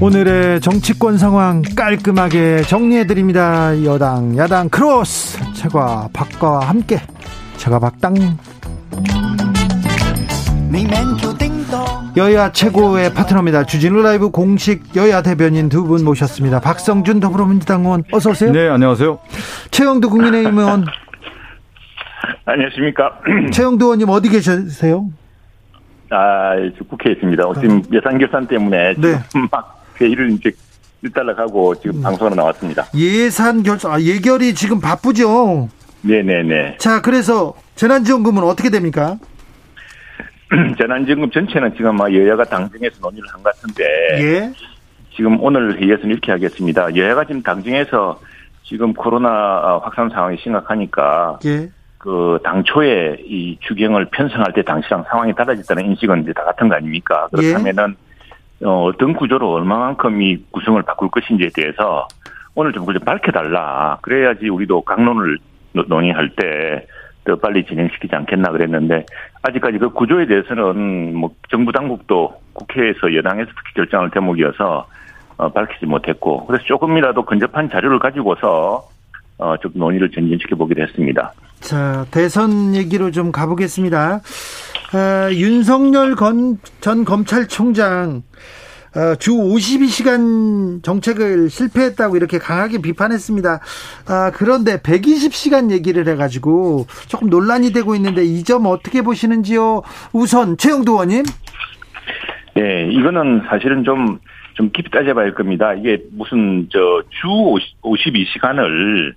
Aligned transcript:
오늘의 0.00 0.60
정치권 0.60 1.18
상황 1.18 1.62
깔끔하게 1.76 2.62
정리해드립니다. 2.62 3.82
여당, 3.84 4.36
야당, 4.36 4.68
크로스. 4.68 5.40
최과 5.54 6.08
박과 6.12 6.60
함께. 6.60 7.00
제가 7.56 7.80
박당. 7.80 8.14
여야 12.16 12.52
최고의 12.52 13.14
파트너입니다. 13.14 13.64
주진우 13.64 14.02
라이브 14.02 14.30
공식 14.30 14.94
여야 14.96 15.22
대변인 15.22 15.68
두 15.68 15.84
분 15.84 16.04
모셨습니다. 16.04 16.60
박성준 16.60 17.20
더불어민주당 17.20 17.82
의원 17.84 18.02
어서 18.12 18.30
오세요. 18.30 18.52
네, 18.52 18.68
안녕하세요. 18.68 19.18
최형두 19.70 20.10
국민의힘 20.10 20.58
의원. 20.58 20.84
안녕하십니까. 22.44 23.20
최형두 23.52 23.84
의원님 23.86 24.08
어디 24.10 24.28
계세요? 24.28 25.06
아, 26.10 26.52
국회에 26.88 27.12
있습니다. 27.14 27.42
지금 27.60 27.82
예산 27.92 28.18
결산 28.18 28.46
때문에 28.46 28.94
네. 28.96 29.18
지금 29.28 29.46
막 29.50 29.77
회의를 30.00 30.30
이제 30.32 30.50
일단락하고 31.02 31.74
지금 31.76 31.96
음. 31.98 32.02
방송으로 32.02 32.34
나왔습니다. 32.36 32.86
예산 32.94 33.62
결산, 33.62 33.92
아, 33.92 34.00
예결이 34.00 34.54
지금 34.54 34.80
바쁘죠? 34.80 35.68
네네네. 36.02 36.76
자, 36.78 37.00
그래서 37.02 37.54
재난지원금은 37.76 38.42
어떻게 38.42 38.70
됩니까? 38.70 39.16
재난지원금 40.80 41.30
전체는 41.30 41.74
지금 41.76 41.96
막 41.96 42.12
여야가 42.12 42.44
당정에서 42.44 42.96
논의를 43.00 43.28
한 43.32 43.42
것 43.42 43.54
같은데 43.54 43.84
예. 44.20 44.52
지금 45.14 45.42
오늘 45.42 45.78
회의에서는 45.80 46.10
이렇게 46.10 46.32
하겠습니다. 46.32 46.94
여야가 46.94 47.24
지금 47.24 47.42
당정에서 47.42 48.20
지금 48.64 48.92
코로나 48.94 49.80
확산 49.82 50.08
상황이 50.10 50.36
심각하니까 50.42 51.38
예. 51.44 51.68
그 51.98 52.38
당초에 52.44 53.18
이 53.26 53.58
주경을 53.60 54.06
편성할 54.10 54.52
때 54.54 54.62
당시랑 54.62 55.04
상황이 55.10 55.34
달라졌다는 55.34 55.84
인식은 55.86 56.22
이제 56.22 56.32
다 56.32 56.44
같은 56.44 56.68
거 56.68 56.76
아닙니까? 56.76 57.28
예. 57.38 57.52
그렇다면은 57.52 57.96
어, 58.64 58.84
어떤 58.84 59.14
구조로 59.14 59.52
얼마만큼 59.52 60.20
이 60.22 60.36
구성을 60.50 60.80
바꿀 60.82 61.10
것인지에 61.10 61.50
대해서 61.54 62.06
오늘 62.54 62.72
좀 62.72 62.82
그걸 62.82 62.94
좀 62.96 63.04
밝혀달라. 63.04 63.98
그래야지 64.02 64.48
우리도 64.48 64.82
강론을 64.82 65.38
노- 65.72 65.84
논의할 65.86 66.30
때 66.36 66.86
더 67.24 67.36
빨리 67.36 67.62
진행시키지 67.66 68.14
않겠나 68.16 68.50
그랬는데 68.52 69.04
아직까지 69.42 69.76
그 69.76 69.90
구조에 69.90 70.24
대해서는 70.26 71.14
뭐 71.14 71.28
정부 71.50 71.70
당국도 71.72 72.32
국회에서 72.54 73.14
여당에서 73.14 73.50
특히 73.54 73.74
결정할 73.74 74.10
대목이어서 74.10 74.86
어, 75.36 75.48
밝히지 75.52 75.84
못했고 75.84 76.46
그래서 76.46 76.64
조금이라도 76.64 77.26
근접한 77.26 77.68
자료를 77.68 77.98
가지고서 77.98 78.82
어, 79.36 79.56
좀 79.58 79.72
논의를 79.74 80.10
전진시켜 80.10 80.56
보기로 80.56 80.82
했습니다. 80.84 81.32
자, 81.60 82.06
대선 82.10 82.74
얘기로 82.74 83.10
좀 83.10 83.30
가보겠습니다. 83.30 84.20
아, 84.92 85.28
윤석열 85.32 86.14
건, 86.14 86.58
전 86.80 87.04
검찰총장, 87.04 88.22
어, 88.96 89.14
주 89.16 89.32
52시간 89.32 90.82
정책을 90.82 91.50
실패했다고 91.50 92.16
이렇게 92.16 92.38
강하게 92.38 92.80
비판했습니다. 92.80 93.60
아, 94.08 94.30
그런데 94.34 94.78
120시간 94.78 95.70
얘기를 95.70 96.08
해가지고 96.08 96.86
조금 97.06 97.28
논란이 97.28 97.72
되고 97.72 97.94
있는데 97.96 98.24
이 98.24 98.42
점 98.44 98.64
어떻게 98.64 99.02
보시는지요? 99.02 99.82
우선, 100.14 100.56
최영도 100.56 100.92
의원님. 100.92 101.22
네, 102.54 102.88
이거는 102.90 103.42
사실은 103.50 103.84
좀, 103.84 104.18
좀 104.54 104.70
깊이 104.72 104.90
따져봐야 104.90 105.26
할 105.26 105.34
겁니다. 105.34 105.74
이게 105.74 105.98
무슨, 106.12 106.66
저, 106.72 106.78
주 107.10 107.28
50, 107.28 107.82
52시간을, 107.82 109.12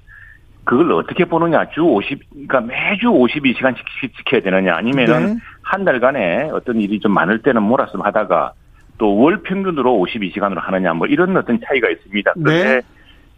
그걸 0.65 0.91
어떻게 0.91 1.25
보느냐. 1.25 1.69
주 1.73 1.81
50, 1.81 2.19
그러니까 2.29 2.59
매주 2.61 3.07
52시간 3.07 3.73
씩 4.01 4.15
지켜야 4.17 4.41
되느냐. 4.41 4.75
아니면은, 4.75 5.35
네. 5.35 5.39
한 5.71 5.85
달간에 5.85 6.49
어떤 6.51 6.81
일이 6.81 6.99
좀 6.99 7.13
많을 7.13 7.41
때는 7.41 7.63
몰았음 7.63 8.01
하다가, 8.01 8.51
또 8.97 9.15
월 9.15 9.41
평균으로 9.41 9.97
52시간으로 9.99 10.59
하느냐. 10.59 10.93
뭐 10.93 11.07
이런 11.07 11.35
어떤 11.37 11.59
차이가 11.65 11.89
있습니다. 11.89 12.33
그런데 12.33 12.63
네. 12.63 12.81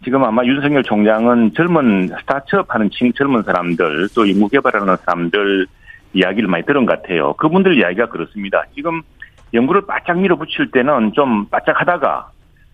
지금 0.04 0.24
아마 0.24 0.44
윤석열 0.44 0.82
총장은 0.84 1.54
젊은 1.54 2.10
스타트업 2.20 2.74
하는 2.74 2.90
친 2.90 3.14
젊은 3.14 3.44
사람들, 3.44 4.10
또 4.16 4.28
연구 4.30 4.50
개발하는 4.50 4.98
사람들 5.06 5.68
이야기를 6.14 6.50
많이 6.50 6.66
들은 6.66 6.86
것 6.86 7.02
같아요. 7.02 7.34
그분들 7.34 7.78
이야기가 7.78 8.08
그렇습니다. 8.08 8.64
지금 8.76 9.02
연구를 9.54 9.86
바짝 9.86 10.20
밀어붙일 10.20 10.72
때는 10.72 11.14
좀 11.14 11.46
바짝 11.46 11.80
하다가 11.80 12.30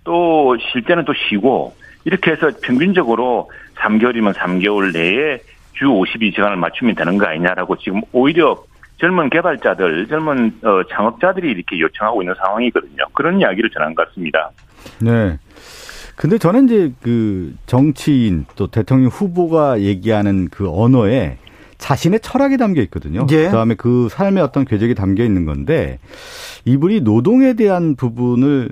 또 0.05 0.55
쉴 0.71 0.83
때는 0.83 1.03
또 1.05 1.13
쉬고 1.13 1.75
이렇게 2.05 2.31
해서 2.31 2.49
평균적으로 2.63 3.51
3개월이면 3.75 4.33
3개월 4.33 4.93
내에 4.93 5.39
주 5.73 5.85
52시간을 5.85 6.55
맞추면 6.55 6.95
되는 6.95 7.17
거 7.17 7.27
아니냐라고 7.27 7.75
지금 7.77 8.01
오히려 8.13 8.57
젊은 8.99 9.29
개발자들, 9.29 10.07
젊은 10.07 10.59
어, 10.63 10.81
창업자들이 10.91 11.51
이렇게 11.51 11.79
요청하고 11.79 12.21
있는 12.21 12.35
상황이거든요. 12.43 13.05
그런 13.13 13.39
이야기를 13.39 13.69
전한 13.71 13.95
것 13.95 14.07
같습니다. 14.09 14.51
네. 14.99 15.37
근데 16.15 16.37
저는 16.37 16.65
이제 16.65 16.91
그 17.01 17.55
정치인 17.65 18.45
또 18.57 18.67
대통령 18.67 19.09
후보가 19.09 19.79
얘기하는 19.79 20.49
그 20.49 20.69
언어에 20.69 21.37
자신의 21.77 22.19
철학이 22.19 22.57
담겨 22.57 22.81
있거든요. 22.83 23.25
예. 23.31 23.45
그다음에 23.45 23.75
그 23.75 24.09
삶의 24.09 24.43
어떤 24.43 24.65
궤적이 24.65 24.95
담겨 24.95 25.23
있는 25.23 25.45
건데 25.45 25.99
이분이 26.65 27.01
노동에 27.01 27.53
대한 27.53 27.95
부분을 27.95 28.69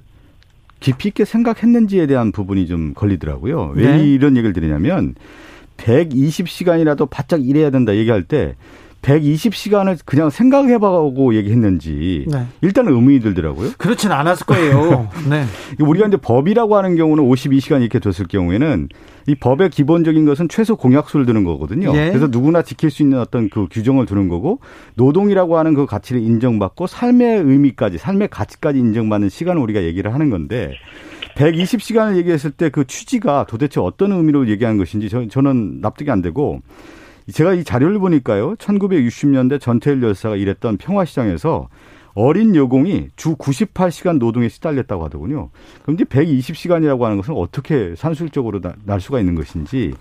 깊이 0.81 1.07
있게 1.07 1.23
생각했는지에 1.23 2.05
대한 2.05 2.33
부분이 2.33 2.67
좀 2.67 2.94
걸리더라고요. 2.94 3.71
왜 3.75 3.97
네. 3.97 4.03
이런 4.03 4.35
얘기를 4.35 4.51
드리냐면 4.51 5.15
120시간이라도 5.77 7.09
바짝 7.09 7.45
일해야 7.45 7.69
된다 7.69 7.95
얘기할 7.95 8.23
때 8.23 8.55
120시간을 9.01 9.99
그냥 10.05 10.29
생각해보고 10.29 11.35
얘기했는지 11.35 12.25
네. 12.29 12.45
일단은 12.61 12.93
의문이 12.93 13.19
들더라고요. 13.19 13.71
그렇진 13.77 14.11
않았을 14.11 14.45
거예요. 14.45 15.09
네. 15.29 15.45
우리가 15.79 16.07
이제 16.07 16.17
법이라고 16.17 16.75
하는 16.75 16.95
경우는 16.95 17.23
52시간 17.23 17.81
이렇게 17.81 17.99
뒀을 17.99 18.27
경우에는 18.27 18.89
이 19.27 19.35
법의 19.35 19.71
기본적인 19.71 20.25
것은 20.25 20.47
최소 20.47 20.75
공약수를 20.75 21.25
두는 21.25 21.43
거거든요. 21.43 21.93
예. 21.95 22.09
그래서 22.09 22.27
누구나 22.27 22.61
지킬 22.61 22.89
수 22.89 23.03
있는 23.03 23.19
어떤 23.19 23.49
그 23.49 23.67
규정을 23.69 24.05
두는 24.05 24.29
거고 24.29 24.59
노동이라고 24.95 25.57
하는 25.57 25.73
그 25.73 25.85
가치를 25.85 26.21
인정받고 26.21 26.87
삶의 26.87 27.41
의미까지 27.41 27.97
삶의 27.97 28.29
가치까지 28.29 28.79
인정받는 28.79 29.29
시간을 29.29 29.61
우리가 29.61 29.83
얘기를 29.83 30.13
하는 30.13 30.29
건데 30.29 30.73
120시간을 31.35 32.15
얘기했을 32.17 32.51
때 32.51 32.69
그 32.69 32.85
취지가 32.85 33.45
도대체 33.47 33.79
어떤 33.79 34.11
의미로 34.11 34.47
얘기하는 34.49 34.77
것인지 34.77 35.09
저, 35.09 35.27
저는 35.27 35.81
납득이 35.81 36.11
안 36.11 36.21
되고 36.21 36.61
제가 37.31 37.53
이 37.53 37.63
자료를 37.63 37.99
보니까요. 37.99 38.55
1960년대 38.55 39.59
전태일 39.59 40.01
열사가 40.01 40.35
일했던 40.38 40.77
평화시장에서 40.77 41.67
어린 42.13 42.55
여공이 42.55 43.09
주 43.15 43.35
98시간 43.35 44.17
노동에 44.17 44.49
시달렸다고 44.49 45.05
하더군요. 45.05 45.49
이제 45.89 46.03
120시간이라고 46.03 47.01
하는 47.01 47.17
것은 47.17 47.35
어떻게 47.35 47.93
산술적으로 47.95 48.59
나- 48.61 48.73
날 48.85 48.99
수가 49.01 49.19
있는 49.19 49.35
것인지, 49.35 49.93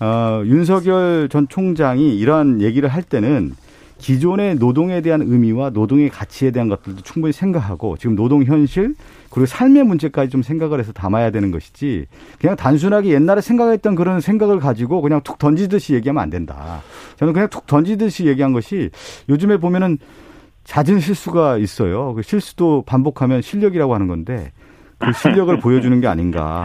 어, 0.00 0.42
윤석열 0.44 1.28
전 1.28 1.46
총장이 1.48 2.18
이러한 2.18 2.60
얘기를 2.60 2.88
할 2.88 3.02
때는 3.04 3.52
기존의 3.98 4.56
노동에 4.56 5.00
대한 5.00 5.22
의미와 5.22 5.70
노동의 5.70 6.10
가치에 6.10 6.50
대한 6.50 6.68
것들도 6.68 7.02
충분히 7.02 7.32
생각하고 7.32 7.96
지금 7.96 8.16
노동 8.16 8.42
현실 8.44 8.94
그리고 9.30 9.46
삶의 9.46 9.84
문제까지 9.84 10.30
좀 10.30 10.42
생각을 10.42 10.78
해서 10.78 10.92
담아야 10.92 11.30
되는 11.30 11.50
것이지 11.50 12.06
그냥 12.40 12.56
단순하게 12.56 13.10
옛날에 13.10 13.40
생각했던 13.40 13.94
그런 13.94 14.20
생각을 14.20 14.58
가지고 14.60 15.00
그냥 15.00 15.20
툭 15.22 15.38
던지듯이 15.38 15.94
얘기하면 15.94 16.22
안 16.22 16.30
된다. 16.30 16.82
저는 17.16 17.32
그냥 17.32 17.48
툭 17.48 17.66
던지듯이 17.66 18.26
얘기한 18.26 18.52
것이 18.52 18.90
요즘에 19.28 19.56
보면은 19.56 19.98
잦은 20.64 21.00
실수가 21.00 21.58
있어요. 21.58 22.14
그 22.14 22.22
실수도 22.22 22.82
반복하면 22.86 23.42
실력이라고 23.42 23.94
하는 23.94 24.08
건데 24.08 24.52
그 24.98 25.12
실력을 25.12 25.56
보여주는 25.60 26.00
게 26.00 26.06
아닌가. 26.06 26.64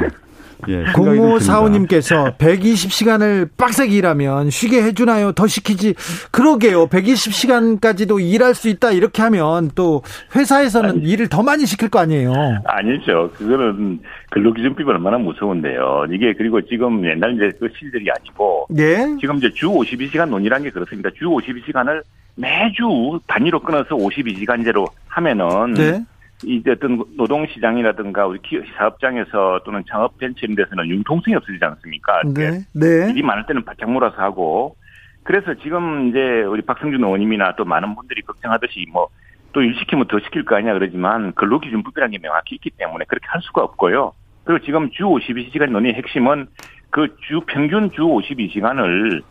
예. 0.68 0.84
공모 0.94 1.40
사원님께서 1.40 2.36
120시간을 2.38 3.50
빡세게 3.58 3.96
일하면 3.96 4.50
쉬게 4.50 4.84
해주나요? 4.84 5.32
더 5.32 5.48
시키지. 5.48 5.96
그러게요. 6.32 6.88
120시간까지도 6.88 8.20
일할 8.22 8.54
수 8.56 8.68
있다. 8.70 8.92
이렇게 8.92 9.22
하면 9.22 9.72
또 9.76 10.04
회사에서는 10.36 11.06
일을 11.06 11.30
더 11.30 11.44
많이 11.44 11.66
시킬 11.66 11.90
거 11.90 12.00
아니에요. 12.00 12.34
아니죠. 12.66 13.32
그거는 13.36 14.00
근로기준법이 14.32 14.90
얼마나 14.90 15.18
무서운데요. 15.18 16.06
이게 16.12 16.34
그리고 16.38 16.62
지금 16.62 17.06
옛날 17.06 17.36
이제 17.36 17.52
그 17.60 17.70
시절이 17.78 18.06
아니고 18.20 18.68
예. 18.78 19.16
지금 19.20 19.38
이제 19.38 19.50
주 19.54 19.68
52시간 19.70 20.30
논의라는 20.30 20.66
게 20.66 20.72
그렇습니다. 20.72 21.10
주 21.18 21.26
52시간을 21.26 22.02
매주 22.36 23.20
단위로 23.28 23.60
끊어서 23.62 23.96
52시간제로 23.96 24.86
하면은 25.08 25.74
네. 25.74 26.04
이제 26.46 26.72
어떤 26.72 27.04
노동시장이라든가 27.18 28.26
우리 28.28 28.40
기업 28.42 28.64
사업장에서 28.78 29.62
또는 29.66 29.84
창업 29.90 30.18
벤처 30.18 30.40
이런 30.44 30.56
데서는 30.56 30.88
융통성이 30.88 31.36
없어지지 31.36 31.64
않습니까? 31.64 32.22
네. 32.34 32.60
네. 32.74 33.10
일이 33.12 33.22
많을 33.24 33.46
때는 33.46 33.66
바짝 33.66 33.92
몰아서 33.92 34.18
하고 34.22 34.76
그래서 35.24 35.54
지금 35.56 36.10
이제 36.10 36.20
우리 36.44 36.62
박성준 36.62 37.04
의원님이나 37.04 37.56
또 37.56 37.66
많은 37.66 37.96
분들이 37.96 38.22
걱정하듯이 38.22 38.86
뭐 38.92 39.10
또 39.52 39.64
일 39.64 39.74
시키면 39.80 40.06
더 40.08 40.20
시킬 40.20 40.46
거 40.46 40.56
아니야 40.56 40.74
그러지만 40.76 41.34
근로기준법이라는 41.34 42.12
게 42.12 42.20
명확히 42.20 42.54
있기 42.56 42.70
때문에 42.78 43.06
그렇게 43.08 43.26
할 43.30 43.42
수가 43.42 43.64
없고요. 43.64 44.14
그리고 44.44 44.64
지금 44.64 44.92
주 44.92 45.06
52시간 45.06 45.72
논의의 45.72 45.96
핵심은 45.96 46.46
그 46.92 47.08
주 47.28 47.42
평균 47.48 47.90
주 47.92 48.02
52시간을 48.04 49.24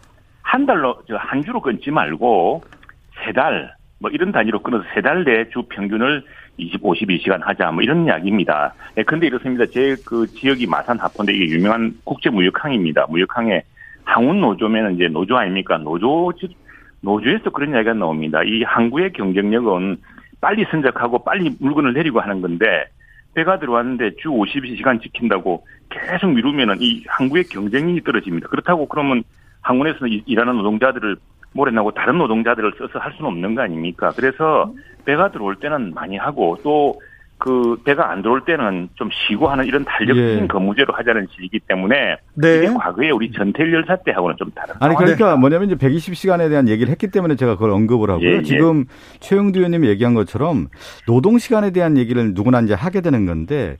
한 0.43 0.67
달로 0.67 1.03
한 1.17 1.45
주로 1.45 1.61
끊지 1.61 1.93
말고 1.93 2.63
세 3.25 3.33
달 3.33 3.77
뭐 4.01 4.11
이런 4.11 4.33
단위로 4.33 4.61
끊어서 4.63 4.85
세 4.93 5.03
달 5.03 5.23
내 5.25 5.51
주 5.51 5.63
평균을 5.69 6.25
20, 6.59 6.83
52시간 6.83 7.41
하자 7.43 7.71
뭐 7.71 7.83
이런 7.83 8.05
이야기입니다. 8.05 8.75
예, 8.99 9.03
근데 9.03 9.27
이렇습니다. 9.27 9.65
제 9.67 9.97
그 10.05 10.27
지역이 10.27 10.67
마산 10.67 10.99
하포인데 10.99 11.33
이게 11.35 11.55
유명한 11.55 11.95
국제 12.05 12.31
무역항입니다. 12.31 13.07
무역항에 13.09 13.63
항운 14.05 14.41
노조면은 14.41 14.97
이제 14.97 15.09
노조 15.09 15.37
아닙니까? 15.37 15.79
노조 15.79 16.33
노조에서 17.01 17.51
그런 17.51 17.71
이야기가 17.71 17.95
나옵니다. 17.95 18.43
이 18.43 18.63
항구의 18.63 19.13
경쟁력은 19.13 19.99
빨리 20.41 20.65
선적하고 20.71 21.25
빨리 21.25 21.55
물건을 21.61 21.93
내리고 21.93 22.21
하는 22.21 22.41
건데 22.41 22.87
배가 23.35 23.59
들어왔는데 23.59 24.17
주 24.17 24.29
52시간 24.31 25.01
지킨다고 25.03 25.65
계속 25.91 26.29
미루면은 26.33 26.77
이 26.81 27.05
항구의 27.07 27.45
경쟁력이 27.45 28.03
떨어집니다. 28.03 28.49
그렇다고 28.49 28.87
그러면 28.89 29.23
항군에서 29.63 30.07
일하는 30.07 30.57
노동자들을 30.57 31.17
몰아내고 31.59 31.93
다른 31.93 32.19
노동자들을 32.19 32.73
써서 32.79 32.99
할 32.99 33.13
수는 33.13 33.31
없는 33.31 33.55
거 33.55 33.63
아닙니까? 33.63 34.11
그래서 34.17 34.73
배가 35.05 35.31
들어올 35.31 35.57
때는 35.57 35.93
많이 35.95 36.17
하고 36.17 36.57
또 36.63 36.99
그 37.39 37.77
배가 37.85 38.11
안 38.11 38.21
들어올 38.21 38.45
때는 38.45 38.89
좀 38.97 39.09
쉬고 39.13 39.49
하는 39.49 39.65
이런 39.65 39.85
탄력적인 39.85 40.43
예. 40.43 40.47
근무제로 40.49 40.93
하자는 40.93 41.29
식이기 41.31 41.61
때문에 41.69 42.17
네. 42.35 42.57
이게 42.59 42.67
과거에 42.67 43.11
우리 43.11 43.31
전태일 43.31 43.73
열사 43.73 43.97
때하고는 43.97 44.37
좀 44.37 44.51
다른 44.51 44.75
아니 44.81 44.97
그러니까 44.97 45.33
네. 45.33 45.37
뭐냐면 45.39 45.71
이제 45.71 45.77
120시간에 45.77 46.49
대한 46.49 46.69
얘기를 46.69 46.91
했기 46.91 47.09
때문에 47.09 47.37
제가 47.37 47.55
그걸 47.55 47.71
언급을 47.71 48.11
하고요. 48.11 48.29
예, 48.29 48.37
예. 48.39 48.43
지금 48.43 48.87
최영두 49.21 49.61
의원님이 49.61 49.89
얘기한 49.89 50.15
것처럼 50.15 50.67
노동 51.07 51.39
시간에 51.39 51.71
대한 51.71 51.97
얘기를 51.97 52.35
누구나 52.35 52.61
이제 52.61 52.75
하게 52.75 53.01
되는 53.01 53.25
건데 53.25 53.77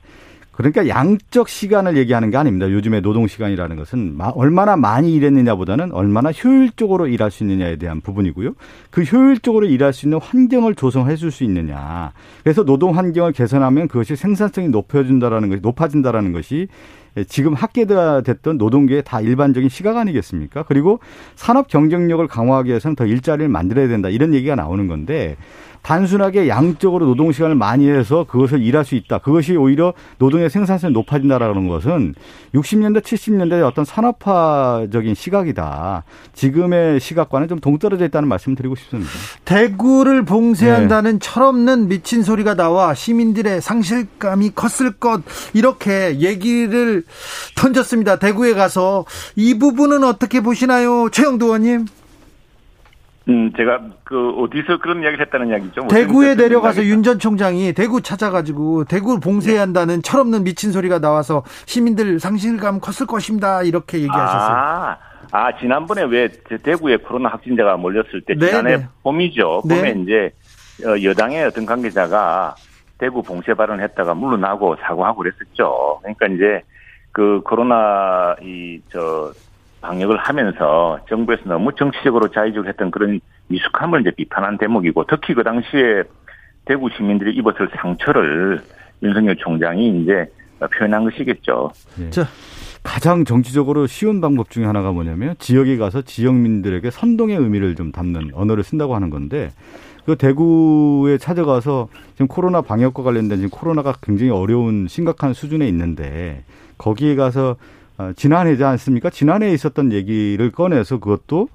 그러니까 0.59 0.89
양적 0.89 1.47
시간을 1.47 1.95
얘기하는 1.95 2.31
게 2.31 2.37
아닙니다. 2.37 2.69
요즘에 2.69 2.99
노동 2.99 3.27
시간이라는 3.27 3.77
것은 3.77 4.17
얼마나 4.35 4.75
많이 4.75 5.13
일했느냐보다는 5.13 5.93
얼마나 5.93 6.31
효율적으로 6.31 7.07
일할 7.07 7.31
수 7.31 7.45
있느냐에 7.45 7.77
대한 7.77 8.01
부분이고요. 8.01 8.55
그 8.91 9.03
효율적으로 9.03 9.67
일할 9.67 9.93
수 9.93 10.05
있는 10.05 10.19
환경을 10.19 10.75
조성해 10.75 11.15
줄 11.15 11.31
수 11.31 11.45
있느냐. 11.45 12.11
그래서 12.43 12.65
노동 12.65 12.97
환경을 12.97 13.31
개선하면 13.31 13.87
그것이 13.87 14.17
생산성이 14.17 14.67
높여준다라는 14.67 15.47
것이 15.47 15.61
높아진다라는 15.61 16.33
것이 16.33 16.67
지금 17.27 17.53
학계가 17.53 18.21
됐던 18.21 18.57
노동계의 18.57 19.03
다 19.03 19.21
일반적인 19.21 19.69
시각 19.69 19.97
아니겠습니까? 19.97 20.63
그리고 20.63 20.99
산업 21.35 21.67
경쟁력을 21.67 22.25
강화하기 22.27 22.69
위해서는 22.69 22.95
더 22.95 23.05
일자리를 23.05 23.49
만들어야 23.49 23.87
된다. 23.87 24.09
이런 24.09 24.33
얘기가 24.33 24.55
나오는 24.55 24.87
건데 24.87 25.35
단순하게 25.81 26.47
양적으로 26.49 27.05
노동 27.05 27.31
시간을 27.31 27.55
많이 27.55 27.89
해서 27.89 28.25
그것을 28.27 28.61
일할 28.61 28.85
수 28.85 28.95
있다. 28.95 29.19
그것이 29.19 29.55
오히려 29.55 29.93
노동의 30.17 30.49
생산성이 30.49 30.93
높아진다라는 30.93 31.67
것은 31.67 32.15
60년대, 32.53 33.01
70년대의 33.01 33.65
어떤 33.65 33.85
산업화적인 33.85 35.15
시각이다. 35.15 36.03
지금의 36.33 36.99
시각과는 36.99 37.47
좀 37.47 37.59
동떨어져 37.59 38.05
있다는 38.05 38.27
말씀 38.27 38.51
을 38.51 38.55
드리고 38.55 38.75
싶습니다. 38.75 39.11
대구를 39.45 40.25
봉쇄한다는 40.25 41.13
네. 41.13 41.19
철없는 41.19 41.87
미친 41.87 42.23
소리가 42.23 42.55
나와 42.55 42.93
시민들의 42.93 43.61
상실감이 43.61 44.51
컸을 44.55 44.93
것 44.99 45.21
이렇게 45.53 46.19
얘기를 46.19 47.03
던졌습니다. 47.55 48.17
대구에 48.17 48.53
가서 48.53 49.05
이 49.35 49.57
부분은 49.57 50.03
어떻게 50.03 50.41
보시나요? 50.41 51.09
최영도 51.09 51.45
의원님? 51.47 51.85
음, 53.29 53.53
제가 53.55 53.79
그 54.03 54.31
어디서 54.31 54.79
그런 54.79 55.03
이야기를 55.03 55.25
했다는 55.27 55.49
이야기죠. 55.49 55.81
뭐 55.81 55.89
대구에 55.89 56.33
내려가서 56.35 56.83
윤 56.85 57.03
전 57.03 57.19
총장이 57.19 57.73
대구 57.73 58.01
찾아가지고 58.01 58.85
대구 58.85 59.19
봉쇄한다는 59.19 59.95
네. 59.97 60.01
철없는 60.01 60.43
미친 60.43 60.71
소리가 60.71 60.99
나와서 60.99 61.43
시민들 61.65 62.19
상실감 62.19 62.79
컸을 62.79 63.07
것입니다. 63.07 63.61
이렇게 63.63 63.99
얘기하셨어요. 63.99 64.57
아, 64.57 64.97
아 65.31 65.57
지난번에 65.59 66.03
왜 66.03 66.27
대구에 66.63 66.97
코로나 66.97 67.29
확진자가 67.29 67.77
몰렸을 67.77 68.21
때 68.25 68.33
네, 68.35 68.47
지난해 68.47 68.77
네. 68.77 68.87
봄이죠. 69.03 69.61
봄에 69.61 69.93
네. 69.93 70.01
이제 70.01 70.31
어, 70.87 71.01
여당의 71.03 71.45
어떤 71.45 71.65
관계자가 71.65 72.55
대구 72.97 73.21
봉쇄 73.21 73.53
발언을 73.53 73.83
했다가 73.83 74.13
물러나고 74.13 74.75
사과하고 74.81 75.19
그랬었죠. 75.19 75.99
그러니까 76.01 76.25
이제 76.27 76.61
그 77.11 77.41
코로나 77.43 78.35
이 78.41 78.79
저 78.91 79.31
방역을 79.81 80.17
하면서 80.17 80.99
정부에서 81.07 81.43
너무 81.45 81.73
정치적으로 81.75 82.29
자의적했던 82.29 82.91
그런 82.91 83.19
미숙함을 83.47 84.01
이제 84.01 84.11
비판한 84.11 84.57
대목이고 84.57 85.05
특히 85.09 85.33
그 85.33 85.43
당시에 85.43 86.03
대구 86.65 86.89
시민들이 86.95 87.35
입었을 87.35 87.69
상처를 87.75 88.61
윤석열 89.01 89.35
총장이 89.37 90.01
이제 90.01 90.25
표현한 90.77 91.05
것이겠죠. 91.05 91.71
네. 91.97 92.09
자, 92.09 92.27
가장 92.83 93.23
정치적으로 93.23 93.87
쉬운 93.87 94.19
방법 94.19 94.49
중에 94.49 94.65
하나가 94.65 94.91
뭐냐면 94.91 95.35
지역에 95.39 95.77
가서 95.77 96.01
지역민들에게 96.01 96.91
선동의 96.91 97.37
의미를 97.37 97.75
좀 97.75 97.91
담는 97.91 98.31
언어를 98.33 98.63
쓴다고 98.63 98.95
하는 98.95 99.09
건데 99.09 99.51
그 100.05 100.15
대구에 100.15 101.17
찾아가서 101.17 101.87
지금 102.13 102.27
코로나 102.27 102.61
방역과 102.61 103.03
관련된 103.03 103.37
지금 103.37 103.49
코로나가 103.49 103.93
굉장히 104.01 104.31
어려운 104.31 104.87
심각한 104.87 105.33
수준에 105.33 105.67
있는데 105.69 106.43
거기에 106.79 107.15
가서 107.15 107.57
어, 107.99 108.11
지난해지 108.15 108.63
않습니까? 108.63 109.11
지난해에 109.11 109.53
있었던 109.53 109.91
얘기를 109.91 110.51
꺼내서 110.51 110.99
그것도 110.99 111.49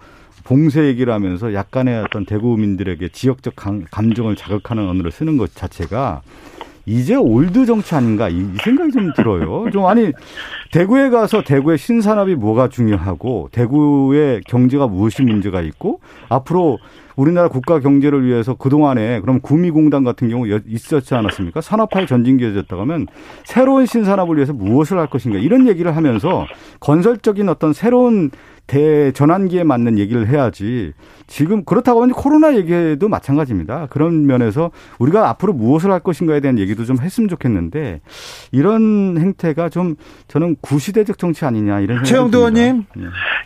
봉쇄 0.44 0.84
얘기를 0.84 1.12
하면서 1.12 1.54
약간의 1.54 2.02
어떤 2.02 2.26
대구민들에게 2.26 3.08
지역적 3.08 3.56
감, 3.56 3.84
감정을 3.90 4.36
자극하는 4.36 4.86
언어를 4.86 5.10
쓰는 5.10 5.38
것 5.38 5.54
자체가 5.54 6.20
이제 6.86 7.14
old 7.14 7.66
정치 7.66 7.94
아닌가 7.94 8.28
이, 8.28 8.44
생각이 8.62 8.92
좀 8.92 9.12
들어요. 9.14 9.70
좀 9.70 9.86
아니 9.86 10.12
대구에 10.72 11.08
가서 11.08 11.42
대구의 11.42 11.78
신산업이 11.78 12.34
뭐가 12.34 12.68
중요하고 12.68 13.48
대구의 13.52 14.42
경제가 14.46 14.86
무엇이 14.86 15.22
문제가 15.22 15.60
있고 15.62 16.00
앞으로 16.28 16.78
우리나라 17.16 17.48
국가 17.48 17.78
경제를 17.78 18.26
위해서 18.26 18.54
그동안에 18.54 19.20
그럼 19.20 19.40
구미공단 19.40 20.02
같은 20.02 20.28
경우 20.28 20.46
있었지 20.66 21.14
않았습니까? 21.14 21.60
산업화의 21.60 22.06
전진기지였다 22.06 22.76
하면 22.76 23.06
새로운 23.44 23.86
신산업을 23.86 24.36
위해서 24.36 24.52
무엇을 24.52 24.98
할 24.98 25.06
것인가 25.06 25.38
이런 25.38 25.68
얘기를 25.68 25.94
하면서 25.94 26.46
건설적인 26.80 27.48
어떤 27.48 27.72
새로운 27.72 28.30
대전환기에 28.66 29.64
맞는 29.64 29.98
얘기를 29.98 30.26
해야지 30.26 30.92
지금 31.26 31.64
그렇다고 31.64 32.02
하면 32.02 32.14
코로나 32.14 32.54
얘기도 32.56 33.08
마찬가지입니다. 33.08 33.88
그런 33.90 34.26
면에서 34.26 34.70
우리가 34.98 35.28
앞으로 35.30 35.52
무엇을 35.52 35.90
할 35.90 36.00
것인가에 36.00 36.40
대한 36.40 36.58
얘기도 36.58 36.84
좀 36.84 36.98
했으면 37.00 37.28
좋겠는데 37.28 38.00
이런 38.52 39.16
행태가 39.18 39.68
좀 39.68 39.96
저는 40.28 40.56
구시대적 40.60 41.18
정치 41.18 41.44
아니냐 41.44 41.80
이런 41.80 41.98
생각이 41.98 42.08
최영도 42.10 42.38
의원님 42.38 42.84
네. 42.96 43.04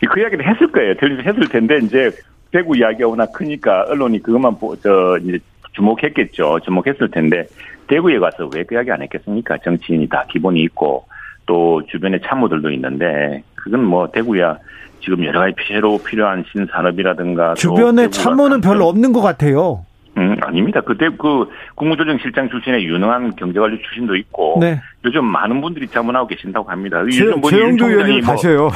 그 0.09 0.19
이야기를 0.21 0.47
했을 0.47 0.71
거예요. 0.71 0.93
했을 1.25 1.49
텐데 1.49 1.79
이제 1.83 2.11
대구 2.51 2.75
이야기가 2.77 3.07
워낙 3.07 3.31
크니까 3.33 3.85
언론이 3.89 4.23
그것만 4.23 4.55
저 4.81 5.17
이제 5.21 5.37
주목했겠죠. 5.73 6.59
주목했을 6.63 7.11
텐데 7.11 7.45
대구에 7.87 8.19
가서 8.19 8.49
왜 8.53 8.63
그 8.63 8.75
이야기 8.75 8.91
안 8.91 9.01
했겠습니까? 9.01 9.57
정치인이 9.63 10.07
다 10.09 10.23
기본이 10.29 10.61
있고 10.63 11.05
또 11.45 11.81
주변에 11.89 12.19
참모들도 12.25 12.71
있는데 12.71 13.43
그건 13.55 13.83
뭐 13.83 14.09
대구야 14.11 14.57
지금 15.01 15.23
여러 15.25 15.39
가지 15.39 15.53
새로 15.67 15.97
필요한 15.97 16.43
신산업이라든가 16.51 17.53
주변에 17.55 18.09
참모는 18.09 18.61
별로 18.61 18.87
없는 18.87 19.13
것 19.13 19.21
같아요. 19.21 19.85
음, 20.17 20.35
아닙니다. 20.41 20.81
그때 20.81 21.07
그 21.17 21.47
국무조정실장 21.75 22.49
출신의 22.49 22.83
유능한 22.85 23.33
경제관리 23.37 23.77
출신도 23.81 24.15
있고 24.17 24.57
네. 24.59 24.81
요즘 25.05 25.23
많은 25.23 25.61
분들이 25.61 25.87
자문하고 25.87 26.27
계신다고 26.27 26.69
합니다. 26.69 26.99
요즘 27.05 27.39
뭐 27.39 27.49
최영두 27.49 27.85
의원님 27.85 28.25
뭐 28.25 28.35
가셔요. 28.35 28.69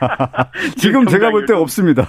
지금 0.78 1.04
제가 1.06 1.30
볼 1.30 1.44
때 1.44 1.52
없습니다. 1.54 2.08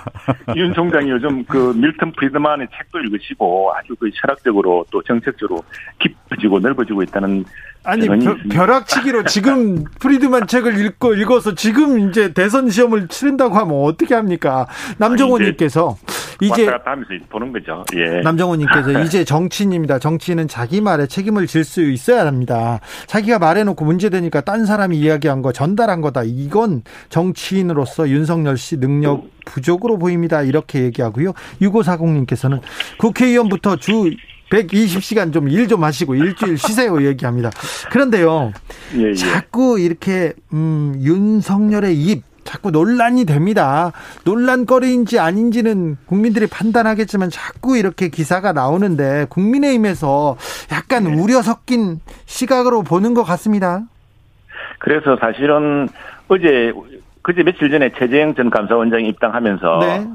윤 0.56 0.74
총장이 0.74 1.10
요즘 1.10 1.44
그 1.46 1.74
밀턴 1.76 2.12
프리드만의 2.14 2.68
책도 2.78 3.00
읽으시고 3.00 3.74
아주 3.76 3.96
그 4.00 4.10
철학적으로 4.22 4.86
또 4.92 5.02
정책적으로 5.02 5.62
깊어지고 6.00 6.60
넓어지고 6.60 7.04
있다는 7.04 7.44
아니 7.84 8.08
벼, 8.50 8.66
락치기로 8.66 9.25
지금 9.25 9.84
프리드만 10.00 10.48
책을 10.48 10.84
읽고 10.86 11.16
읽어서 11.16 11.54
지금 11.56 12.10
이제 12.10 12.34
대선 12.34 12.70
시험을 12.70 13.08
치른다고 13.10 13.56
하면 13.56 13.84
어떻게 13.84 14.16
합니까? 14.16 14.68
남정원님께서 14.98 15.98
이제 16.42 16.66
갔다 16.66 16.92
하면서 16.92 17.10
보는 17.30 17.54
거죠. 17.54 17.86
예. 17.96 18.22
남정호님께서 18.22 19.00
이제 19.04 19.24
정치인입니다. 19.24 20.00
정치인은 20.00 20.48
자기 20.48 20.82
말에 20.82 21.08
책임을 21.08 21.48
질 21.48 21.63
수 21.63 21.82
있어야 21.82 22.25
합니다. 22.25 22.82
자기가 23.08 23.40
말해놓고 23.40 23.86
문제되니까 23.86 24.42
딴 24.42 24.66
사람이 24.66 24.98
이야기한 25.00 25.42
거 25.42 25.54
전달한 25.54 26.02
거다. 26.02 26.24
이건 26.25 26.84
정치인으로서 27.10 28.10
윤석열 28.10 28.58
씨 28.58 28.78
능력 28.80 29.24
부족으로 29.46 29.98
보입니다. 29.98 30.42
이렇게 30.42 30.84
얘기하고요. 30.84 31.34
6540님께서는 31.62 32.62
국회의원부터 32.98 33.78
주 33.78 34.12
120시간 34.52 35.34
좀일좀 35.34 35.84
하시고 35.84 36.16
일주일 36.16 36.58
쉬세요 36.58 37.06
얘기합니다. 37.06 37.50
그런데요. 37.92 38.52
예, 38.96 39.10
예. 39.10 39.14
자꾸 39.14 39.80
이렇게 39.80 40.34
음 40.54 40.96
윤석열의 41.02 41.96
입 41.98 42.24
자꾸 42.44 42.72
논란이 42.72 43.26
됩니다. 43.26 43.92
논란거리인지 44.26 45.18
아닌지는 45.18 45.98
국민들이 46.06 46.46
판단하겠지만 46.48 47.30
자꾸 47.30 47.78
이렇게 47.78 48.10
기사가 48.10 48.52
나오는데 48.52 49.28
국민의힘에서 49.30 50.38
약간 50.72 51.06
네. 51.06 51.16
우려 51.16 51.42
섞인 51.42 52.00
시각으로 52.26 52.84
보는 52.84 53.14
것 53.14 53.24
같습니다. 53.24 53.84
그래서 54.80 55.18
사실은 55.20 55.88
어제 56.28 56.74
그제 57.24 57.42
며칠 57.44 57.72
전에 57.72 57.89
최재형 57.98 58.36
전 58.36 58.50
감사원장이 58.50 59.08
입당하면서 59.10 59.80
네. 59.80 60.08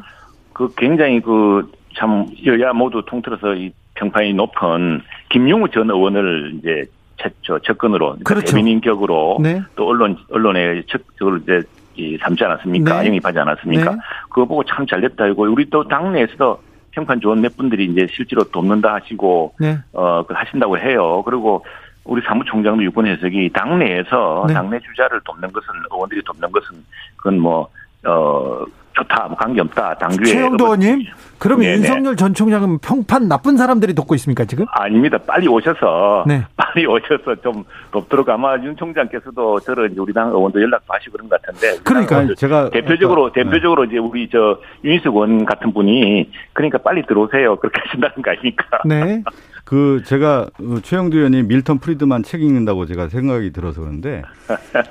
그 0.52 0.72
굉장히 0.76 1.20
그 1.20 1.68
참 1.98 2.26
여야 2.46 2.72
모두 2.72 3.02
통틀어서 3.04 3.54
이 3.54 3.72
평판이 3.94 4.34
높은 4.34 5.02
김용우 5.30 5.68
전 5.70 5.90
의원을 5.90 6.54
이제 6.58 6.84
첫, 7.20 7.32
저, 7.42 7.58
접근으로 7.58 8.10
그러니까 8.10 8.34
그렇죠. 8.34 8.52
대변인격으로 8.52 9.38
네. 9.42 9.60
또 9.74 9.88
언론 9.88 10.16
언론에 10.30 10.82
적극적으로 10.86 11.38
이제 11.38 11.62
이 11.96 12.16
삼지 12.20 12.44
않았습니까? 12.44 13.00
네. 13.00 13.08
영입하지 13.08 13.38
않았습니까? 13.40 13.90
네. 13.90 13.96
그거 14.30 14.44
보고 14.44 14.62
참 14.64 14.86
잘됐다 14.86 15.26
이고 15.28 15.50
우리 15.50 15.68
또 15.68 15.86
당내에서도 15.88 16.62
평판 16.92 17.20
좋은 17.20 17.40
몇 17.40 17.56
분들이 17.56 17.86
이제 17.86 18.06
실제로 18.12 18.44
돕는다 18.44 18.94
하시고 18.94 19.54
네. 19.58 19.78
어, 19.92 20.22
그 20.22 20.34
하신다고 20.34 20.78
해요. 20.78 21.22
그리고 21.24 21.64
우리 22.08 22.22
사무총장도 22.22 22.82
유권 22.82 23.06
해석이 23.06 23.50
당내에서 23.52 24.46
네. 24.48 24.54
당내 24.54 24.80
주자를 24.80 25.20
돕는 25.24 25.52
것은 25.52 25.68
의원들이 25.92 26.22
돕는 26.24 26.50
것은 26.50 26.84
그건 27.16 27.38
뭐 27.38 27.68
어, 28.04 28.64
좋다, 28.94 29.28
뭐 29.28 29.36
관계없다. 29.36 29.94
당규에 29.94 30.24
최영도 30.24 30.64
의원님, 30.64 31.04
그럼 31.38 31.60
네네. 31.60 31.74
윤석열 31.74 32.16
전 32.16 32.34
총장은 32.34 32.78
평판 32.78 33.28
나쁜 33.28 33.56
사람들이 33.56 33.94
돕고 33.94 34.14
있습니까 34.16 34.44
지금? 34.44 34.64
아닙니다. 34.70 35.18
빨리 35.18 35.46
오셔서 35.46 36.24
네. 36.26 36.44
빨리 36.56 36.86
오셔서 36.86 37.36
좀 37.42 37.64
돕도록 37.92 38.28
아마 38.30 38.56
윤 38.56 38.74
총장께서도 38.76 39.60
저런 39.60 39.92
이제 39.92 40.00
우리 40.00 40.12
당 40.12 40.28
의원도 40.28 40.60
연락도 40.60 40.92
하시고 40.92 41.12
그런 41.12 41.28
것 41.28 41.40
같은데 41.42 41.78
그러니까 41.84 42.34
제가 42.34 42.70
대표적으로 42.70 43.30
네. 43.32 43.44
대표적으로 43.44 43.84
이제 43.84 43.98
우리 43.98 44.28
저 44.30 44.58
윤희석 44.82 45.14
의원 45.14 45.44
같은 45.44 45.72
분이 45.72 46.30
그러니까 46.52 46.78
빨리 46.78 47.04
들어오세요 47.06 47.56
그렇게 47.56 47.80
하신다는 47.84 48.22
거 48.22 48.30
아닙니까? 48.30 48.64
네. 48.84 49.22
그 49.68 50.00
제가 50.06 50.46
어, 50.60 50.78
최영두 50.82 51.18
의원이 51.18 51.42
밀턴 51.42 51.78
프리드만 51.78 52.22
책 52.22 52.40
읽는다고 52.40 52.86
제가 52.86 53.10
생각이 53.10 53.52
들어서 53.52 53.82
그런데 53.82 54.22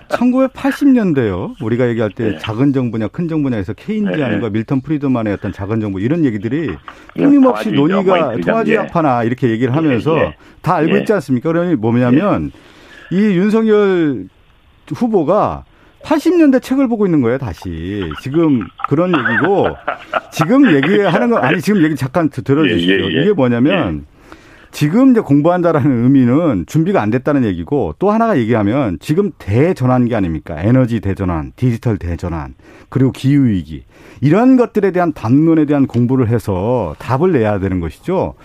1980년대요. 0.09 1.59
우리가 1.63 1.89
얘기할 1.89 2.11
때 2.11 2.33
네. 2.33 2.37
작은 2.37 2.73
정부냐 2.73 3.07
큰 3.07 3.27
정부냐에서 3.27 3.73
케인지안과 3.73 4.37
네. 4.37 4.49
밀턴 4.51 4.81
프리드만의 4.81 5.33
어떤 5.33 5.51
작은 5.51 5.79
정부 5.79 5.99
이런 5.99 6.23
얘기들이 6.25 6.75
끊임없이 7.15 7.71
통화주의죠. 7.71 7.81
논의가 7.81 8.25
뭐 8.33 8.37
통화주의 8.39 8.77
예. 8.77 9.25
이렇게 9.25 9.49
얘기를 9.49 9.73
예, 9.73 9.75
하면서 9.75 10.15
예. 10.15 10.35
다 10.61 10.75
알고 10.75 10.95
예. 10.95 10.99
있지 10.99 11.11
않습니까? 11.11 11.51
그러니 11.51 11.73
뭐냐면 11.73 12.51
이 13.09 13.15
윤석열 13.15 14.27
후보가 14.93 15.63
80년대 16.03 16.61
책을 16.61 16.87
보고 16.87 17.07
있는 17.07 17.21
거예요, 17.21 17.39
다시. 17.39 18.03
지금 18.21 18.61
그런 18.87 19.11
얘기고, 19.11 19.75
지금 20.31 20.71
얘기하는 20.71 21.31
거, 21.31 21.37
아니, 21.37 21.59
지금 21.59 21.83
얘기 21.83 21.95
잠깐. 21.95 22.29
예, 22.37 22.69
예, 22.69 23.17
예. 23.17 23.23
이게 23.23 23.33
뭐냐면, 23.33 24.05
지금 24.71 25.11
이제 25.11 25.19
공부한다라는 25.19 26.03
의미는 26.03 26.65
준비가 26.67 27.01
안 27.01 27.09
됐다는 27.09 27.43
얘기고, 27.45 27.95
또 27.99 28.11
하나가 28.11 28.37
얘기하면, 28.37 28.97
지금 28.99 29.31
대전환기 29.37 30.15
아닙니까? 30.15 30.55
에너지 30.59 30.99
대전환, 30.99 31.51
디지털 31.55 31.97
대전환, 31.97 32.55
그리고 32.89 33.11
기후위기. 33.11 33.83
이런 34.21 34.57
것들에 34.57 34.91
대한 34.91 35.13
담론에 35.13 35.65
대한 35.65 35.87
공부를 35.87 36.27
해서 36.29 36.95
답을 36.99 37.31
내야 37.31 37.59
되는 37.59 37.79
것이죠. 37.79 38.35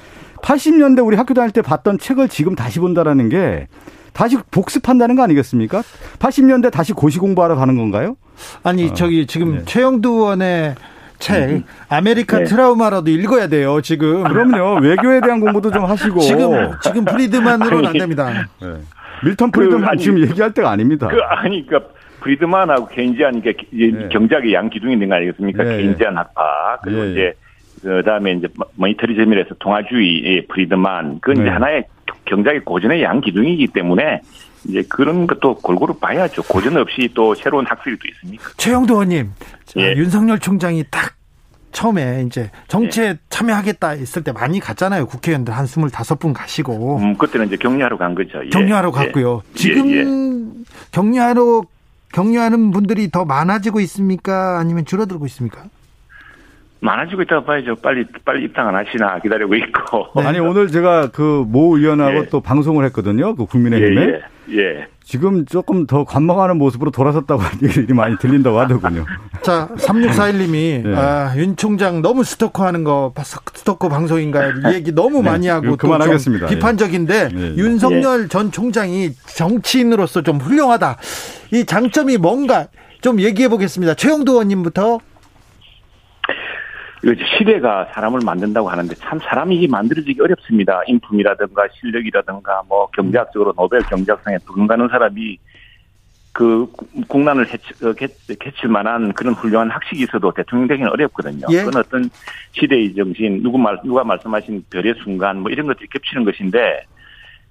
80년대 0.43 1.07
우리 1.07 1.17
학교 1.17 1.35
다닐 1.35 1.51
때 1.53 1.63
봤던 1.63 1.99
책을 1.99 2.29
지금 2.29 2.55
다시 2.55 2.79
본다라는 2.79 3.29
게, 3.29 3.69
다시 4.13 4.37
복습한다는 4.51 5.17
거 5.17 5.23
아니겠습니까? 5.23 5.83
80년대 6.19 6.71
다시 6.71 6.93
고시 6.93 7.19
공부하러 7.19 7.57
가는 7.57 7.77
건가요? 7.77 8.17
아니 8.63 8.95
저기 8.95 9.27
지금 9.27 9.59
네. 9.59 9.65
최형두 9.65 10.11
의원의 10.11 10.75
책 11.23 11.63
American 11.89 12.41
네. 12.41 12.45
트라우마라도 12.45 13.11
읽어야 13.11 13.47
돼요 13.47 13.81
지금. 13.81 14.25
그럼요. 14.25 14.81
외교에 14.81 15.21
대한 15.21 15.41
공부도 15.41 15.71
좀 15.71 15.85
하시고. 15.85 16.21
지금 16.21 16.71
지금 16.83 17.05
프리드만으로는 17.05 17.87
안 17.87 17.93
됩니다. 17.93 18.49
네. 18.61 18.69
밀턴 19.25 19.53
프리드만 19.53 19.83
그, 19.83 19.89
아니, 19.89 20.03
지금 20.03 20.21
얘기할 20.21 20.53
때가 20.53 20.71
아닙니다. 20.71 21.07
그 21.09 21.21
아니 21.23 21.65
그러니까 21.65 21.91
프리드만하고 22.21 22.89
Keynesian 22.89 23.37
이게 23.37 23.55
네. 23.71 24.09
경제학의 24.11 24.53
양 24.53 24.69
기둥이 24.69 24.95
있는 24.95 25.09
거 25.09 25.15
아니겠습니까? 25.15 25.63
네, 25.63 25.77
Keynesian 25.77 26.19
학파 26.19 26.79
그리고 26.83 27.01
예, 27.01 27.07
예. 27.07 27.13
이제 27.13 27.35
그다음에 27.83 28.33
이제 28.33 28.49
모니터리즘에서 28.75 29.55
통화주의 29.61 30.47
프리드만 30.49 31.21
그건 31.21 31.37
네. 31.37 31.43
이제 31.43 31.51
하나의 31.51 31.85
경제학의 32.25 32.63
고전의 32.65 33.03
양 33.03 33.21
기둥이기 33.21 33.69
때문에 33.69 34.21
이제 34.69 34.83
그런 34.89 35.27
것도 35.27 35.57
골고루 35.57 35.95
봐야죠. 35.95 36.43
고전 36.45 36.77
없이 36.77 37.09
또 37.15 37.35
새로운 37.35 37.67
학술이 37.67 37.97
또 37.99 38.09
있습니까? 38.09 38.51
최영도 38.57 38.95
의원님, 38.95 39.33
자, 39.65 39.81
예. 39.81 39.95
윤석열 39.97 40.39
총장이 40.39 40.85
딱 40.91 41.15
처음에 41.73 42.25
이제 42.27 42.51
정치에 42.69 43.17
참여하겠다 43.31 43.89
했을 43.91 44.23
때 44.23 44.31
많이 44.33 44.61
갔잖아요. 44.61 45.07
국회의원들 45.07 45.57
한 45.57 45.65
25분 45.65 46.33
가시고 46.35 46.99
음, 46.99 47.17
그때는 47.17 47.47
이제 47.47 47.57
격려하러 47.57 47.97
간 47.97 48.15
거죠. 48.15 48.45
예. 48.45 48.51
격려하러 48.51 48.89
예. 48.89 48.93
갔고요. 49.07 49.43
예, 49.49 49.59
지금 49.59 49.91
예. 49.91 50.65
격려하러 50.93 51.63
격려하는 52.13 52.71
분들이 52.73 53.11
더 53.11 53.25
많아지고 53.25 53.81
있습니까? 53.81 54.59
아니면 54.59 54.85
줄어들고 54.85 55.25
있습니까? 55.27 55.65
많아지고 56.81 57.23
있다고 57.23 57.47
봐야죠. 57.47 57.77
빨리 57.77 58.05
빨리 58.25 58.45
입당 58.45 58.69
안 58.69 58.75
하시나 58.75 59.19
기다리고 59.21 59.55
있고. 59.55 60.09
네. 60.17 60.27
아니 60.27 60.39
오늘 60.41 60.69
제가 60.69 61.11
그 61.11 61.45
모 61.49 61.77
의원하고 61.79 62.19
예. 62.19 62.29
또 62.29 62.41
방송을 62.41 62.85
했거든요. 62.87 63.35
그 63.37 63.43
예, 63.45 63.47
국민의힘에 63.47 64.01
예, 64.03 64.07
예. 64.09 64.21
지금 65.05 65.45
조금 65.47 65.87
더 65.87 66.05
관망하는 66.05 66.59
모습으로 66.59 66.91
돌아섰다고 66.91 67.41
하는 67.43 67.63
얘기들이 67.63 67.93
많이 67.93 68.17
들린다고 68.19 68.59
하더군요. 68.61 69.05
자, 69.43 69.69
3641님이 69.77 70.83
네. 70.85 70.97
아, 70.97 71.35
윤 71.37 71.57
총장 71.57 72.03
너무 72.03 72.25
스토커하는 72.25 72.85
거 72.85 73.13
스토커 73.55 73.89
방송인가요? 73.89 74.53
이 74.71 74.75
얘기 74.75 74.93
너무 74.93 75.23
네, 75.23 75.31
많이 75.31 75.49
하고 75.49 75.77
그만하겠습니다. 75.77 76.47
비판적인데 76.47 77.29
네. 77.29 77.55
윤석열 77.57 78.29
전 78.29 78.51
총장이 78.51 79.13
정치인으로서 79.27 80.23
좀 80.23 80.39
훌륭하다. 80.39 80.97
이 81.53 81.65
장점이 81.65 82.17
뭔가 82.17 82.69
좀 83.01 83.21
얘기해 83.21 83.49
보겠습니다. 83.49 83.95
최영도 83.95 84.33
의원님부터 84.33 85.01
이제 87.05 87.25
시대가 87.37 87.87
사람을 87.93 88.21
만든다고 88.25 88.69
하는데 88.71 88.95
참 89.01 89.19
사람이 89.19 89.67
만들어지기 89.67 90.21
어렵습니다. 90.21 90.83
인품이라든가 90.87 91.67
실력이라든가 91.81 92.63
뭐 92.69 92.87
경제학적으로 92.91 93.53
노벨 93.55 93.81
경제학상에 93.83 94.39
부응가는 94.47 94.89
사람이 94.89 95.39
그 96.33 96.67
국난을 97.09 97.47
해치, 97.53 97.65
어, 97.85 97.93
개- 97.93 98.09
만한 98.69 99.13
그런 99.13 99.35
훌륭한 99.35 99.71
학식이 99.71 100.05
있어도 100.05 100.33
대통령 100.33 100.69
되기는 100.69 100.91
어렵거든요. 100.91 101.47
예. 101.51 101.59
그건 101.65 101.81
어떤 101.81 102.09
시대의 102.53 102.95
정신, 102.95 103.43
누구 103.43 103.59
말, 103.59 103.79
누가 103.85 104.03
말씀하신 104.05 104.65
별의 104.71 104.95
순간 105.03 105.41
뭐 105.41 105.51
이런 105.51 105.67
것들이 105.67 105.89
겹치는 105.89 106.25
것인데 106.25 106.85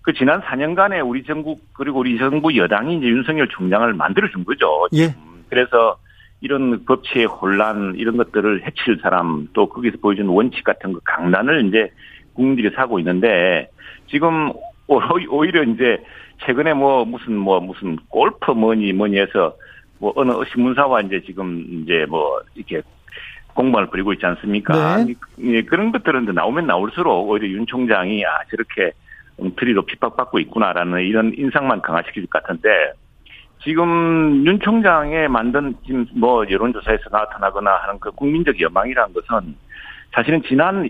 그 0.02 0.14
지난 0.14 0.42
4년간의 0.42 1.08
우리 1.08 1.24
정국 1.24 1.62
그리고 1.74 2.00
우리 2.00 2.18
정부 2.18 2.56
여당이 2.56 2.98
이제 2.98 3.06
윤석열 3.08 3.48
총장을 3.50 3.94
만들어준 3.94 4.46
거죠. 4.46 4.88
예. 4.94 5.06
음, 5.08 5.44
그래서 5.50 5.98
이런 6.42 6.84
법치의 6.86 7.26
혼란 7.26 7.94
이런 7.96 8.18
것들을 8.18 8.66
해칠 8.66 9.00
사람 9.02 9.48
또 9.54 9.70
거기서 9.70 9.98
보여준 10.02 10.28
원칙 10.28 10.64
같은 10.64 10.94
그 10.94 11.00
강단을 11.04 11.68
이제 11.68 11.92
국민들이 12.34 12.70
사고 12.72 13.00
있는데 13.00 13.70
지금 14.08 14.52
오- 14.88 15.02
오히려 15.30 15.64
이제 15.64 16.04
최근에 16.46 16.74
뭐 16.74 17.06
무슨 17.06 17.38
뭐 17.38 17.60
무슨 17.60 17.96
골프 18.10 18.52
뭐니 18.52 18.92
뭐니 18.94 19.20
해서 19.20 19.56
뭐 20.00 20.12
어느 20.16 20.32
신문사와 20.52 21.02
이제 21.02 21.22
지금 21.26 21.64
이제 21.84 22.06
뭐 22.10 22.42
이렇게 22.56 22.82
공방을 23.54 23.88
벌이고 23.88 24.14
있지 24.14 24.26
않습니까? 24.26 25.04
네. 25.04 25.14
예, 25.42 25.62
그런 25.62 25.92
것들은 25.92 26.26
나오면 26.26 26.66
나올수록 26.66 27.30
오히려 27.30 27.48
윤 27.50 27.68
총장이 27.68 28.26
아 28.26 28.40
저렇게 28.50 28.94
엉터리로 29.38 29.84
핍박받고 29.84 30.40
있구나라는 30.40 31.02
이런 31.02 31.34
인상만 31.38 31.82
강화시킬 31.82 32.26
것 32.28 32.42
같은데 32.42 32.94
지금 33.64 34.44
윤 34.46 34.60
총장의 34.60 35.28
만든 35.28 35.76
지금 35.86 36.06
뭐 36.16 36.44
여론조사에서 36.50 37.04
나타나거나 37.12 37.72
하는 37.84 38.00
그 38.00 38.12
국민적 38.12 38.60
여망이라는 38.60 39.14
것은 39.14 39.56
사실은 40.12 40.42
지난 40.48 40.90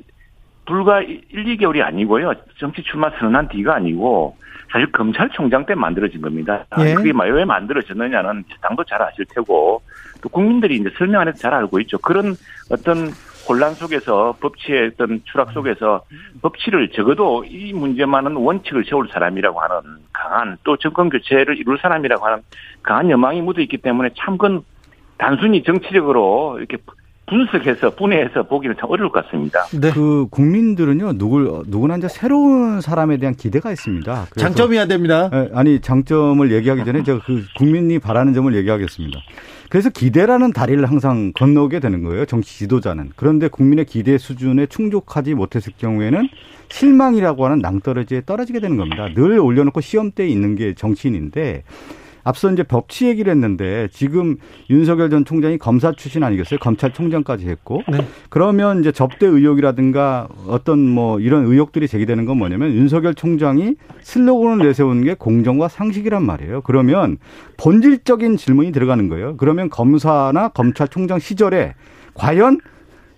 불과 0.65 1.01
1, 1.01 1.21
2개월이 1.31 1.81
아니고요. 1.83 2.33
정치 2.59 2.81
출마 2.83 3.09
선언한 3.11 3.49
뒤가 3.49 3.75
아니고 3.75 4.37
사실 4.71 4.89
검찰총장 4.91 5.65
때 5.65 5.75
만들어진 5.75 6.21
겁니다. 6.21 6.65
예. 6.79 6.93
그게 6.93 7.11
왜 7.11 7.43
만들어졌느냐는 7.43 8.45
당도 8.61 8.85
잘 8.85 9.01
아실 9.01 9.25
테고 9.25 9.81
또 10.21 10.29
국민들이 10.29 10.77
이제 10.77 10.89
설명 10.97 11.21
안에서 11.21 11.37
잘 11.39 11.53
알고 11.53 11.79
있죠. 11.81 11.97
그런 11.97 12.35
어떤 12.69 13.11
혼란 13.49 13.73
속에서 13.73 14.35
법치의 14.39 14.91
어떤 14.93 15.21
추락 15.25 15.51
속에서 15.51 16.03
법치를 16.41 16.89
적어도 16.91 17.43
이 17.43 17.73
문제만은 17.73 18.35
원칙을 18.35 18.85
세울 18.85 19.09
사람이라고 19.09 19.59
하는 19.59 19.81
강한 20.31 20.57
또 20.63 20.77
정권 20.77 21.09
교체를 21.09 21.57
이룰 21.57 21.77
사람이라고 21.77 22.25
하는 22.25 22.39
강한 22.81 23.09
여망이 23.09 23.41
묻어 23.41 23.59
있기 23.61 23.77
때문에 23.77 24.11
참 24.17 24.37
그건 24.37 24.63
단순히 25.17 25.61
정치적으로 25.63 26.57
이렇게 26.57 26.77
분석해서 27.27 27.91
분해해서 27.95 28.43
보기는 28.43 28.75
참 28.79 28.89
어려울 28.89 29.11
것 29.11 29.25
같습니다. 29.25 29.63
네. 29.79 29.91
그 29.91 30.27
국민들은요 30.31 31.13
누굴 31.17 31.63
누구나 31.67 31.97
이제 31.97 32.07
새로운 32.07 32.81
사람에 32.81 33.17
대한 33.17 33.35
기대가 33.35 33.71
있습니다. 33.71 34.27
장점이야 34.37 34.87
됩니다. 34.87 35.29
아니 35.53 35.79
장점을 35.79 36.51
얘기하기 36.51 36.85
전에 36.85 37.03
제가 37.03 37.19
그 37.25 37.45
국민이 37.57 37.99
바라는 37.99 38.33
점을 38.33 38.53
얘기하겠습니다. 38.55 39.19
그래서 39.71 39.89
기대라는 39.89 40.51
다리를 40.51 40.85
항상 40.85 41.31
건너게 41.33 41.79
되는 41.79 42.03
거예요. 42.03 42.25
정치 42.25 42.57
지도자는. 42.57 43.11
그런데 43.15 43.47
국민의 43.47 43.85
기대 43.85 44.17
수준에 44.17 44.65
충족하지 44.65 45.33
못했을 45.33 45.71
경우에는 45.77 46.27
실망이라고 46.67 47.45
하는 47.45 47.59
낭떠러지에 47.59 48.23
떨어지게 48.25 48.59
되는 48.59 48.75
겁니다. 48.75 49.07
늘 49.13 49.39
올려놓고 49.39 49.79
시험대에 49.79 50.27
있는 50.27 50.55
게 50.55 50.73
정치인인데 50.73 51.63
앞서 52.23 52.51
이제 52.51 52.63
법치 52.63 53.07
얘기를 53.07 53.31
했는데 53.31 53.87
지금 53.91 54.37
윤석열 54.69 55.09
전 55.09 55.25
총장이 55.25 55.57
검사 55.57 55.91
출신 55.91 56.23
아니겠어요? 56.23 56.59
검찰총장까지 56.59 57.47
했고 57.47 57.83
네. 57.91 58.05
그러면 58.29 58.79
이제 58.79 58.91
접대 58.91 59.25
의혹이라든가 59.25 60.27
어떤 60.47 60.79
뭐 60.79 61.19
이런 61.19 61.45
의혹들이 61.45 61.87
제기되는 61.87 62.25
건 62.25 62.37
뭐냐면 62.37 62.73
윤석열 62.73 63.13
총장이 63.13 63.75
슬로건을 64.01 64.65
내세우는 64.67 65.03
게 65.03 65.13
공정과 65.13 65.67
상식이란 65.67 66.23
말이에요. 66.23 66.61
그러면 66.61 67.17
본질적인 67.57 68.37
질문이 68.37 68.71
들어가는 68.71 69.07
거예요. 69.09 69.37
그러면 69.37 69.69
검사나 69.69 70.49
검찰총장 70.49 71.19
시절에 71.19 71.75
과연 72.13 72.59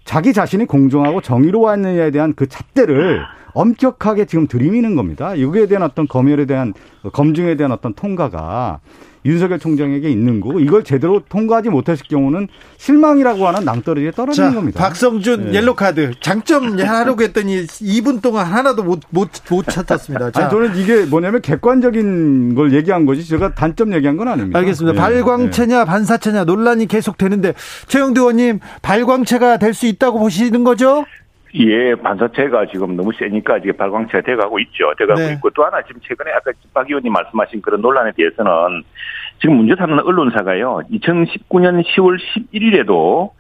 자기 0.06 0.34
자신이 0.34 0.66
공정하고 0.66 1.22
정의로웠느냐에 1.22 2.12
대한 2.12 2.34
그 2.36 2.48
잣대를 2.48 3.22
엄격하게 3.54 4.26
지금 4.26 4.48
들이미는 4.48 4.96
겁니다. 4.96 5.36
이거에 5.36 5.68
대한 5.68 5.84
어떤 5.84 6.08
검열에 6.08 6.46
대한 6.46 6.74
검증에 7.12 7.56
대한 7.56 7.72
어떤 7.72 7.94
통과가 7.94 8.80
윤석열 9.26 9.58
총장에게 9.58 10.10
있는 10.10 10.42
거고 10.42 10.60
이걸 10.60 10.84
제대로 10.84 11.22
통과하지 11.30 11.70
못했을 11.70 12.06
경우는 12.10 12.50
실망이라고 12.76 13.48
하는 13.48 13.64
낭떠러지에 13.64 14.12
떨어지는 14.12 14.50
자, 14.50 14.54
겁니다. 14.56 14.80
박성준 14.84 15.46
네. 15.52 15.54
옐로 15.60 15.76
카드 15.76 16.12
장점 16.20 16.78
하려고 16.78 17.24
했더니 17.24 17.66
2분 17.66 18.22
동안 18.22 18.46
하나도 18.48 18.84
못 18.84 19.00
못 19.12 19.30
못 19.50 19.66
찾았습니다. 19.66 20.32
자. 20.32 20.42
아니, 20.42 20.52
저는 20.52 20.76
이게 20.76 21.06
뭐냐면 21.06 21.42
객관적인 21.42 22.54
걸 22.56 22.74
얘기한 22.74 23.06
거지 23.06 23.26
제가 23.26 23.56
단점 23.56 23.94
얘기한 23.94 24.18
건 24.18 24.28
아닙니다. 24.28 24.60
알겠습니다. 24.60 24.94
네. 24.94 25.00
발광체냐 25.00 25.80
네. 25.80 25.86
반사체냐 25.86 26.44
논란이 26.44 26.88
계속 26.88 27.18
되는데 27.18 27.54
최영두 27.88 28.20
의원님 28.22 28.60
발광체가 28.82 29.58
될 29.58 29.74
수 29.74 29.88
있다고 29.88 30.20
보시는 30.20 30.64
거죠? 30.66 31.06
예, 31.56 31.94
반사체가 31.96 32.66
지금 32.68 32.96
너무 32.96 33.12
세니까 33.14 33.60
지금 33.60 33.78
발광체가 33.78 34.22
돼가고 34.22 34.60
있죠. 34.60 34.92
돼가고 34.98 35.20
네. 35.20 35.34
있고 35.34 35.52
또 35.52 35.64
하나 35.64 35.82
지금 35.84 36.02
최근에 36.02 36.32
아까 36.32 36.52
박 36.74 36.88
의원님 36.90 37.14
말씀하신 37.14 37.62
그런 37.62 37.82
논란에 37.82 38.12
대해서는 38.16 38.84
지금 39.40 39.58
문제 39.58 39.76
삼는 39.76 40.00
언론사가요. 40.00 40.82
2019년 40.92 41.84
10월 41.86 42.18
11일에도 42.54 43.32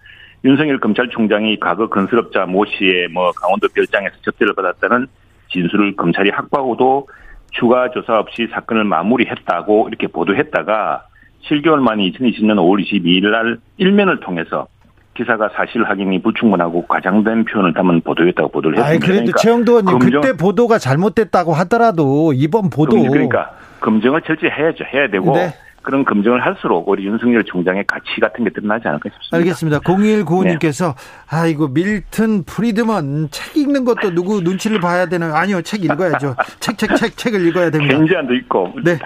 윤석열 0.46 0.80
검찰총장이 0.80 1.60
과거 1.60 1.88
건설업자 1.90 2.46
모 2.46 2.66
씨의 2.66 3.08
뭐 3.08 3.32
강원도 3.32 3.68
별장에서 3.74 4.16
접대를 4.22 4.54
받았다는 4.54 5.08
진술을 5.52 5.96
검찰이 5.96 6.30
확보하고도 6.32 7.08
추가 7.52 7.90
조사 7.92 8.20
없이 8.20 8.48
사건을 8.52 8.84
마무리했다고 8.84 9.88
이렇게 9.88 10.08
보도했다가 10.08 11.08
7개월 11.46 11.80
만에 11.80 12.10
2020년 12.12 12.56
5월 12.58 12.84
22일 12.84 13.30
날 13.30 13.58
일면을 13.78 14.20
통해서 14.20 14.68
기사가 15.16 15.50
사실 15.56 15.84
확인이 15.84 16.22
불충분하고 16.22 16.88
과장된 16.88 17.46
표현을 17.46 17.74
담은 17.74 18.02
보도였다고 18.02 18.50
보도를 18.50 18.78
했습니다. 18.78 18.90
아니, 18.90 19.00
그래도 19.00 19.20
그러니까 19.20 19.38
최영도 19.40 19.72
의원님 19.74 20.00
검정, 20.00 20.22
그때 20.22 20.38
보도가 20.38 20.78
잘못됐다고 20.80 21.54
하더라도 21.54 22.34
이번 22.34 22.70
보도 22.70 23.02
그러니까 23.02 23.52
검증을 23.80 24.22
철저히 24.22 24.50
해야죠. 24.50 24.86
해야 24.92 25.08
되고 25.10 25.34
네. 25.36 25.54
그런 25.84 26.06
검증을 26.06 26.44
할수록 26.46 26.88
우리 26.88 27.06
윤석열 27.06 27.44
총장의 27.44 27.84
가치 27.86 28.20
같은 28.22 28.46
게 28.46 28.50
드러나지 28.52 28.88
않을까 28.88 29.10
싶습니다. 29.10 29.38
알겠습니다. 29.38 29.80
0195님께서 29.82 30.96
네. 30.96 31.02
아이고 31.28 31.68
밀튼 31.68 32.44
프리드먼 32.44 33.28
책 33.32 33.58
읽는 33.58 33.84
것도 33.86 34.16
누구 34.16 34.42
눈치를 34.42 34.80
봐야 34.80 35.06
되나요? 35.08 35.34
아니요. 35.36 35.62
책 35.62 35.84
읽어야죠. 35.84 36.36
책, 36.60 36.78
책, 36.78 36.96
책, 36.96 37.18
책 37.18 37.34
을 37.34 37.48
읽어야 37.48 37.70
됩니다. 37.70 37.98
겐지안도 37.98 38.34
있고. 38.36 38.74
네. 38.84 38.98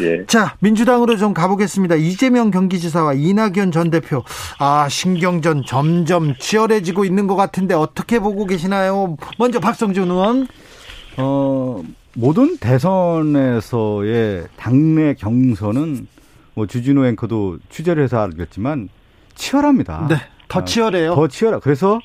예. 0.00 0.24
자, 0.26 0.54
민주당으로 0.60 1.16
좀 1.16 1.34
가보겠습니다. 1.34 1.96
이재명 1.96 2.50
경기지사와 2.50 3.14
이낙연 3.14 3.72
전 3.72 3.90
대표. 3.90 4.22
아, 4.58 4.88
신경전 4.88 5.64
점점 5.66 6.34
치열해지고 6.38 7.04
있는 7.04 7.26
것 7.26 7.36
같은데 7.36 7.74
어떻게 7.74 8.18
보고 8.18 8.46
계시나요? 8.46 9.16
먼저 9.38 9.60
박성준 9.60 10.10
의원. 10.10 10.46
어, 11.16 11.82
모든 12.16 12.56
대선에서의 12.58 14.44
당내 14.56 15.14
경선은 15.14 16.06
뭐 16.54 16.66
주진우 16.66 17.04
앵커도 17.06 17.58
취재를 17.68 18.02
해서 18.02 18.20
알겠지만 18.22 18.88
치열합니다. 19.34 20.06
네. 20.08 20.16
더 20.48 20.60
아, 20.60 20.64
치열해요. 20.64 21.14
더 21.14 21.26
치열해. 21.28 21.58
그래서 21.62 22.00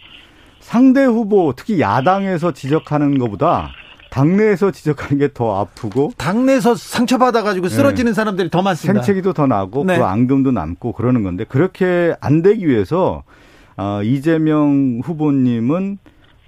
상대 0.60 1.04
후보 1.04 1.54
특히 1.56 1.80
야당에서 1.80 2.52
지적하는 2.54 3.18
것보다 3.20 3.70
당내에서 4.10 4.72
지적하는 4.72 5.20
게 5.20 5.30
더 5.34 5.62
아프고 5.62 6.12
당내에서 6.18 6.74
상처받아 6.76 7.44
가지고 7.44 7.70
쓰러지는 7.70 8.12
네. 8.12 8.16
사람들이 8.16 8.50
더 8.50 8.62
많습니다. 8.64 9.04
생채기도 9.04 9.34
더 9.34 9.46
나고 9.46 9.84
네. 9.86 9.98
그 9.98 10.04
앙금도 10.04 10.52
남고 10.52 10.94
그러는 10.94 11.22
건데 11.24 11.46
그렇게 11.48 12.16
안 12.20 12.42
되기 12.42 12.68
위해서 12.68 13.24
어, 13.78 14.02
이재명 14.04 15.00
후보님은 15.04 16.00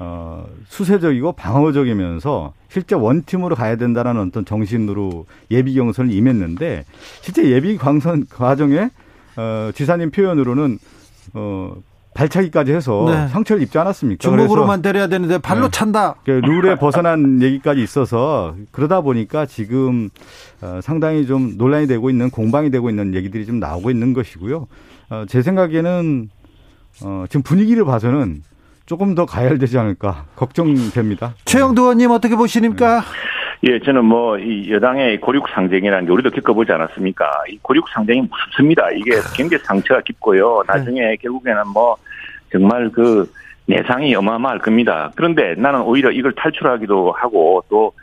어, 0.04 0.48
수세적이고 0.68 1.34
방어적이면서 1.34 2.54
실제 2.70 2.96
원팀으로 2.96 3.56
가야 3.56 3.76
된다는 3.76 4.18
어떤 4.20 4.44
정신으로 4.44 5.28
예비 5.52 5.76
경선을 5.76 6.12
임했는데 6.12 6.86
실제 7.22 7.48
예비 7.52 7.78
광선 7.78 8.26
과정에 8.28 8.90
어, 9.38 9.70
지사님 9.76 10.10
표현으로는 10.10 10.80
어, 11.36 11.76
발차기까지 12.16 12.74
해서 12.74 13.06
네. 13.08 13.28
상처를 13.28 13.62
입지 13.62 13.78
않았습니까? 13.78 14.22
중국으로만 14.28 14.82
때려야 14.82 15.06
되는데 15.06 15.38
발로 15.38 15.66
네. 15.66 15.70
찬다. 15.72 16.16
룰에 16.26 16.76
벗어난 16.76 17.40
얘기까지 17.44 17.84
있어서 17.84 18.56
그러다 18.72 19.02
보니까 19.02 19.46
지금 19.46 20.10
어, 20.62 20.80
상당히 20.82 21.28
좀 21.28 21.58
논란이 21.58 21.86
되고 21.86 22.10
있는 22.10 22.32
공방이 22.32 22.72
되고 22.72 22.90
있는 22.90 23.14
얘기들이 23.14 23.46
좀 23.46 23.60
나오고 23.60 23.92
있는 23.92 24.14
것이고요. 24.14 24.68
어, 25.12 25.26
제 25.28 25.44
생각에는 25.44 26.30
어, 27.04 27.26
지금 27.30 27.44
분위기를 27.44 27.86
봐서는 27.86 28.42
조금 28.92 29.16
더 29.16 29.26
가열되지 29.26 29.78
않을까 29.78 30.26
걱정됩니다. 30.36 31.34
최영도 31.46 31.84
의원님 31.84 32.12
어떻게 32.12 32.36
보십니까? 32.36 33.00
예, 33.64 33.80
저는 33.80 34.04
뭐, 34.04 34.38
이 34.38 34.70
여당의 34.70 35.22
고륙 35.22 35.48
상쟁이라는 35.48 36.08
게 36.08 36.12
우리도 36.12 36.30
겪어보지 36.32 36.74
않았습니까? 36.74 37.26
이 37.48 37.58
고륙 37.62 37.88
상쟁이 37.88 38.20
무섭습니다. 38.20 38.90
이게 38.92 39.12
굉장히 39.34 39.64
상처가 39.64 40.02
깊고요. 40.02 40.64
나중에 40.68 41.00
네. 41.00 41.16
결국에는 41.16 41.70
뭐, 41.74 41.96
정말 42.52 42.90
그, 42.90 43.32
내상이 43.66 44.14
어마어마할 44.14 44.60
겁니다. 44.60 45.14
그런데 45.16 45.56
나는 45.56 45.84
오히려 45.84 46.12
이걸 46.12 46.34
탈출하기도 46.34 47.14
하고 47.14 47.64
또 47.70 47.94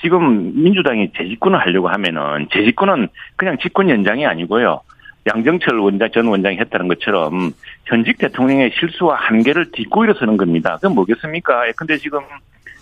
지금 0.00 0.60
민주당이 0.60 1.12
재집권을 1.16 1.60
하려고 1.60 1.88
하면은 1.88 2.48
재집권은 2.52 3.06
그냥 3.36 3.58
집권 3.62 3.88
연장이 3.90 4.26
아니고요. 4.26 4.80
양정철 5.26 5.78
원장, 5.78 6.10
전 6.12 6.26
원장이 6.26 6.58
했다는 6.58 6.88
것처럼 6.88 7.52
현직 7.86 8.18
대통령의 8.18 8.72
실수와 8.78 9.16
한계를 9.16 9.70
딛고 9.72 10.04
일어서는 10.04 10.36
겁니다. 10.36 10.76
그건 10.76 10.94
뭐겠습니까? 10.96 11.68
예, 11.68 11.72
근데 11.76 11.96
지금 11.98 12.20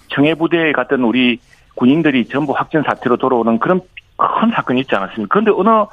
청해 0.08 0.34
부대에 0.34 0.72
갔던 0.72 1.02
우리 1.02 1.38
군인들이 1.74 2.26
전부 2.26 2.52
확전 2.52 2.82
사태로 2.82 3.16
돌아오는 3.18 3.58
그런 3.58 3.80
큰 4.16 4.50
사건이 4.54 4.80
있지 4.80 4.94
않았습니까? 4.94 5.28
그런데 5.32 5.50
어느 5.50 5.86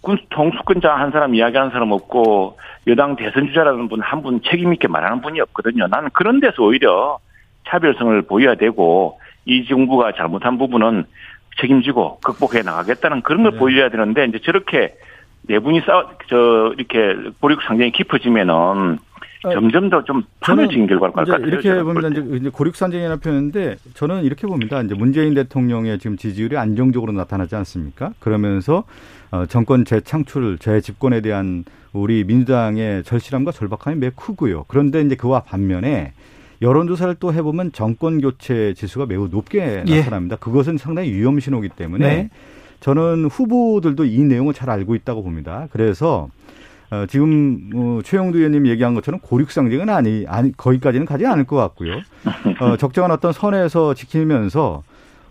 군 0.00 0.18
통수권자 0.30 0.94
한 0.94 1.10
사람 1.10 1.34
이야기하는 1.34 1.70
사람 1.72 1.90
없고 1.92 2.58
여당 2.86 3.16
대선 3.16 3.46
주자라는 3.48 3.88
분 3.88 4.00
한 4.02 4.22
분 4.22 4.40
책임 4.42 4.72
있게 4.74 4.86
말하는 4.86 5.20
분이 5.22 5.40
없거든요. 5.40 5.86
나는 5.88 6.10
그런 6.12 6.40
데서 6.40 6.62
오히려 6.62 7.18
차별성을 7.68 8.22
보여야 8.22 8.54
되고 8.54 9.18
이 9.46 9.66
정부가 9.66 10.12
잘못한 10.12 10.58
부분은 10.58 11.04
책임지고 11.60 12.18
극복해 12.20 12.62
나가겠다는 12.62 13.22
그런 13.22 13.42
걸 13.44 13.52
네. 13.52 13.58
보여야 13.58 13.88
되는데 13.88 14.24
이제 14.26 14.38
저렇게 14.44 14.94
네 15.46 15.58
분이 15.58 15.80
싸, 15.80 16.08
저, 16.28 16.74
이렇게 16.78 17.30
보력 17.40 17.62
상정이 17.62 17.92
깊어지면은 17.92 18.98
어, 19.44 19.50
점점 19.52 19.90
더좀 19.90 20.22
편해진 20.40 20.86
결과를 20.86 21.12
것 21.12 21.26
같아요. 21.26 21.46
이렇게 21.46 21.82
보면 21.82 22.38
이제 22.40 22.48
고륙산쟁이라는 22.48 23.20
표현인데 23.20 23.76
저는 23.92 24.24
이렇게 24.24 24.46
봅니다. 24.46 24.80
이제 24.80 24.94
문재인 24.94 25.34
대통령의 25.34 25.98
지금 25.98 26.16
지지율이 26.16 26.56
안정적으로 26.56 27.12
나타나지 27.12 27.54
않습니까? 27.56 28.12
그러면서 28.20 28.84
어, 29.30 29.44
정권 29.46 29.84
재창출, 29.84 30.58
재집권에 30.58 31.20
대한 31.20 31.64
우리 31.92 32.24
민주당의 32.24 33.04
절실함과 33.04 33.52
절박함이 33.52 33.98
매우 33.98 34.10
크고요. 34.16 34.64
그런데 34.66 35.02
이제 35.02 35.14
그와 35.14 35.40
반면에 35.40 36.12
여론조사를 36.62 37.16
또 37.20 37.32
해보면 37.34 37.72
정권 37.72 38.22
교체 38.22 38.72
지수가 38.74 39.06
매우 39.06 39.28
높게 39.28 39.82
예. 39.86 39.98
나타납니다. 39.98 40.36
그것은 40.36 40.78
상당히 40.78 41.12
위험 41.12 41.38
신호기 41.38 41.68
때문에 41.68 42.08
네. 42.08 42.30
저는 42.80 43.26
후보들도 43.26 44.04
이 44.04 44.22
내용을 44.22 44.54
잘 44.54 44.70
알고 44.70 44.94
있다고 44.94 45.22
봅니다. 45.22 45.68
그래서 45.72 46.28
어, 46.90 47.06
지금 47.08 47.70
어, 47.74 48.00
최영두 48.04 48.38
의원님 48.38 48.66
얘기한 48.66 48.94
것처럼 48.94 49.20
고륙상징은 49.20 49.88
아니, 49.88 50.24
아니 50.28 50.52
거기까지는 50.56 51.06
가지 51.06 51.26
않을 51.26 51.44
것 51.44 51.56
같고요. 51.56 52.00
어, 52.60 52.76
적정한 52.76 53.10
어떤 53.10 53.32
선에서 53.32 53.94
지키면서 53.94 54.82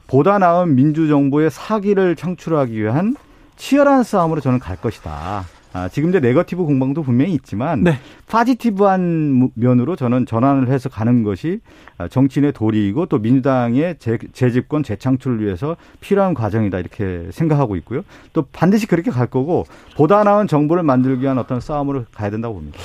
보다 0.08 0.40
나은 0.40 0.76
민주 0.76 1.08
정부의 1.08 1.50
사기를 1.52 2.16
창출하기 2.16 2.82
위한 2.82 3.16
치열한 3.56 4.04
싸움으로 4.04 4.42
저는 4.42 4.60
갈 4.60 4.76
것이다. 4.78 5.46
아, 5.74 5.90
지금 5.90 6.10
이제 6.10 6.20
네거티브 6.20 6.64
공방도 6.66 7.02
분명히 7.02 7.34
있지만 7.34 7.84
네. 7.84 7.98
파지티브한 8.28 9.52
면으로 9.56 9.96
저는 9.96 10.28
전환을 10.28 10.70
해서 10.70 10.88
가는 10.88 11.24
것이 11.24 11.62
정치인의 12.10 12.54
도리이고 12.54 13.08
또 13.08 13.18
민주당의 13.18 13.96
재, 13.98 14.20
재집권 14.34 14.84
재창출을 14.84 15.44
위해서 15.44 15.76
필요한 16.00 16.36
과정이다 16.36 16.78
이렇게 16.80 17.28
생각하고 17.32 17.76
있고요. 17.78 18.04
또 18.34 18.44
반드시 18.52 18.86
그렇게 18.86 19.10
갈 19.10 19.28
거고 19.28 19.66
보다 19.96 20.24
나은 20.24 20.48
정부를 20.48 20.84
만들기 20.84 21.24
위한 21.24 21.40
어떤 21.40 21.60
싸움으로 21.60 22.06
가야 22.14 22.30
된다고 22.30 22.54
봅니다. 22.56 22.78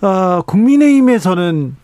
아, 0.00 0.42
국민의힘에서는 0.46 1.76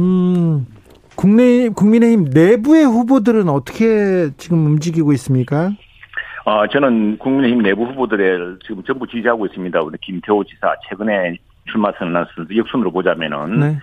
음, 0.00 0.66
국내 1.14 1.68
국민의힘 1.68 2.30
내부의 2.30 2.84
후보들은 2.84 3.48
어떻게 3.48 4.30
지금 4.36 4.66
움직이고 4.66 5.12
있습니까? 5.12 5.72
어, 6.44 6.66
저는 6.66 7.18
국민의힘 7.18 7.62
내부 7.62 7.84
후보들을 7.84 8.58
지금 8.66 8.82
전부 8.84 9.06
지지하고 9.06 9.46
있습니다. 9.46 9.80
우리 9.80 9.96
김태호 9.98 10.44
지사 10.44 10.74
최근에 10.88 11.36
출마 11.70 11.90
선언했을 11.92 12.54
역순으로 12.54 12.90
보자면은 12.90 13.60
네. 13.60 13.78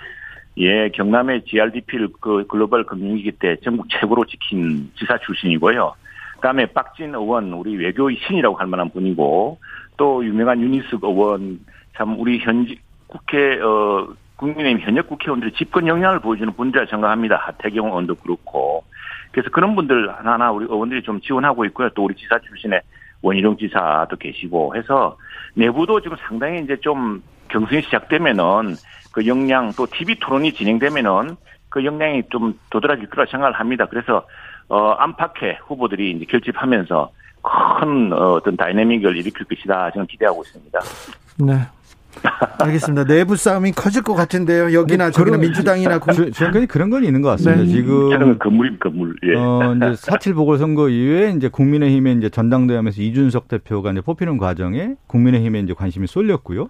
예, 0.57 0.89
경남의 0.89 1.45
GRDP를 1.45 2.09
그 2.19 2.45
글로벌 2.47 2.85
금융위기 2.85 3.31
때 3.31 3.55
전국 3.63 3.87
최고로 3.89 4.25
지킨 4.25 4.91
지사 4.97 5.17
출신이고요. 5.17 5.93
그다음에 6.35 6.67
박진 6.67 7.15
의원 7.15 7.51
우리 7.53 7.77
외교의 7.77 8.17
신이라고 8.27 8.57
할 8.57 8.67
만한 8.67 8.89
분이고 8.91 9.57
또 9.97 10.25
유명한 10.25 10.61
유니스 10.61 10.97
의원 11.01 11.59
참 11.95 12.19
우리 12.19 12.39
현직 12.39 12.81
국회 13.07 13.59
어 13.59 14.07
국민의힘 14.35 14.85
현역 14.85 15.07
국회의원들의 15.07 15.53
집권 15.53 15.87
역량을 15.87 16.19
보여주는 16.19 16.51
분들이라 16.53 16.89
생각합니다. 16.89 17.37
하태경 17.37 17.87
의원도 17.87 18.15
그렇고 18.15 18.83
그래서 19.31 19.49
그런 19.49 19.75
분들 19.75 20.13
하나하나 20.13 20.51
우리 20.51 20.65
의원들이 20.65 21.03
좀 21.03 21.21
지원하고 21.21 21.65
있고요. 21.65 21.89
또 21.95 22.05
우리 22.05 22.15
지사 22.15 22.39
출신의 22.39 22.81
원희룡 23.21 23.57
지사도 23.57 24.17
계시고 24.17 24.75
해서 24.75 25.17
내부도 25.53 26.01
지금 26.01 26.17
상당히 26.27 26.61
이제 26.63 26.77
좀 26.81 27.21
경선이 27.49 27.83
시작되면은 27.83 28.75
그 29.11 29.25
역량 29.27 29.73
또 29.73 29.85
TV 29.85 30.15
토론이 30.19 30.53
진행되면은 30.53 31.35
그 31.69 31.85
역량이 31.85 32.23
좀 32.29 32.59
도드라질 32.69 33.09
거라 33.09 33.25
생각을 33.29 33.53
합니다. 33.53 33.85
그래서 33.89 34.25
어 34.67 34.91
안팎의 34.91 35.59
후보들이 35.65 36.11
이제 36.11 36.25
결집하면서 36.25 37.11
큰 37.41 38.13
어, 38.13 38.33
어떤 38.33 38.55
다이내믹을 38.55 39.17
일으킬 39.17 39.45
것이다 39.45 39.91
저는 39.91 40.07
기대하고 40.07 40.43
있습니다. 40.43 40.79
네. 41.39 41.80
알겠습니다. 42.59 43.05
내부 43.05 43.35
싸움이 43.35 43.71
커질 43.71 44.03
것 44.03 44.13
같은데요. 44.13 44.73
여기나 44.73 45.11
저기나 45.11 45.37
민주당이나 45.37 45.99
지금까지 45.99 46.67
그런 46.67 46.89
건 46.89 47.03
있는 47.03 47.21
것 47.21 47.29
같습니다. 47.29 47.63
네. 47.63 47.67
지금 47.67 48.37
건물이 48.37 48.79
건물. 48.79 49.15
예. 49.23 49.35
어 49.35 49.75
이제 49.75 49.95
사칠 49.95 50.33
보궐선거 50.33 50.89
이후에 50.89 51.33
이제 51.35 51.47
국민의힘의 51.47 52.17
이제 52.17 52.29
전당대회하면서 52.29 53.01
이준석 53.01 53.47
대표가 53.47 53.91
이제 53.91 54.01
뽑히는 54.01 54.37
과정에 54.37 54.95
국민의힘에 55.07 55.59
이제 55.61 55.73
관심이 55.73 56.07
쏠렸고요. 56.07 56.69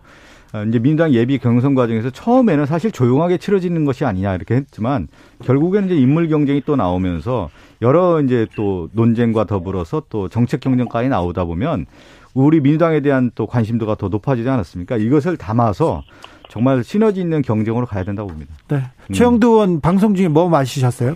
어, 0.53 0.63
이제 0.67 0.79
민주당 0.79 1.13
예비 1.13 1.37
경선 1.37 1.75
과정에서 1.75 2.09
처음에는 2.09 2.65
사실 2.65 2.91
조용하게 2.91 3.37
치러지는 3.37 3.85
것이 3.85 4.03
아니냐 4.03 4.35
이렇게 4.35 4.55
했지만 4.55 5.07
결국에는 5.43 5.87
이제 5.87 5.95
인물 5.95 6.27
경쟁이 6.27 6.61
또 6.65 6.75
나오면서 6.75 7.49
여러 7.81 8.21
이제 8.21 8.45
또 8.55 8.89
논쟁과 8.91 9.45
더불어서 9.45 10.03
또 10.09 10.27
정책 10.27 10.59
경쟁까지 10.59 11.07
나오다 11.07 11.45
보면 11.45 11.85
우리 12.33 12.59
민주당에 12.61 13.01
대한 13.01 13.31
또 13.35 13.45
관심도가 13.47 13.95
더 13.95 14.07
높아지지 14.07 14.47
않았습니까? 14.49 14.97
이것을 14.97 15.37
담아서 15.37 16.03
정말 16.49 16.83
시너지 16.83 17.21
있는 17.21 17.41
경쟁으로 17.41 17.85
가야 17.85 18.03
된다고 18.03 18.29
봅니다. 18.29 18.53
네. 18.67 18.83
음. 19.09 19.13
최영두 19.13 19.47
의원 19.47 19.81
방송 19.81 20.15
중에 20.15 20.27
뭐 20.27 20.49
마시셨어요? 20.49 21.15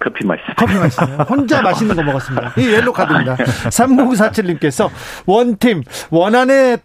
커피 0.00 0.24
마셨어요. 0.26 0.54
커피 0.56 0.74
마셨어요. 0.74 1.16
혼자 1.28 1.60
맛있는 1.62 1.96
거 1.96 2.02
먹었습니다. 2.02 2.54
이 2.56 2.72
옐로 2.72 2.92
카드입니다. 2.92 3.36
3047님께서 3.36 4.88
원팀, 5.26 5.82
원안의 6.10 6.78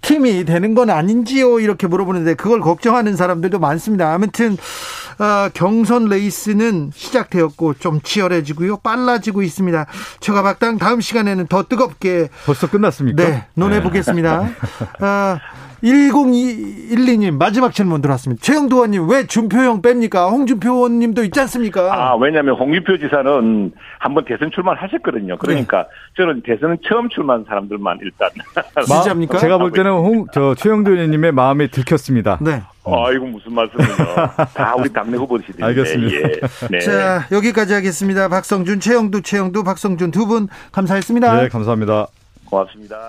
팀이 0.00 0.44
되는 0.44 0.74
건 0.74 0.90
아닌지요? 0.90 1.60
이렇게 1.60 1.86
물어보는데 1.86 2.34
그걸 2.34 2.60
걱정하는 2.60 3.16
사람들도 3.16 3.58
많습니다. 3.58 4.12
아무튼 4.12 4.56
어, 5.18 5.48
경선 5.52 6.06
레이스는 6.06 6.90
시작되었고 6.94 7.74
좀 7.74 8.00
치열해지고요. 8.00 8.78
빨라지고 8.78 9.42
있습니다. 9.42 9.86
처가박당 10.20 10.78
다음 10.78 11.00
시간에는 11.00 11.46
더 11.46 11.62
뜨겁게 11.64 12.28
벌써 12.46 12.68
끝났습니까? 12.68 13.22
네, 13.22 13.46
논해 13.54 13.82
보겠습니다. 13.82 14.40
네. 14.40 15.06
어, 15.06 15.38
1012님 15.84 17.36
마지막 17.36 17.72
질문 17.74 18.00
들어왔습니다. 18.00 18.42
최영도 18.42 18.76
의원님 18.76 19.08
왜 19.08 19.26
준표 19.26 19.58
형 19.58 19.82
뺍니까? 19.82 20.30
홍준표 20.30 20.72
의원님도 20.72 21.22
있지 21.24 21.38
않습니까? 21.40 21.92
아 21.92 22.16
왜냐하면 22.16 22.56
홍준표 22.56 22.96
지사는 22.98 23.72
한번 23.98 24.24
대선 24.24 24.50
출마하셨거든요. 24.50 25.36
그러니까 25.38 25.82
네. 25.82 25.88
저는 26.16 26.42
대선은 26.44 26.78
처음 26.88 27.08
출마한 27.10 27.44
사람들만 27.46 27.98
일단 28.02 28.30
진짜입니까? 28.86 29.38
제가 29.38 29.58
볼 29.58 29.72
때는 29.72 29.90
홍, 29.92 30.26
저 30.32 30.54
최영도 30.54 30.92
의원님의 30.92 31.32
마음에 31.32 31.66
들켰습니다. 31.68 32.38
네. 32.40 32.62
아, 32.86 33.10
이거 33.14 33.24
무슨 33.24 33.54
말씀이요? 33.54 33.86
다 34.54 34.74
우리 34.76 34.92
당내 34.92 35.16
후보들이시죠. 35.16 35.64
알겠습니다. 35.64 36.16
예. 36.16 36.40
네. 36.70 36.78
자, 36.80 37.26
여기까지 37.32 37.72
하겠습니다. 37.72 38.28
박성준, 38.28 38.80
최영두, 38.80 39.22
최영두, 39.22 39.64
박성준 39.64 40.10
두 40.10 40.24
분 40.26 40.48
감사했습니다. 40.72 41.42
네, 41.42 41.48
감사합니다. 41.48 42.06
고맙습니다. 42.46 43.08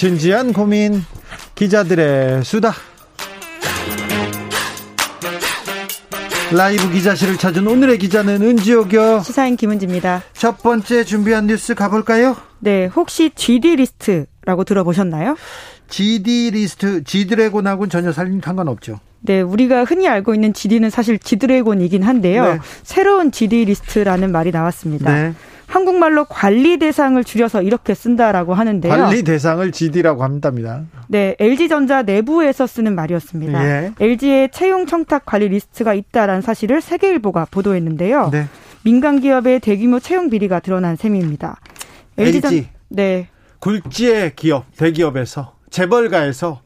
진지한 0.00 0.54
고민 0.54 1.04
기자들의 1.54 2.42
수다 2.42 2.72
라이브 6.52 6.90
기자실을 6.90 7.36
찾은 7.36 7.66
오늘의 7.66 7.98
기자는 7.98 8.40
은지옥이요 8.40 9.20
시사인 9.20 9.56
김은지입니다 9.56 10.22
첫 10.32 10.62
번째 10.62 11.04
준비한 11.04 11.48
뉴스 11.48 11.74
가볼까요? 11.74 12.34
네 12.60 12.86
혹시 12.86 13.30
GD 13.34 13.76
리스트라고 13.76 14.64
들어보셨나요? 14.64 15.36
GD 15.90 16.52
리스트 16.52 17.04
G드래곤하고는 17.04 17.90
전혀 17.90 18.10
상관없죠. 18.12 19.00
네, 19.22 19.42
우리가 19.42 19.84
흔히 19.84 20.08
알고 20.08 20.34
있는 20.34 20.54
GD는 20.54 20.88
사실 20.88 21.18
G드래곤이긴 21.18 22.04
한데요. 22.04 22.44
네. 22.54 22.58
새로운 22.84 23.32
GD 23.32 23.66
리스트라는 23.66 24.32
말이 24.32 24.50
나왔습니다. 24.50 25.12
네. 25.12 25.34
한국말로 25.70 26.24
관리 26.24 26.78
대상을 26.78 27.22
줄여서 27.22 27.62
이렇게 27.62 27.94
쓴다라고 27.94 28.54
하는데요. 28.54 28.92
관리 28.92 29.22
대상을 29.22 29.70
GD라고 29.70 30.24
한답니다. 30.24 30.82
네, 31.06 31.36
LG전자 31.38 32.02
내부에서 32.02 32.66
쓰는 32.66 32.96
말이었습니다. 32.96 33.64
예. 33.64 33.92
LG의 34.00 34.50
채용 34.50 34.86
청탁 34.86 35.24
관리 35.24 35.48
리스트가 35.48 35.94
있다라는 35.94 36.42
사실을 36.42 36.80
세계일보가 36.80 37.46
보도했는데요. 37.52 38.30
네. 38.32 38.46
민간 38.82 39.20
기업의 39.20 39.60
대규모 39.60 40.00
채용 40.00 40.28
비리가 40.28 40.58
드러난 40.58 40.96
셈입니다. 40.96 41.60
LG전 42.18 42.52
LG. 42.52 42.68
네. 42.88 43.28
굴지의 43.60 44.34
기업, 44.34 44.64
대기업에서 44.76 45.54
재벌가에서 45.70 46.62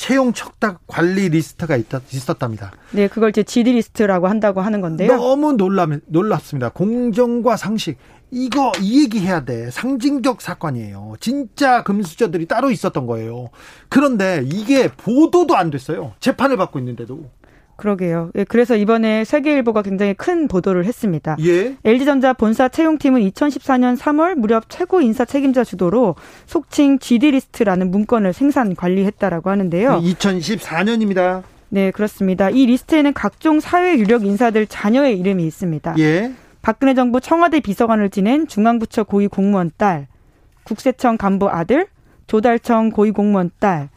채용 0.00 0.32
청탁 0.32 0.80
관리 0.86 1.28
리스트가 1.28 1.76
있다, 1.76 2.00
있었답니다. 2.10 2.72
네, 2.92 3.06
그걸 3.06 3.28
이제 3.28 3.42
GD 3.42 3.72
리스트라고 3.72 4.28
한다고 4.28 4.62
하는 4.62 4.80
건데요. 4.80 5.14
너무 5.14 5.52
놀라, 5.52 5.86
놀랍습니다. 6.06 6.70
공정과 6.70 7.58
상식. 7.58 7.98
이거 8.30 8.72
이 8.80 9.02
얘기 9.02 9.20
해야 9.20 9.44
돼. 9.44 9.70
상징적 9.70 10.40
사건이에요. 10.40 11.16
진짜 11.20 11.82
금수저들이 11.82 12.46
따로 12.46 12.70
있었던 12.70 13.06
거예요. 13.06 13.50
그런데 13.90 14.42
이게 14.50 14.88
보도도 14.88 15.54
안 15.54 15.68
됐어요. 15.68 16.14
재판을 16.18 16.56
받고 16.56 16.78
있는데도. 16.78 17.28
그러게요. 17.80 18.30
예, 18.36 18.44
그래서 18.44 18.76
이번에 18.76 19.24
세계일보가 19.24 19.80
굉장히 19.82 20.12
큰 20.12 20.48
보도를 20.48 20.84
했습니다. 20.84 21.36
예. 21.40 21.76
LG전자 21.82 22.34
본사 22.34 22.68
채용팀은 22.68 23.22
2014년 23.22 23.96
3월 23.96 24.34
무렵 24.34 24.64
최고 24.68 25.00
인사 25.00 25.24
책임자 25.24 25.64
주도로 25.64 26.14
속칭 26.44 26.98
GD리스트라는 26.98 27.90
문건을 27.90 28.34
생산 28.34 28.76
관리했다라고 28.76 29.48
하는데요. 29.48 30.00
2014년입니다. 30.02 31.42
네, 31.70 31.90
그렇습니다. 31.90 32.50
이 32.50 32.66
리스트에는 32.66 33.14
각종 33.14 33.60
사회 33.60 33.96
유력 33.96 34.26
인사들 34.26 34.66
자녀의 34.66 35.18
이름이 35.18 35.46
있습니다. 35.46 35.94
예. 35.98 36.32
박근혜 36.60 36.92
정부 36.92 37.20
청와대 37.20 37.60
비서관을 37.60 38.10
지낸 38.10 38.46
중앙부처 38.46 39.04
고위 39.04 39.26
공무원 39.26 39.70
딸, 39.78 40.06
국세청 40.64 41.16
간부 41.16 41.48
아들, 41.48 41.86
조달청 42.26 42.90
고위 42.90 43.10
공무원 43.12 43.50
딸, 43.58 43.88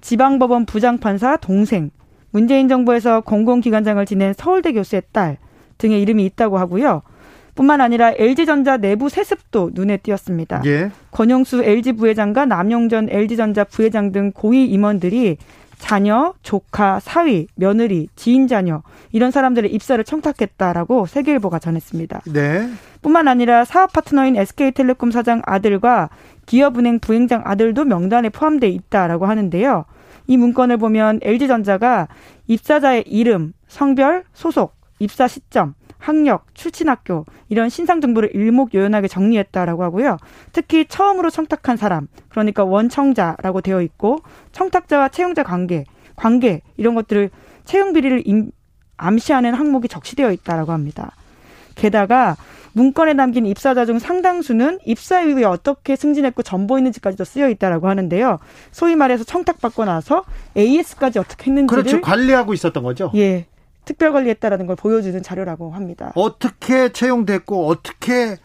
지방법원 0.00 0.64
부장판사 0.64 1.36
동생, 1.36 1.90
문재인 2.36 2.68
정부에서 2.68 3.22
공공기관장을 3.22 4.04
지낸 4.04 4.34
서울대 4.34 4.74
교수의 4.74 5.00
딸 5.10 5.38
등의 5.78 6.02
이름이 6.02 6.22
있다고 6.26 6.58
하고요. 6.58 7.00
뿐만 7.54 7.80
아니라 7.80 8.12
LG전자 8.14 8.76
내부 8.76 9.08
세습도 9.08 9.70
눈에 9.72 9.96
띄었습니다. 9.96 10.60
예. 10.66 10.90
권영수 11.12 11.64
LG 11.64 11.92
부회장과 11.92 12.44
남용 12.44 12.85
전 12.85 13.08
LG전자 13.08 13.64
부회장 13.64 14.12
등 14.12 14.32
고위 14.32 14.66
임원들이 14.66 15.38
자녀, 15.78 16.34
조카, 16.42 17.00
사위, 17.00 17.46
며느리, 17.54 18.08
지인 18.16 18.48
자녀 18.48 18.82
이런 19.12 19.30
사람들의 19.30 19.72
입사를 19.72 20.04
청탁했다라고 20.04 21.06
세계일보가 21.06 21.58
전했습니다. 21.58 22.20
네. 22.34 22.68
뿐만 23.00 23.28
아니라 23.28 23.64
사업 23.64 23.94
파트너인 23.94 24.36
SK텔레콤 24.36 25.10
사장 25.10 25.40
아들과 25.46 26.10
기업은행 26.44 26.98
부행장 26.98 27.40
아들도 27.46 27.86
명단에 27.86 28.28
포함돼 28.28 28.68
있다라고 28.68 29.24
하는데요. 29.24 29.86
이 30.26 30.36
문건을 30.36 30.76
보면 30.76 31.20
LG전자가 31.22 32.08
입사자의 32.46 33.04
이름, 33.06 33.52
성별, 33.68 34.24
소속, 34.32 34.76
입사 34.98 35.28
시점, 35.28 35.74
학력, 35.98 36.54
출신 36.54 36.88
학교 36.88 37.24
이런 37.48 37.68
신상 37.68 38.00
정보를 38.00 38.34
일목요연하게 38.34 39.08
정리했다라고 39.08 39.82
하고요. 39.82 40.18
특히 40.52 40.86
처음으로 40.86 41.30
청탁한 41.30 41.76
사람, 41.76 42.08
그러니까 42.28 42.64
원청자라고 42.64 43.60
되어 43.60 43.82
있고 43.82 44.18
청탁자와 44.52 45.08
채용자 45.08 45.42
관계, 45.42 45.84
관계 46.14 46.62
이런 46.76 46.94
것들을 46.94 47.30
채용 47.64 47.92
비리를 47.92 48.22
임, 48.26 48.50
암시하는 48.96 49.54
항목이 49.54 49.88
적시되어 49.88 50.32
있다라고 50.32 50.72
합니다. 50.72 51.12
게다가 51.74 52.36
문건에 52.76 53.14
남긴 53.14 53.46
입사자 53.46 53.86
중 53.86 53.98
상당수는 53.98 54.80
입사 54.84 55.22
이후에 55.22 55.44
어떻게 55.44 55.96
승진했고 55.96 56.42
전보 56.42 56.76
있는지까지도 56.76 57.24
쓰여 57.24 57.48
있다라고 57.48 57.88
하는데요. 57.88 58.38
소위 58.70 58.96
말해서 58.96 59.24
청탁받고 59.24 59.86
나서 59.86 60.24
AS까지 60.58 61.18
어떻게 61.18 61.50
했는지를 61.50 61.84
그렇죠. 61.84 62.00
관리하고 62.02 62.52
있었던 62.52 62.82
거죠. 62.82 63.10
예. 63.14 63.46
특별 63.86 64.12
관리했다라는 64.12 64.66
걸 64.66 64.76
보여주는 64.76 65.22
자료라고 65.22 65.70
합니다. 65.70 66.12
어떻게 66.16 66.92
채용됐고 66.92 67.66
어떻게 67.66 68.36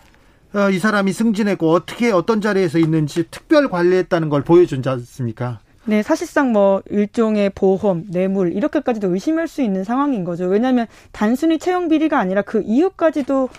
어, 0.54 0.70
이 0.70 0.80
사람이 0.80 1.12
승진했고 1.12 1.70
어떻게 1.70 2.12
어떤 2.12 2.39
자리에서 2.39 2.80
있는지 2.80 3.26
특별 3.30 3.67
관리했다는 3.67 4.30
걸 4.30 4.44
보여준지 4.44 4.88
않습니까? 4.88 5.60
네, 5.84 6.04
사실상 6.04 6.54
뭐 6.54 6.82
일종의 6.89 7.50
보험, 7.50 8.06
뇌물 8.10 8.54
이렇게까지도 8.54 9.13
의심할 9.13 9.50
수 9.50 9.62
있는 9.62 9.84
상황인 9.84 10.24
거죠. 10.24 10.46
왜냐하면 10.46 10.88
단순히 11.12 11.60
채용 11.60 11.89
비리가 11.89 12.17
아니라 12.17 12.44
그 12.44 12.62
이후까지도 12.65 13.50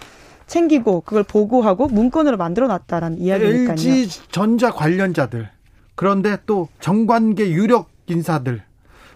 챙기고 0.53 1.01
그걸 1.01 1.23
보고하고 1.23 1.89
문건으로 1.89 2.37
만들어 2.37 2.67
놨다라는 2.67 3.19
이야기니까요. 3.19 3.71
LG 3.71 4.09
전자 4.31 4.71
관련자들 4.71 5.49
그런데 5.95 6.37
또 6.45 6.69
정관계 6.81 7.53
유력 7.53 7.89
인사들 8.07 8.63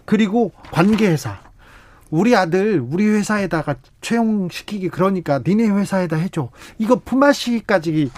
그리고 0.05 0.51
관계회사 0.71 1.39
우리 2.09 2.35
아들 2.35 2.79
우리 2.79 3.05
회사에다가 3.07 3.75
채용시키기 4.01 4.89
그러니까 4.89 5.39
니네 5.45 5.69
회사에다 5.69 6.15
해줘 6.15 6.49
이거 6.79 6.99
품앗이까지 7.05 8.09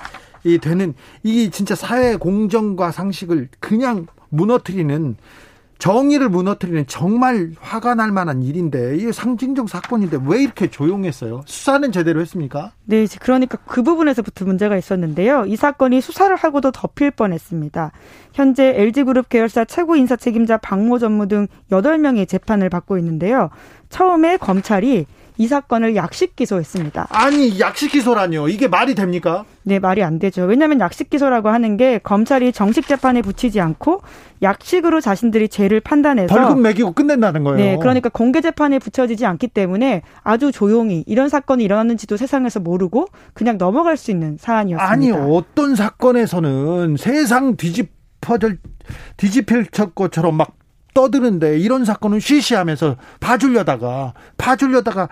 되는 0.61 0.93
이게 1.23 1.49
진짜 1.49 1.75
사회 1.75 2.15
공정과 2.15 2.91
상식을 2.91 3.49
그냥 3.59 4.07
무너뜨리는 4.29 5.17
정의를 5.79 6.27
무너뜨리는 6.27 6.85
정말 6.87 7.51
화가 7.59 7.95
날 7.95 8.11
만한 8.11 8.43
일인데 8.43 8.97
이게 8.97 9.13
상징적 9.13 9.69
사건인데 9.69 10.19
왜 10.25 10.43
이렇게 10.43 10.69
조용했어요? 10.69 11.43
수사는 11.45 11.89
제대로 11.93 12.19
했습니까? 12.19 12.73
네, 12.83 13.07
그러니까 13.21 13.57
그 13.65 13.81
부분에서부터 13.81 14.43
문제가 14.43 14.77
있었는데요. 14.77 15.45
이 15.47 15.55
사건이 15.55 16.01
수사를 16.01 16.35
하고도 16.35 16.71
덮일 16.71 17.11
뻔했습니다. 17.11 17.93
현재 18.33 18.73
LG그룹 18.75 19.29
계열사 19.29 19.63
최고 19.65 19.95
인사 19.95 20.17
책임자 20.17 20.57
박모 20.57 20.99
전무 20.99 21.29
등 21.29 21.47
8명이 21.71 22.27
재판을 22.27 22.69
받고 22.69 22.97
있는데요. 22.97 23.49
처음에 23.87 24.35
검찰이 24.35 25.05
이 25.39 25.47
사건을 25.47 25.95
약식 25.95 26.35
기소했습니다. 26.35 27.07
아니 27.11 27.61
약식 27.61 27.93
기소라뇨? 27.93 28.49
이게 28.49 28.67
말이 28.67 28.93
됩니까? 28.93 29.45
네, 29.63 29.79
말이 29.79 30.03
안 30.03 30.19
되죠. 30.19 30.43
왜냐하면 30.43 30.81
약식 30.81 31.09
기소라고 31.09 31.47
하는 31.47 31.77
게 31.77 31.97
검찰이 31.99 32.51
정식 32.51 32.85
재판에 32.89 33.21
붙이지 33.21 33.61
않고 33.61 34.01
약식으로 34.41 34.99
자신들이 34.99 35.47
죄를 35.47 35.79
판단해서 35.79 36.35
벌금 36.35 36.61
매기고 36.61 36.91
끝낸다는 36.91 37.45
거예요. 37.45 37.57
네, 37.57 37.77
그러니까 37.79 38.09
공개 38.09 38.41
재판에 38.41 38.79
붙여지지 38.79 39.25
않기 39.25 39.47
때문에 39.47 40.01
아주 40.23 40.51
조용히 40.51 41.05
이런 41.07 41.29
사건이 41.29 41.63
일어났는지도 41.63 42.17
세상에서 42.17 42.59
모르고 42.59 43.07
그냥 43.33 43.57
넘어갈 43.57 43.95
수 43.95 44.11
있는 44.11 44.35
사안이었습니다. 44.37 44.91
아니 44.91 45.11
어떤 45.11 45.73
사건에서는 45.73 46.97
세상 46.97 47.55
뒤집어질 47.55 48.57
뒤집힐 49.15 49.67
것처럼 49.95 50.35
막 50.35 50.58
떠드는데 50.93 51.59
이런 51.59 51.85
사건은 51.85 52.19
쉬쉬하면서 52.19 52.95
봐주려다가 53.19 54.13
봐주려다가 54.37 55.09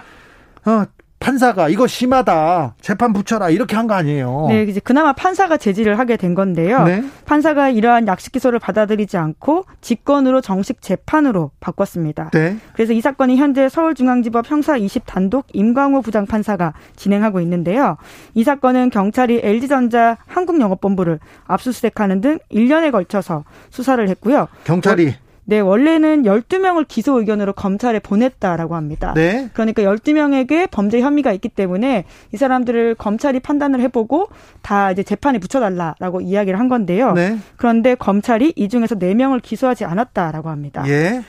어 0.66 0.86
판사가 1.20 1.68
이거 1.68 1.88
심하다 1.88 2.76
재판 2.80 3.12
붙여라 3.12 3.50
이렇게 3.50 3.76
한 3.76 3.88
거 3.88 3.96
아니에요. 3.96 4.46
네, 4.50 4.64
이제 4.64 4.80
그나마 4.80 5.14
판사가 5.14 5.58
제지를 5.58 5.98
하게 5.98 6.16
된 6.16 6.36
건데요. 6.36 6.84
네? 6.84 7.04
판사가 7.26 7.70
이러한 7.70 8.06
약식 8.08 8.34
기소를 8.34 8.60
받아들이지 8.60 9.18
않고 9.18 9.66
직권으로 9.82 10.42
정식 10.42 10.80
재판으로 10.80 11.50
바꿨습니다. 11.60 12.30
네? 12.34 12.58
그래서 12.74 12.94
이 12.94 13.02
사건이 13.02 13.38
현재 13.38 13.68
서울중앙지법 13.68 14.52
형사 14.52 14.78
20 14.78 15.04
단독 15.08 15.48
임광호 15.54 16.02
부장 16.04 16.28
판사가 16.28 16.74
진행하고 16.96 17.42
있는데요. 17.42 17.98
이 18.36 18.44
사건은 18.44 18.92
경찰이 18.92 19.40
LG전자 19.44 20.18
한국영업본부를 20.28 21.20
압수수색하는 21.48 22.22
등 22.22 22.38
1년에 22.52 22.92
걸쳐서 22.92 23.44
수사를 23.72 24.08
했고요. 24.08 24.48
경찰이 24.66 25.16
네, 25.50 25.62
원래는 25.62 26.24
12명을 26.24 26.86
기소 26.90 27.18
의견으로 27.20 27.54
검찰에 27.54 28.00
보냈다라고 28.00 28.76
합니다. 28.76 29.14
네. 29.16 29.50
그러니까 29.54 29.82
12명에게 29.82 30.70
범죄 30.70 31.00
혐의가 31.00 31.32
있기 31.32 31.48
때문에 31.48 32.04
이 32.34 32.38
사람들을 32.38 32.96
검찰이 32.96 33.40
판단을 33.40 33.80
해보고 33.80 34.28
다 34.62 34.92
이제 34.92 35.04
재판에 35.04 35.40
붙여달라라고 35.40 36.20
이야기를 36.20 36.60
한 36.60 36.68
건데요. 36.68 37.14
네. 37.14 37.38
그런데 37.56 37.96
검찰이 37.96 38.52
이 38.58 38.68
중에서 38.68 38.96
4명을 38.96 39.42
기소하지 39.42 39.86
않았다라고 39.86 40.50
합니다. 40.50 40.84
예. 40.88 41.24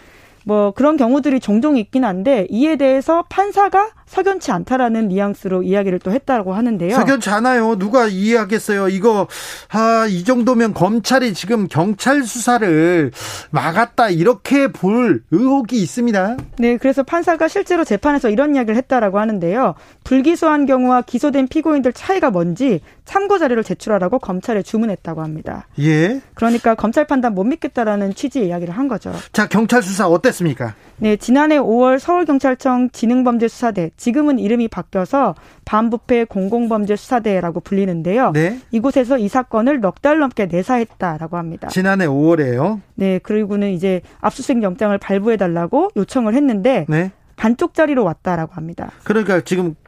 뭐 0.44 0.72
그런 0.72 0.96
경우들이 0.96 1.38
종종 1.38 1.76
있긴 1.76 2.04
한데 2.04 2.48
이에 2.50 2.74
대해서 2.74 3.24
판사가 3.28 3.90
석연치 4.08 4.50
않다라는 4.50 5.08
뉘앙스로 5.08 5.62
이야기를 5.62 5.98
또 6.00 6.10
했다고 6.10 6.54
하는데요. 6.54 6.94
석연치 6.94 7.30
않아요. 7.30 7.76
누가 7.78 8.06
이해하겠어요. 8.06 8.88
이거 8.88 9.28
아, 9.70 10.06
이 10.08 10.24
정도면 10.24 10.74
검찰이 10.74 11.34
지금 11.34 11.68
경찰 11.68 12.22
수사를 12.22 13.12
막았다 13.50 14.10
이렇게 14.10 14.68
볼 14.68 15.22
의혹이 15.30 15.80
있습니다. 15.80 16.36
네, 16.58 16.76
그래서 16.78 17.02
판사가 17.02 17.48
실제로 17.48 17.84
재판에서 17.84 18.30
이런 18.30 18.54
이야기를 18.54 18.76
했다라고 18.76 19.18
하는데요. 19.18 19.74
불기소한 20.04 20.66
경우와 20.66 21.02
기소된 21.02 21.48
피고인들 21.48 21.92
차이가 21.92 22.30
뭔지 22.30 22.80
참고 23.04 23.38
자료를 23.38 23.64
제출하라고 23.64 24.18
검찰에 24.18 24.62
주문했다고 24.62 25.22
합니다. 25.22 25.66
예. 25.78 26.20
그러니까 26.34 26.74
검찰 26.74 27.06
판단 27.06 27.34
못 27.34 27.44
믿겠다라는 27.44 28.14
취지의 28.14 28.48
이야기를 28.48 28.76
한 28.76 28.86
거죠. 28.88 29.12
자, 29.32 29.48
경찰 29.48 29.82
수사 29.82 30.06
어땠습니까? 30.06 30.74
네, 30.98 31.16
지난해 31.16 31.58
5월 31.58 31.98
서울경찰청 31.98 32.90
지능범죄수사대, 32.92 33.92
지금은 33.98 34.38
이름이 34.38 34.68
바뀌어서 34.68 35.34
반부패 35.66 36.24
공공범죄 36.24 36.96
수사대라고 36.96 37.60
불리는데요. 37.60 38.30
네. 38.32 38.58
이곳에서 38.70 39.18
이 39.18 39.28
사건을 39.28 39.80
넉 39.80 39.98
달 40.00 40.20
넘게 40.20 40.46
내사했다라고 40.46 41.36
합니다. 41.36 41.66
지난해 41.68 42.06
5월에요? 42.06 42.80
네, 42.94 43.18
그리고는 43.18 43.72
이제 43.72 44.00
압수수색 44.20 44.62
영장을 44.62 44.96
발부해 44.96 45.36
달라고 45.36 45.90
요청을 45.96 46.34
했는데 46.34 46.86
네. 46.88 47.10
반쪽짜리로 47.34 48.04
왔다라고 48.04 48.52
합니다. 48.54 48.90
그러니까 49.04 49.40
지금 49.40 49.74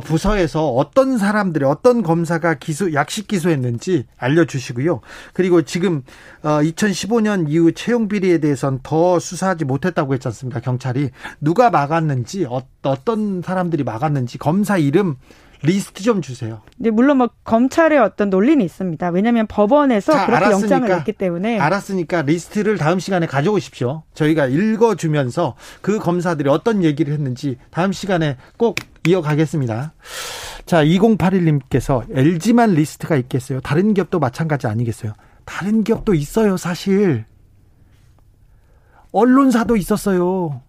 부서에서 0.00 0.68
어떤 0.70 1.18
사람들이 1.18 1.64
어떤 1.64 2.02
검사가 2.02 2.54
기소 2.54 2.92
약식 2.94 3.28
기소했는지 3.28 4.06
알려주시고요. 4.16 5.00
그리고 5.32 5.62
지금 5.62 6.02
2015년 6.42 7.46
어, 7.46 7.48
이후 7.48 7.72
채용 7.72 8.08
비리에 8.08 8.38
대해서는 8.38 8.80
더 8.82 9.18
수사하지 9.18 9.64
못했다고 9.64 10.14
했지 10.14 10.28
않습니까? 10.28 10.60
경찰이 10.60 11.10
누가 11.40 11.70
막았는지 11.70 12.46
어, 12.46 12.62
어떤 12.82 13.42
사람들이 13.42 13.84
막았는지 13.84 14.38
검사 14.38 14.78
이름 14.78 15.16
리스트 15.64 16.02
좀 16.02 16.20
주세요. 16.20 16.60
네, 16.76 16.90
물론 16.90 17.18
뭐 17.18 17.30
검찰의 17.44 17.98
어떤 17.98 18.28
논리는 18.30 18.62
있습니다. 18.62 19.08
왜냐하면 19.08 19.46
법원에서 19.46 20.12
자, 20.12 20.26
그렇게 20.26 20.44
알았으니까, 20.44 20.74
영장을 20.74 20.88
냈기 20.96 21.12
때문에 21.12 21.58
알았으니까 21.58 22.22
리스트를 22.22 22.76
다음 22.76 22.98
시간에 22.98 23.26
가져오십시오. 23.26 24.02
저희가 24.12 24.46
읽어주면서 24.46 25.56
그 25.80 25.98
검사들이 25.98 26.50
어떤 26.50 26.84
얘기를 26.84 27.12
했는지 27.14 27.56
다음 27.70 27.92
시간에 27.92 28.36
꼭 28.58 28.76
이어가겠습니다. 29.06 29.94
자, 30.66 30.84
2081님께서 30.84 32.04
LG만 32.14 32.74
리스트가 32.74 33.16
있겠어요. 33.16 33.60
다른 33.60 33.94
기업도 33.94 34.18
마찬가지 34.18 34.66
아니겠어요? 34.66 35.12
다른 35.46 35.82
기업도 35.82 36.14
있어요, 36.14 36.56
사실. 36.56 37.24
언론사도 39.12 39.76
있었어요. 39.76 40.60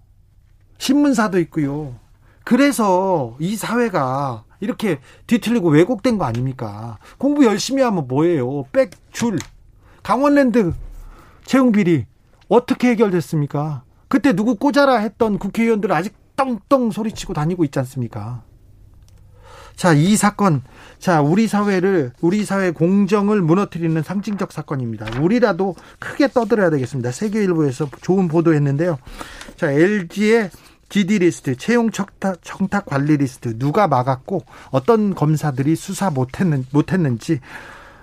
신문사도 0.78 1.40
있고요. 1.40 1.96
그래서 2.44 3.36
이 3.40 3.56
사회가 3.56 4.45
이렇게 4.60 5.00
뒤틀리고 5.28 5.70
왜곡된 5.70 6.18
거 6.18 6.26
아닙니까? 6.26 6.98
공부 7.18 7.46
열심히 7.46 7.82
하면 7.82 8.08
뭐예요? 8.08 8.64
백, 8.72 8.92
줄. 9.12 9.38
강원랜드 10.04 10.74
채용 11.46 11.72
비리 11.72 12.06
어떻게 12.48 12.90
해결됐습니까? 12.90 13.84
그때 14.08 14.34
누구 14.34 14.56
꽂아라 14.56 14.98
했던 14.98 15.40
국회의원들 15.40 15.92
아직 15.92 16.16
떵떵 16.36 16.92
소리치고 16.94 17.34
다니고 17.34 17.64
있지 17.64 17.80
않습니까? 17.80 18.44
자, 19.76 19.94
이 19.94 20.16
사건, 20.16 20.62
자, 21.00 21.22
우리 21.22 21.48
사회를, 21.48 22.14
우리 22.22 22.46
사회 22.46 22.72
공정을 22.72 23.42
무너뜨리는 23.42 24.02
상징적 24.02 24.54
사건입니다. 24.54 25.20
우리라도 25.22 25.76
크게 26.00 26.30
떠들어야 26.30 26.70
되겠습니다. 26.70 27.12
세계일보에서 27.12 27.90
좋은 28.02 28.30
보도했는데요. 28.30 28.98
자, 29.58 29.72
LG의 29.72 30.50
GD 30.90 31.20
리스트, 31.20 31.56
채용 31.58 31.92
청탁, 31.92 32.40
청탁 32.44 32.86
관리 32.86 33.18
리스트 33.18 33.58
누가 33.58 33.88
막았고 33.88 34.44
어떤 34.72 35.14
검사들이 35.16 35.76
수사 35.76 36.10
못했는 36.10 36.66
못했는지 36.72 37.40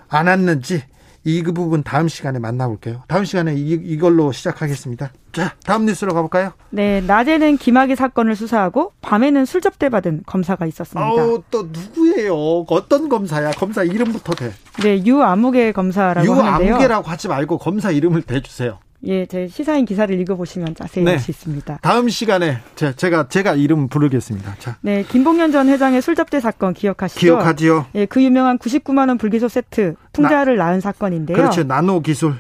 안 0.09 0.27
왔는지 0.27 0.83
이 1.25 1.43
그 1.45 1.53
부분 1.53 1.85
다음 1.85 2.09
시간에 2.09 2.41
만나볼게요. 2.41 3.05
다음 3.07 3.25
시간에 3.25 3.55
이, 3.55 3.71
이걸로 3.75 4.33
시작하겠습니다. 4.33 5.13
자, 5.31 5.55
다음 5.65 5.87
뉴스로 5.87 6.15
가볼까요? 6.15 6.51
네, 6.71 7.01
낮에는 7.01 7.59
김학의 7.59 7.95
사건을 7.95 8.35
수사하고 8.35 8.93
밤에는 9.03 9.45
술 9.45 9.61
접대 9.61 9.89
받은 9.89 10.25
검사가 10.27 10.67
있었습니다. 10.67 11.01
아우, 11.01 11.41
또 11.51 11.69
누구예요? 11.71 12.65
어떤 12.69 13.09
검사야? 13.09 13.53
검사 13.53 13.85
이름부터 13.85 14.35
대. 14.35 14.53
네, 14.83 15.05
유아무개 15.05 15.71
검사라고 15.71 16.33
하는데요. 16.35 16.69
유아무개라고 16.71 17.09
하지 17.09 17.29
말고 17.29 17.59
검사 17.59 17.93
이름을 17.93 18.23
대주세요. 18.23 18.81
예, 19.05 19.27
제 19.27 19.49
시사인 19.49 19.85
기사를 19.85 20.19
읽어보시면 20.21 20.75
자세히 20.77 21.05
네. 21.05 21.13
알수 21.13 21.31
있습니다. 21.31 21.79
다음 21.83 22.09
시간에 22.09 22.59
제가 22.75 23.29
제가 23.29 23.55
이름 23.55 23.89
부르겠습니다. 23.89 24.55
자. 24.59 24.77
네, 24.81 25.03
김봉현 25.03 25.51
전 25.51 25.69
회장의 25.69 26.03
술접대 26.03 26.41
사건 26.41 26.73
기억하시죠? 26.73 27.21
기억하지요. 27.21 27.87
예, 27.97 28.07
그 28.07 28.23
유명한 28.23 28.59
99만 28.59 29.09
원 29.09 29.19
불기소 29.19 29.49
세트 29.49 29.95
풍자를 30.13 30.57
나, 30.57 30.67
낳은 30.67 30.81
사건인데요. 30.81 31.37
그렇죠, 31.37 31.65
나노 31.65 32.01
기술. 32.01 32.35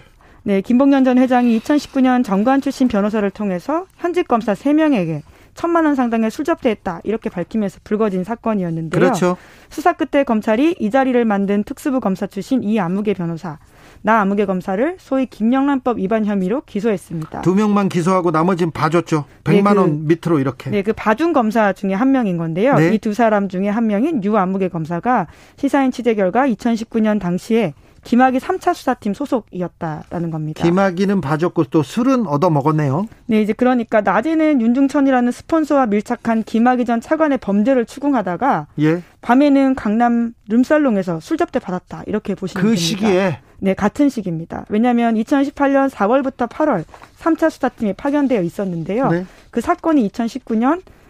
네, 0.44 0.61
김봉현 0.61 1.05
전 1.05 1.18
회장이 1.18 1.59
2019년 1.61 2.25
정관 2.25 2.61
출신 2.61 2.88
변호사를 2.88 3.29
통해서 3.31 3.87
현직 3.96 4.29
검사 4.29 4.55
3명에게 4.55 5.22
천만 5.55 5.85
원 5.85 5.94
상당의 5.94 6.31
술접대했다 6.31 7.01
이렇게 7.05 7.29
밝히면서 7.29 7.81
불거진 7.85 8.25
사건이었는데요. 8.25 8.98
그렇죠. 8.98 9.37
수사 9.68 9.92
끝에 9.92 10.25
검찰이 10.25 10.77
이 10.79 10.90
자리를 10.90 11.25
만든 11.25 11.62
특수부 11.62 12.01
검사 12.01 12.27
출신 12.27 12.62
이안무개 12.62 13.14
변호사 13.14 13.59
나 14.03 14.21
아무개 14.21 14.47
검사를 14.47 14.97
소위 14.99 15.27
김영란법 15.27 15.99
위반 15.99 16.25
혐의로 16.25 16.62
기소했습니다. 16.67 17.43
두 17.43 17.55
명만 17.55 17.88
기소하고 17.88 18.33
나머지는 18.33 18.73
봐줬죠. 18.73 19.25
100만 19.45 19.65
네, 19.65 19.75
그, 19.75 19.81
원 19.81 20.07
밑으로 20.07 20.38
이렇게. 20.41 20.71
네, 20.71 20.83
그 20.83 20.93
봐준 20.93 21.33
검사 21.33 21.73
중에 21.73 21.95
한 21.95 22.11
명인 22.11 22.37
건데요. 22.37 22.75
네. 22.75 22.95
이두 22.95 23.15
사람 23.15 23.49
중에 23.49 23.69
한 23.69 23.87
명인 23.87 24.23
유 24.25 24.37
아무개 24.37 24.69
검사가 24.69 25.29
시사인 25.57 25.93
취재 25.93 26.15
결과 26.15 26.47
2019년 26.49 27.21
당시에 27.21 27.75
김학의 28.05 28.41
3차 28.41 28.75
수사팀 28.75 29.15
소속이었다라는 29.15 30.31
겁니다. 30.31 30.65
김학의는 30.65 31.21
봐줬고 31.21 31.65
또 31.65 31.83
술은 31.83 32.27
얻어 32.27 32.51
먹었네요. 32.51 33.07
네, 33.27 33.41
이제 33.43 33.53
그러니까 33.53 34.01
낮에는 34.01 34.61
윤중천이라는 34.61 35.33
스폰서와 35.33 35.87
밀착한 35.87 36.43
김학의 36.43 36.85
전 36.85 37.01
차관의 37.01 37.38
범죄를 37.38 37.87
추궁하다가 37.87 38.67
예. 38.81 39.03
밤에는 39.21 39.75
강남 39.75 40.35
룸살롱에서 40.49 41.21
술 41.21 41.37
접대 41.37 41.59
받았다 41.59 42.03
이렇게 42.07 42.35
보시면 42.35 42.62
그 42.62 42.69
됩니다. 42.69 42.81
그 42.81 42.85
시기에 42.85 43.38
네, 43.61 43.75
같은 43.75 44.09
시기입니다. 44.09 44.67
왜냐하면 44.69 45.15
2018년 45.15 45.88
4월부터 45.88 46.49
8월 46.49 46.85
3차 47.21 47.49
수사팀이 47.49 47.93
파견되어 47.93 48.43
있었는데요. 48.43 49.09
네. 49.09 49.25
그 49.53 49.61
사건이 49.61 50.09
2019년 50.09 50.79
예, 50.79 50.81
예 50.81 51.02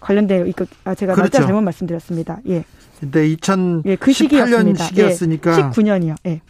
관련되어 0.00 0.46
있고 0.46 0.66
아, 0.84 0.94
제가 0.94 1.14
그렇죠. 1.14 1.30
날짜 1.30 1.46
잘못 1.46 1.62
말씀드렸습니다. 1.62 2.38
예. 2.48 2.64
근데 3.00 3.28
2018년 3.28 3.82
예, 3.86 3.96
그 3.96 4.12
시기였습니다. 4.12 4.84
시기였으니까 4.84 5.58
예, 5.58 5.62
19년이요. 5.62 6.16
예. 6.26 6.40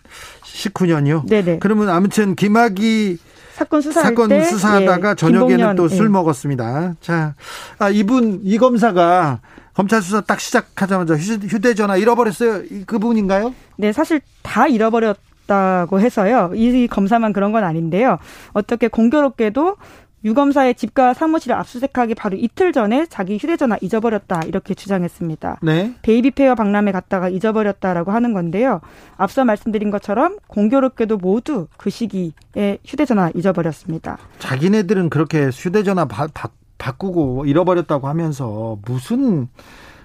19년이요. 0.43 1.29
네네. 1.29 1.59
그러면 1.59 1.91
아무튼 1.91 2.35
김학이 2.35 3.19
사건 3.53 3.81
수사 3.81 4.03
사건 4.03 4.29
때, 4.29 4.45
수사하다가 4.45 5.11
예, 5.11 5.15
저녁에는 5.15 5.77
또술 5.77 6.07
예. 6.07 6.09
먹었습니다. 6.09 6.95
자, 7.01 7.35
아 7.79 7.91
이분 7.91 8.41
이 8.45 8.57
검사가 8.57 9.41
검찰 9.75 10.01
수사 10.01 10.21
딱 10.21 10.41
시작하자마자 10.41 11.17
휴대전화 11.17 11.97
잃어버렸어요. 11.97 12.63
그분인가요? 12.87 13.55
네, 13.77 13.93
사실 13.93 14.21
다 14.43 14.67
잃어버렸 14.67 15.19
다고 15.47 15.99
해서요. 15.99 16.53
이 16.55 16.87
검사만 16.87 17.33
그런 17.33 17.53
건 17.53 17.65
아닌데요. 17.65 18.19
어떻게 18.53 18.87
공교롭게도 18.87 19.77
유검사의 20.25 20.75
집과 20.75 21.15
사무실을 21.15 21.57
압수색하기 21.57 22.15
바로 22.15 22.37
이틀 22.37 22.73
전에 22.73 23.07
자기 23.07 23.37
휴대전화 23.37 23.79
잊어버렸다 23.81 24.43
이렇게 24.47 24.75
주장했습니다. 24.75 25.61
네. 25.63 25.95
베이비페어 26.03 26.55
박람회 26.55 26.93
갔다가 26.93 27.29
잊어버렸다라고 27.29 28.11
하는 28.11 28.33
건데요. 28.33 28.81
앞서 29.17 29.45
말씀드린 29.45 29.91
것처럼 29.91 30.37
공교롭게도 30.49 31.19
모두 31.19 31.69
그 31.77 31.91
시기에 31.91 32.79
휴대전화 32.85 33.31
잊어버렸습니다. 33.35 34.19
자기네들은 34.39 35.11
그렇게 35.11 35.49
휴대전화 35.49 36.07
바, 36.07 36.27
바, 36.35 36.49
바꾸고 36.79 37.47
잃어버렸다고 37.47 38.09
하면서 38.09 38.79
무슨 38.85 39.49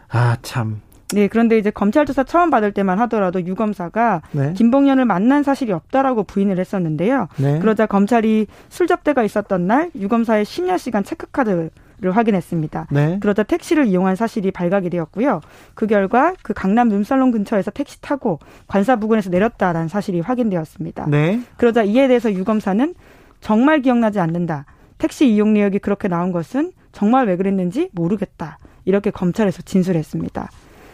아 0.10 0.38
참. 0.42 0.82
네, 1.14 1.28
그런데 1.28 1.58
이제 1.58 1.70
검찰 1.72 2.06
조사 2.06 2.24
처음 2.24 2.50
받을 2.50 2.72
때만 2.74 3.00
하더라도 3.02 3.46
유 3.46 3.56
검사가 3.56 4.22
네. 4.32 4.54
김봉현을 4.54 5.06
만난 5.06 5.44
사실이 5.44 5.72
없다라고 5.72 6.24
부인을 6.24 6.60
했었는데요. 6.60 7.28
네. 7.38 7.60
그러자 7.60 7.86
검찰이 7.86 8.48
술 8.70 8.88
접대가 8.88 9.24
있었던 9.24 9.68
날 9.68 9.92
유 9.96 10.08
검사의 10.08 10.46
10여 10.46 10.78
시간 10.78 11.04
체크카드 11.04 11.70
를 12.02 12.12
확인했습니다. 12.12 12.88
네. 12.92 13.18
그러자 13.22 13.44
택시를 13.44 13.86
이용한 13.86 14.18
사실이 14.18 14.52
발각이 14.52 14.90
되었고요. 14.90 15.40
그 15.74 15.88
결과 15.88 16.34
그 16.42 16.52
강남 16.54 16.90
룸살롱 16.90 17.32
근처에서 17.32 17.72
택시 17.72 18.02
타고 18.02 18.40
관사 18.68 18.98
부근에서 18.98 19.30
내렸다라는 19.30 19.88
사실이 19.88 20.20
확인되었습니다. 20.20 21.06
네. 21.08 21.40
그러자 21.56 21.84
이에 21.84 22.10
대해서 22.10 22.34
유 22.34 22.44
검사는 22.44 22.94
정말 23.40 23.82
기억나지 23.82 24.20
않는다. 24.20 24.66
택시 24.98 25.30
이용 25.30 25.54
내역이 25.54 25.80
그렇게 25.80 26.10
나온 26.10 26.34
것은 26.34 26.74
정말 26.92 27.28
왜 27.28 27.38
그랬는지 27.38 27.90
모르겠다. 27.94 28.58
이렇게 28.84 29.10
검찰에서 29.10 29.62
진술했습니다. 29.62 30.50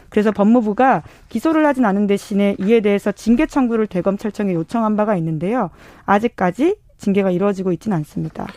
그래서 0.10 0.32
법무부가 0.32 1.04
기소를 1.30 1.66
하진 1.66 1.86
않은 1.86 2.08
대신에 2.08 2.56
이에 2.60 2.82
대해서 2.82 3.12
징계 3.12 3.46
청구를 3.46 3.88
대검찰청에 3.88 4.54
요청한 4.54 4.96
바가 4.96 5.16
있는데요. 5.18 5.70
아직까지 6.06 6.78
징계가 6.98 7.32
이루어지고 7.32 7.72
있지는 7.74 7.98
않습니다. 7.98 8.48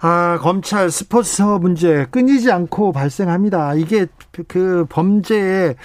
아, 0.00 0.38
검찰 0.40 0.90
스포츠서 0.90 1.58
문제 1.58 2.06
끊이지 2.10 2.50
않고 2.52 2.92
발생합니다. 2.92 3.74
이게 3.74 4.06
그 4.48 4.84
범죄의 4.88 5.76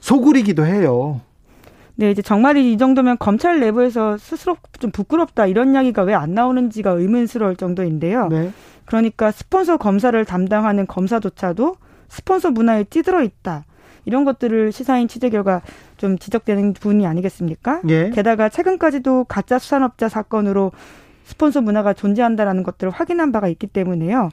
소굴이기도 0.00 0.64
해요. 0.64 1.20
네, 1.96 2.10
이제 2.10 2.22
정말 2.22 2.56
이 2.56 2.78
정도면 2.78 3.18
검찰 3.18 3.60
내부에서 3.60 4.16
스스로 4.16 4.56
좀 4.78 4.90
부끄럽다 4.90 5.46
이런 5.46 5.74
이야기가 5.74 6.02
왜 6.02 6.14
안 6.14 6.32
나오는지가 6.32 6.92
의문스러울 6.92 7.56
정도인데요. 7.56 8.28
네. 8.28 8.52
그러니까 8.86 9.30
스폰서 9.30 9.76
검사를 9.76 10.24
담당하는 10.24 10.86
검사조차도 10.86 11.76
스폰서 12.08 12.50
문화에 12.52 12.84
찌들어 12.88 13.22
있다. 13.22 13.64
이런 14.10 14.24
것들을 14.24 14.72
시사인 14.72 15.06
취재 15.06 15.30
결과 15.30 15.62
좀 15.96 16.18
지적되는 16.18 16.72
부분이 16.72 17.06
아니겠습니까? 17.06 17.80
예. 17.88 18.10
게다가 18.10 18.48
최근까지도 18.48 19.24
가짜 19.24 19.60
수산업자 19.60 20.08
사건으로 20.08 20.72
스폰서 21.26 21.60
문화가 21.60 21.92
존재한다라는 21.94 22.64
것들을 22.64 22.90
확인한 22.90 23.30
바가 23.30 23.46
있기 23.46 23.68
때문에요. 23.68 24.30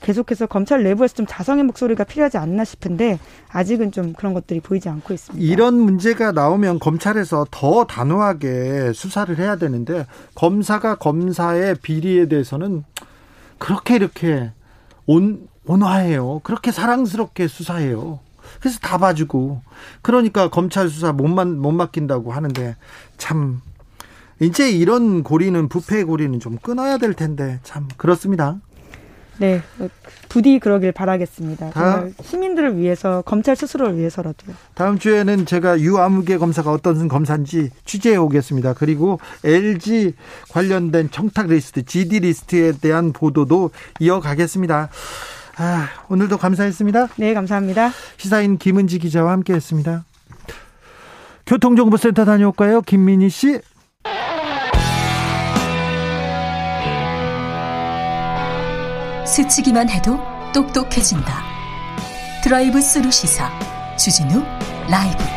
계속해서 0.00 0.46
검찰 0.46 0.82
내부에서 0.82 1.14
좀 1.14 1.26
자성의 1.28 1.62
목소리가 1.62 2.02
필요하지 2.02 2.36
않나 2.36 2.64
싶은데 2.64 3.20
아직은 3.52 3.92
좀 3.92 4.12
그런 4.12 4.34
것들이 4.34 4.58
보이지 4.58 4.88
않고 4.88 5.14
있습니다. 5.14 5.44
이런 5.44 5.74
문제가 5.74 6.32
나오면 6.32 6.80
검찰에서 6.80 7.46
더 7.52 7.84
단호하게 7.84 8.92
수사를 8.92 9.38
해야 9.38 9.54
되는데 9.54 10.04
검사가 10.34 10.96
검사의 10.96 11.76
비리에 11.80 12.26
대해서는 12.26 12.82
그렇게 13.58 13.94
이렇게 13.94 14.50
온 15.06 15.46
온화해요. 15.64 16.40
그렇게 16.42 16.72
사랑스럽게 16.72 17.46
수사해요. 17.46 18.18
그래서 18.62 18.78
다 18.78 18.96
봐주고 18.96 19.60
그러니까 20.02 20.48
검찰 20.48 20.88
수사 20.88 21.12
못만 21.12 21.58
못 21.58 21.72
맡긴다고 21.72 22.32
하는데 22.32 22.76
참 23.18 23.60
이제 24.40 24.70
이런 24.70 25.24
고리는 25.24 25.68
부패 25.68 26.04
고리는 26.04 26.38
좀 26.38 26.56
끊어야 26.62 26.96
될 26.96 27.12
텐데 27.12 27.58
참 27.64 27.88
그렇습니다. 27.96 28.60
네, 29.38 29.62
부디 30.28 30.60
그러길 30.60 30.92
바라겠습니다. 30.92 31.72
정말 31.72 32.12
시민들을 32.22 32.76
위해서 32.78 33.22
검찰 33.22 33.56
스스로를 33.56 33.98
위해서라도요. 33.98 34.54
다음 34.74 34.98
주에는 34.98 35.46
제가 35.46 35.80
유아무개 35.80 36.38
검사가 36.38 36.70
어떤 36.70 37.08
검사인지 37.08 37.70
취재해 37.84 38.16
오겠습니다. 38.16 38.74
그리고 38.74 39.18
LG 39.42 40.14
관련된 40.50 41.10
청탁 41.10 41.48
리스트, 41.48 41.84
GD 41.84 42.20
리스트에 42.20 42.72
대한 42.72 43.12
보도도 43.12 43.70
이어가겠습니다. 43.98 44.90
아, 45.56 45.88
오늘도 46.08 46.38
감사했습니다. 46.38 47.08
네, 47.16 47.34
감사합니다. 47.34 47.90
시사인 48.16 48.58
김은지 48.58 48.98
기자와 48.98 49.32
함께 49.32 49.52
했습니다. 49.54 50.04
교통정보센터 51.46 52.24
다녀올까요, 52.24 52.82
김민희 52.82 53.28
씨? 53.28 53.60
스치기만 59.26 59.88
해도 59.88 60.18
똑똑해진다. 60.52 61.42
드라이브 62.42 62.80
스루 62.80 63.10
시사 63.10 63.50
주진우 63.96 64.42
라이브. 64.90 65.31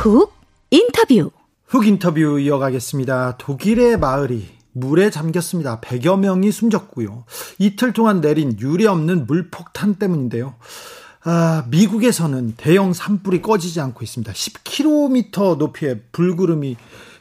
훅 0.00 0.32
인터뷰. 0.70 1.30
훅 1.66 1.86
인터뷰 1.86 2.40
이어가겠습니다. 2.40 3.36
독일의 3.36 3.98
마을이 3.98 4.48
물에 4.72 5.10
잠겼습니다. 5.10 5.78
100여 5.82 6.18
명이 6.18 6.52
숨졌고요. 6.52 7.24
이틀 7.58 7.92
동안 7.92 8.22
내린 8.22 8.58
유례 8.60 8.86
없는 8.86 9.26
물폭탄 9.26 9.96
때문인데요. 9.96 10.54
아, 11.22 11.66
미국에서는 11.68 12.54
대형 12.56 12.94
산불이 12.94 13.42
꺼지지 13.42 13.82
않고 13.82 14.02
있습니다. 14.02 14.32
10km 14.32 15.58
높이의 15.58 16.00
불구름이 16.12 16.78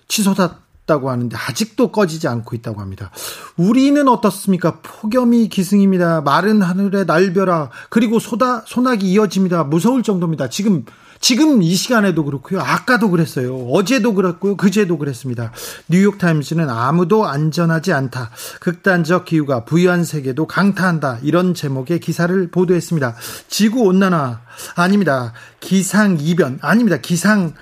치솟았다고 0.07 1.09
하는데 1.09 1.35
아직도 1.35 1.91
꺼지지 1.91 2.29
않고 2.29 2.55
있다고 2.55 2.79
합니다. 2.79 3.11
우리는 3.57 4.07
어떻습니까? 4.07 4.79
폭염이 4.79 5.49
기승입니다. 5.49 6.21
마른 6.21 6.61
하늘에 6.61 7.03
날벼락 7.03 7.71
그리고 7.89 8.19
소다 8.19 8.63
소나기 8.65 9.11
이어집니다. 9.11 9.65
무서울 9.65 10.01
정도입니다. 10.01 10.47
지금 10.47 10.85
지금 11.19 11.61
이 11.61 11.75
시간에도 11.75 12.23
그렇고요. 12.23 12.61
아까도 12.61 13.09
그랬어요. 13.09 13.55
어제도 13.71 14.13
그랬고요. 14.13 14.55
그제도 14.55 14.97
그랬습니다. 14.97 15.51
뉴욕타임즈는 15.89 16.69
아무도 16.69 17.27
안전하지 17.27 17.91
않다. 17.93 18.31
극단적 18.61 19.25
기후가 19.25 19.65
부유한 19.65 20.03
세계도 20.05 20.47
강타한다. 20.47 21.19
이런 21.23 21.53
제목의 21.53 21.99
기사를 21.99 22.49
보도했습니다. 22.49 23.15
지구 23.47 23.81
온난화 23.81 24.41
아닙니다. 24.75 25.33
기상 25.59 26.17
이변 26.19 26.59
아닙니다. 26.61 26.97
기상 26.97 27.53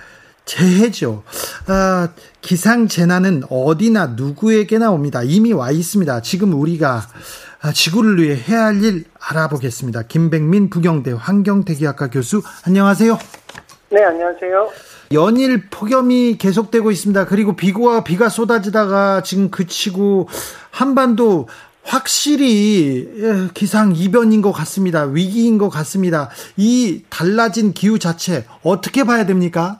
재해죠. 0.45 1.23
아, 1.65 2.09
기상 2.41 2.87
재난은 2.87 3.43
어디나 3.49 4.07
누구에게나 4.15 4.91
옵니다. 4.91 5.21
이미 5.23 5.51
와 5.51 5.71
있습니다. 5.71 6.21
지금 6.21 6.53
우리가 6.53 7.05
지구를 7.73 8.21
위해 8.21 8.41
해야 8.47 8.65
할 8.67 8.83
일 8.83 9.05
알아보겠습니다. 9.19 10.03
김백민 10.03 10.69
부경대 10.69 11.11
환경대기학과 11.11 12.09
교수 12.09 12.41
안녕하세요. 12.63 13.17
네, 13.89 14.03
안녕하세요. 14.03 14.69
연일 15.13 15.69
폭염이 15.71 16.37
계속되고 16.37 16.91
있습니다. 16.91 17.25
그리고 17.25 17.55
비가 17.55 18.03
비가 18.03 18.27
쏟아지다가 18.27 19.21
지금 19.21 19.49
그치고 19.49 20.27
한반도 20.71 21.47
확실히 21.85 23.07
예, 23.15 23.47
기상 23.53 23.93
이변인 23.95 24.41
것 24.41 24.51
같습니다. 24.51 25.05
위기인 25.05 25.57
것 25.57 25.69
같습니다. 25.69 26.27
이 26.57 27.03
달라진 27.09 27.71
기후 27.71 27.97
자체 27.97 28.43
어떻게 28.65 29.05
봐야 29.05 29.25
됩니까? 29.25 29.79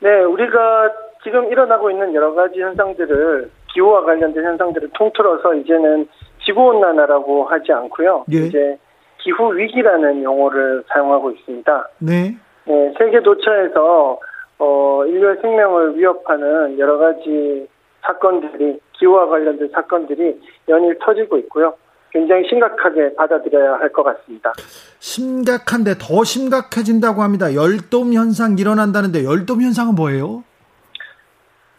네, 0.00 0.24
우리가 0.24 0.90
지금 1.22 1.46
일어나고 1.52 1.92
있는 1.92 2.12
여러 2.12 2.34
가지 2.34 2.60
현상들을 2.60 3.50
기후와 3.72 4.02
관련된 4.02 4.44
현상들을 4.44 4.90
통틀어서 4.94 5.54
이제는 5.54 6.08
지구 6.44 6.62
온난화라고 6.62 7.44
하지 7.44 7.70
않고요. 7.70 8.24
예. 8.32 8.38
이제 8.38 8.76
기후 9.22 9.54
위기라는 9.54 10.24
용어를 10.24 10.82
사용하고 10.88 11.30
있습니다. 11.30 11.88
네. 12.00 12.36
네 12.70 12.94
세계 12.96 13.20
도처에서 13.20 14.20
어, 14.60 15.04
인류의 15.04 15.38
생명을 15.42 15.96
위협하는 15.96 16.78
여러 16.78 16.98
가지 16.98 17.66
사건들이 18.02 18.78
기후와 18.92 19.26
관련된 19.26 19.70
사건들이 19.72 20.40
연일 20.68 20.96
터지고 21.00 21.36
있고요. 21.38 21.74
굉장히 22.12 22.46
심각하게 22.48 23.14
받아들여야 23.16 23.74
할 23.80 23.90
것 23.92 24.04
같습니다. 24.04 24.52
심각한데 25.00 25.94
더 25.98 26.22
심각해진다고 26.22 27.22
합니다. 27.22 27.54
열돔 27.54 28.12
현상 28.12 28.56
일어난다는데 28.56 29.24
열돔 29.24 29.62
현상은 29.62 29.94
뭐예요? 29.96 30.44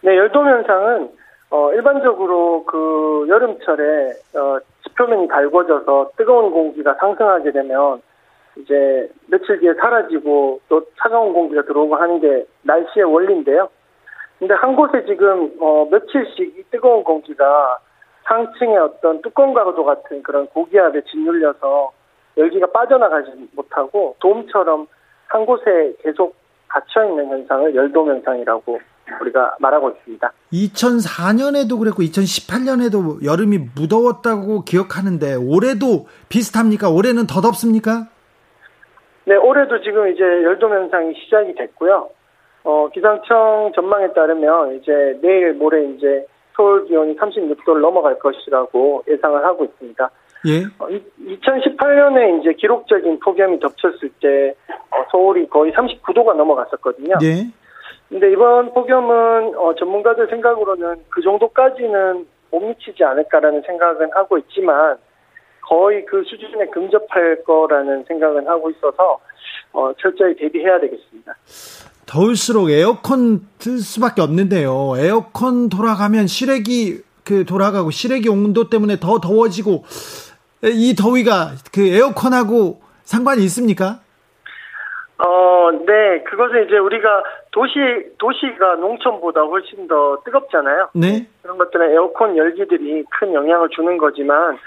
네, 0.01 0.17
열돔 0.17 0.45
현상은 0.45 1.09
어, 1.51 1.71
일반적으로 1.73 2.65
그 2.65 3.25
여름철에 3.29 4.09
어, 4.35 4.59
지표면이 4.83 5.27
달궈져서 5.29 6.11
뜨거운 6.17 6.51
공기가 6.51 6.95
상승하게 6.99 7.51
되면 7.51 8.01
이제 8.57 9.09
며칠 9.27 9.59
뒤에 9.59 9.73
사라지고 9.75 10.59
또 10.67 10.85
차가운 10.97 11.33
공기가 11.33 11.63
들어오고 11.63 11.95
하는 11.95 12.19
게 12.19 12.45
날씨의 12.63 13.05
원리인데요. 13.05 13.69
근데 14.39 14.53
한 14.55 14.75
곳에 14.75 15.05
지금 15.05 15.51
어, 15.59 15.87
며칠씩 15.89 16.57
이 16.57 16.63
뜨거운 16.71 17.03
공기가 17.03 17.79
상층의 18.23 18.77
어떤 18.77 19.21
뚜껑과도 19.21 19.83
같은 19.83 20.23
그런 20.23 20.47
고기압에 20.47 21.01
짓눌려서 21.09 21.91
열기가 22.37 22.67
빠져나가지 22.71 23.31
못하고 23.53 24.15
돔처럼 24.19 24.87
한 25.27 25.45
곳에 25.45 25.95
계속 26.01 26.35
갇혀 26.67 27.05
있는 27.05 27.29
현상을 27.29 27.75
열돔 27.75 28.09
현상이라고 28.09 28.79
우리가 29.21 29.57
말하고 29.59 29.91
있습니다. 29.91 30.31
2004년에도 30.53 31.77
그랬고 31.79 32.01
2018년에도 32.03 33.23
여름이 33.25 33.59
무더웠다고 33.75 34.63
기억하는데 34.63 35.35
올해도 35.35 36.07
비슷합니까? 36.29 36.89
올해는 36.89 37.27
더 37.27 37.41
덥습니까? 37.41 38.07
네, 39.25 39.35
올해도 39.35 39.81
지금 39.81 40.07
이제 40.11 40.23
열돔 40.23 40.71
현상이 40.71 41.13
시작이 41.15 41.55
됐고요. 41.55 42.09
어, 42.63 42.89
기상청 42.93 43.71
전망에 43.75 44.13
따르면 44.13 44.75
이제 44.77 45.19
내일 45.21 45.53
모레 45.53 45.83
이제 45.95 46.25
서울 46.55 46.85
기온이 46.85 47.15
36도를 47.15 47.81
넘어갈 47.81 48.19
것이라고 48.19 49.03
예상을 49.07 49.43
하고 49.43 49.65
있습니다. 49.65 50.09
예. 50.47 50.63
2018년에 51.25 52.33
어, 52.33 52.39
이제 52.39 52.53
기록적인 52.53 53.19
폭염이 53.19 53.59
덮쳤을 53.59 54.09
때 54.19 54.55
어, 54.91 55.05
서울이 55.11 55.47
거의 55.47 55.71
39도가 55.71 56.35
넘어갔었거든요. 56.35 57.15
예. 57.23 57.47
근데 58.09 58.31
이번 58.31 58.73
폭염은 58.73 59.55
어, 59.55 59.73
전문가들 59.75 60.27
생각으로는 60.27 60.97
그 61.09 61.21
정도까지는 61.21 62.25
못 62.51 62.59
미치지 62.59 63.03
않을까라는 63.03 63.61
생각은 63.65 64.09
하고 64.13 64.37
있지만 64.39 64.97
거의 65.71 66.05
그 66.05 66.21
수준에 66.25 66.65
근접할 66.65 67.43
거라는 67.45 68.03
생각은 68.05 68.45
하고 68.45 68.69
있어서 68.71 69.19
어, 69.71 69.93
철저히 69.97 70.35
대비해야 70.35 70.81
되겠습니다. 70.81 71.33
더울수록 72.05 72.69
에어컨 72.69 73.39
틀 73.57 73.79
수밖에 73.79 74.21
없는데요. 74.21 74.95
에어컨 74.97 75.69
돌아가면 75.69 76.27
실외기 76.27 77.03
그 77.23 77.45
돌아가고 77.45 77.89
실외기 77.89 78.27
온도 78.27 78.69
때문에 78.69 78.97
더 78.97 79.21
더워지고 79.21 79.85
이 80.63 80.93
더위가 80.93 81.51
그 81.73 81.87
에어컨하고 81.87 82.81
상관이 83.03 83.41
있습니까? 83.43 84.01
어, 85.19 85.71
네. 85.85 86.23
그것은 86.23 86.65
이제 86.65 86.77
우리가 86.79 87.23
도시, 87.51 87.79
도시가 88.17 88.75
농촌보다 88.75 89.41
훨씬 89.43 89.87
더 89.87 90.17
뜨겁잖아요. 90.25 90.89
네. 90.95 91.27
그런 91.41 91.57
것들은 91.57 91.91
에어컨 91.93 92.35
열기들이 92.35 93.05
큰 93.09 93.33
영향을 93.33 93.69
주는 93.69 93.97
거지만, 93.97 94.57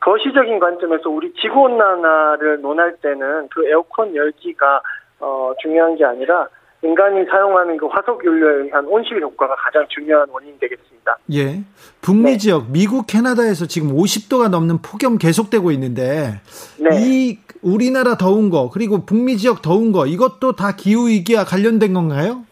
거시적인 0.00 0.58
관점에서 0.58 1.10
우리 1.10 1.32
지구온난화를 1.34 2.60
논할 2.60 2.96
때는 2.96 3.48
그 3.48 3.66
에어컨 3.68 4.14
열기가, 4.14 4.80
어, 5.20 5.52
중요한 5.60 5.96
게 5.96 6.04
아니라, 6.04 6.48
인간이 6.82 7.24
사용하는 7.24 7.76
그 7.76 7.86
화석 7.86 8.24
연료에 8.24 8.64
의한 8.64 8.86
온실 8.86 9.20
효과가 9.20 9.56
가장 9.56 9.84
중요한 9.88 10.28
원인이 10.30 10.58
되겠습니다. 10.60 11.18
예. 11.32 11.60
북미 12.00 12.32
네. 12.32 12.36
지역, 12.38 12.70
미국, 12.70 13.06
캐나다에서 13.08 13.66
지금 13.66 13.96
50도가 13.96 14.48
넘는 14.48 14.78
폭염 14.82 15.18
계속되고 15.18 15.72
있는데 15.72 16.40
네. 16.78 16.88
이 17.00 17.38
우리나라 17.62 18.16
더운 18.16 18.50
거 18.50 18.70
그리고 18.70 19.04
북미 19.04 19.36
지역 19.36 19.60
더운 19.60 19.90
거 19.90 20.06
이것도 20.06 20.52
다 20.54 20.76
기후 20.76 21.08
위기와 21.08 21.44
관련된 21.44 21.92
건가요? 21.92 22.44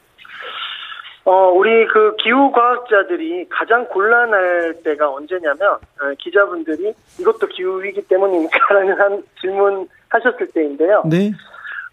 어, 1.26 1.50
우리 1.50 1.86
그 1.88 2.14
기후 2.22 2.52
과학자들이 2.52 3.46
가장 3.48 3.84
곤란할 3.86 4.76
때가 4.84 5.10
언제냐면 5.10 5.72
어, 5.72 6.14
기자분들이 6.18 6.94
이것도 7.18 7.48
기후 7.48 7.82
위기 7.82 8.00
때문입니까라는 8.02 8.94
한 9.00 9.22
질문 9.40 9.88
하셨을 10.08 10.46
때인데요. 10.52 11.02
네. 11.04 11.32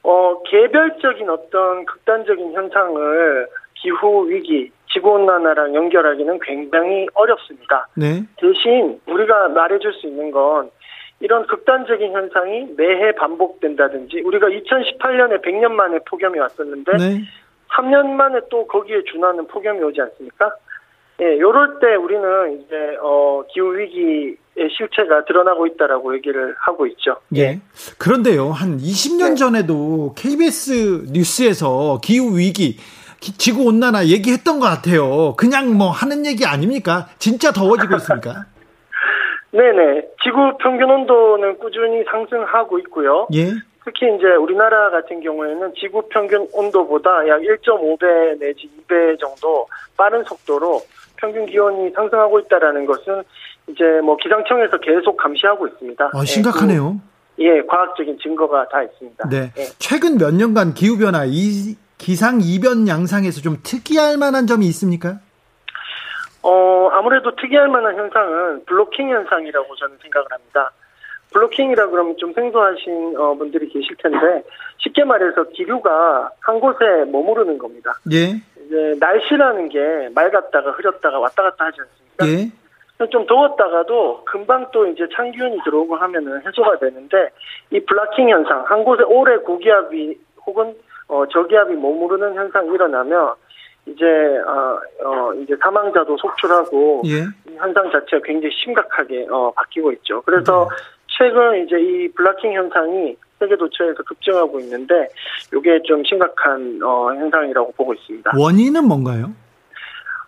어, 0.03 0.39
개별적인 0.43 1.27
어떤 1.29 1.83
극단적인 1.85 2.53
현상을 2.53 3.47
기후 3.73 4.29
위기, 4.29 4.71
지구 4.91 5.13
온난화랑 5.13 5.73
연결하기는 5.73 6.39
굉장히 6.39 7.07
어렵습니다. 7.15 7.87
네. 7.95 8.23
대신 8.37 8.99
우리가 9.07 9.49
말해줄 9.49 9.93
수 9.93 10.05
있는 10.05 10.29
건 10.29 10.69
이런 11.19 11.47
극단적인 11.47 12.11
현상이 12.11 12.67
매해 12.77 13.13
반복된다든지 13.13 14.21
우리가 14.25 14.47
2018년에 14.49 15.41
100년 15.41 15.71
만에 15.71 15.97
폭염이 16.07 16.37
왔었는데 16.37 16.91
네. 16.97 17.21
3년 17.75 18.07
만에 18.11 18.39
또 18.49 18.67
거기에 18.67 19.03
준하는 19.11 19.47
폭염이 19.47 19.81
오지 19.83 20.01
않습니까? 20.01 20.51
예, 21.21 21.39
요럴 21.39 21.79
때 21.79 21.95
우리는 21.95 22.61
이제 22.61 22.75
어 23.01 23.43
기후 23.53 23.77
위기의 23.77 24.35
실체가 24.75 25.25
드러나고 25.25 25.67
있다라고 25.67 26.15
얘기를 26.15 26.55
하고 26.59 26.87
있죠. 26.87 27.17
예. 27.35 27.59
그런데요, 27.99 28.49
한 28.49 28.77
20년 28.77 29.29
네. 29.29 29.35
전에도 29.35 30.13
KBS 30.17 31.05
뉴스에서 31.11 31.99
기후 32.03 32.37
위기, 32.37 32.77
기- 33.19 33.37
지구 33.37 33.65
온난화 33.67 34.07
얘기했던 34.07 34.59
것 34.59 34.65
같아요. 34.65 35.35
그냥 35.37 35.77
뭐 35.77 35.89
하는 35.91 36.25
얘기 36.25 36.45
아닙니까? 36.45 37.07
진짜 37.19 37.51
더워지고 37.51 37.95
있습니까? 37.97 38.45
네네. 39.53 40.01
지구 40.23 40.57
평균 40.57 40.89
온도는 40.89 41.59
꾸준히 41.59 42.03
상승하고 42.09 42.79
있고요. 42.79 43.27
예. 43.35 43.51
특히 43.85 44.07
이제 44.15 44.27
우리나라 44.35 44.89
같은 44.89 45.19
경우에는 45.21 45.73
지구 45.75 46.01
평균 46.09 46.47
온도보다 46.53 47.27
약 47.27 47.41
1.5배 47.41 48.39
내지 48.39 48.69
2배 48.87 49.19
정도 49.19 49.67
빠른 49.97 50.23
속도로 50.23 50.81
평균 51.17 51.45
기온이 51.45 51.91
상승하고 51.91 52.39
있다라는 52.39 52.85
것은 52.85 53.23
이제 53.67 53.83
뭐 54.03 54.15
기상청에서 54.17 54.77
계속 54.77 55.17
감시하고 55.17 55.67
있습니다. 55.67 56.11
아, 56.13 56.25
심각하네요. 56.25 57.01
예, 57.39 57.49
그, 57.49 57.57
예, 57.57 57.61
과학적인 57.63 58.19
증거가 58.21 58.67
다 58.69 58.83
있습니다. 58.83 59.29
네. 59.29 59.51
예. 59.57 59.63
최근 59.79 60.17
몇 60.17 60.33
년간 60.33 60.73
기후 60.73 60.97
변화, 60.97 61.25
이 61.25 61.75
기상 61.97 62.39
이변 62.41 62.87
양상에서 62.87 63.41
좀 63.41 63.57
특이할 63.63 64.17
만한 64.17 64.47
점이 64.47 64.65
있습니까? 64.67 65.19
어, 66.41 66.89
아무래도 66.91 67.33
특이할 67.35 67.69
만한 67.69 67.95
현상은 67.95 68.65
블로킹 68.65 69.09
현상이라고 69.09 69.75
저는 69.75 69.97
생각을 70.01 70.27
합니다. 70.29 70.71
블로킹이라 71.33 71.87
그러면 71.87 72.15
좀 72.17 72.31
생소하신 72.33 73.15
어, 73.17 73.35
분들이 73.35 73.67
계실 73.67 73.95
텐데 73.97 74.43
쉽게 74.77 75.03
말해서 75.03 75.43
기류가 75.49 76.31
한 76.39 76.59
곳에 76.59 77.05
머무르는 77.11 77.57
겁니다. 77.57 77.93
예. 78.11 78.41
이제 78.65 78.95
날씨라는 78.99 79.69
게 79.69 80.09
맑았다가 80.13 80.71
흐렸다가 80.71 81.19
왔다 81.19 81.43
갔다 81.43 81.65
하지 81.65 81.77
않습니까? 81.81 82.27
예. 82.27 82.51
좀 83.09 83.25
더웠다가도 83.25 84.23
금방 84.25 84.67
또 84.71 84.87
이제 84.87 85.05
찬 85.13 85.31
기운이 85.31 85.59
들어오고 85.65 85.95
하면은 85.95 86.45
해소가 86.45 86.79
되는데 86.79 87.29
이 87.71 87.79
블라킹 87.79 88.29
현상 88.29 88.63
한 88.65 88.83
곳에 88.83 89.03
오래 89.03 89.35
고기압이 89.37 90.17
혹은 90.45 90.73
어, 91.07 91.25
저기압이 91.27 91.73
머무르는 91.75 92.35
현상이 92.35 92.69
일어나면 92.73 93.33
이제 93.85 94.05
어, 94.05 94.79
어 95.03 95.33
이제 95.33 95.55
사망자도 95.61 96.15
속출하고 96.17 97.01
예. 97.05 97.51
이 97.51 97.55
현상 97.57 97.91
자체가 97.91 98.21
굉장히 98.23 98.55
심각하게 98.63 99.27
어, 99.29 99.51
바뀌고 99.51 99.91
있죠. 99.93 100.21
그래서 100.21 100.69
최근 101.17 101.65
이제 101.65 101.79
이 101.79 102.07
블라킹 102.13 102.53
현상이 102.53 103.15
세계 103.39 103.55
도처에서 103.55 104.03
급증하고 104.03 104.59
있는데 104.61 105.07
이게 105.55 105.81
좀 105.83 106.03
심각한 106.03 106.79
어, 106.83 107.13
현상이라고 107.13 107.73
보고 107.73 107.93
있습니다. 107.93 108.31
원인은 108.37 108.87
뭔가요? 108.87 109.31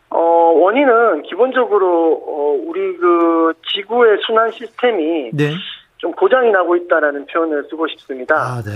어, 0.10 0.20
원인은 0.20 1.24
기본적으로, 1.24 2.14
어, 2.26 2.58
우리 2.66 2.96
그 2.98 3.54
지구의 3.74 4.20
순환 4.26 4.52
시스템이 4.52 5.32
네. 5.34 5.52
좀 5.98 6.12
고장이 6.14 6.52
나고 6.52 6.76
있다라는 6.76 7.26
표현을 7.26 7.66
쓰고 7.70 7.88
싶습니다. 7.88 8.36
아, 8.36 8.62
네. 8.62 8.72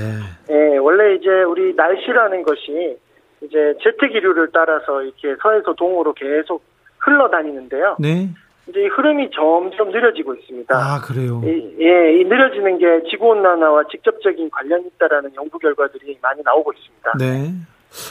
예, 0.53 0.77
원래 0.77 1.15
이제 1.15 1.29
우리 1.43 1.73
날씨라는 1.75 2.43
것이 2.43 2.97
이제 3.41 3.73
제트 3.81 4.09
기류를 4.09 4.49
따라서 4.51 5.01
이렇게 5.01 5.35
서에서 5.41 5.73
동으로 5.75 6.13
계속 6.13 6.63
흘러다니는데요. 6.99 7.97
네. 7.99 8.29
이제 8.69 8.81
이 8.81 8.87
흐름이 8.87 9.29
점점 9.33 9.91
느려지고 9.91 10.35
있습니다. 10.35 10.75
아, 10.75 11.01
그래요. 11.01 11.41
이, 11.43 11.47
예, 11.79 12.19
이 12.19 12.23
느려지는 12.23 12.77
게 12.77 13.09
지구 13.09 13.29
온난화와 13.29 13.83
직접적인 13.91 14.49
관련이 14.51 14.91
있다라는 14.95 15.31
연구 15.35 15.57
결과들이 15.57 16.17
많이 16.21 16.41
나오고 16.43 16.73
있습니다. 16.73 17.13
네. 17.17 17.53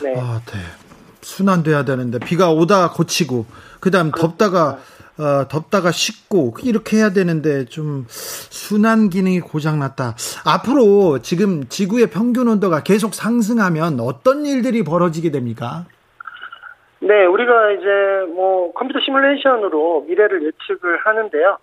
네. 0.02 0.20
아, 0.20 0.40
네. 0.46 0.59
순환돼야 1.20 1.84
되는데 1.84 2.18
비가 2.18 2.50
오다 2.50 2.92
고치고 2.92 3.46
그다음 3.80 4.11
덥다가 4.11 4.78
어, 5.18 5.48
덥다가 5.48 5.90
식고 5.90 6.54
이렇게 6.62 6.96
해야 6.98 7.11
되는데 7.11 7.64
좀 7.64 8.06
순환 8.09 9.11
기능이 9.11 9.40
고장 9.40 9.80
났다. 9.80 10.14
앞으로 10.44 11.18
지금 11.22 11.68
지구의 11.68 12.11
평균 12.11 12.46
온도가 12.46 12.82
계속 12.84 13.14
상승하면 13.14 13.98
어떤 14.00 14.46
일들이 14.46 14.84
벌어지게 14.84 15.30
됩니까? 15.32 15.86
네, 17.01 17.26
우리가 17.26 17.72
이제 17.72 18.32
뭐 18.34 18.72
컴퓨터 18.72 19.01
시뮬레이션으로 19.01 20.03
미래를 20.09 20.42
예측을 20.44 20.99
하는데요. 20.99 21.59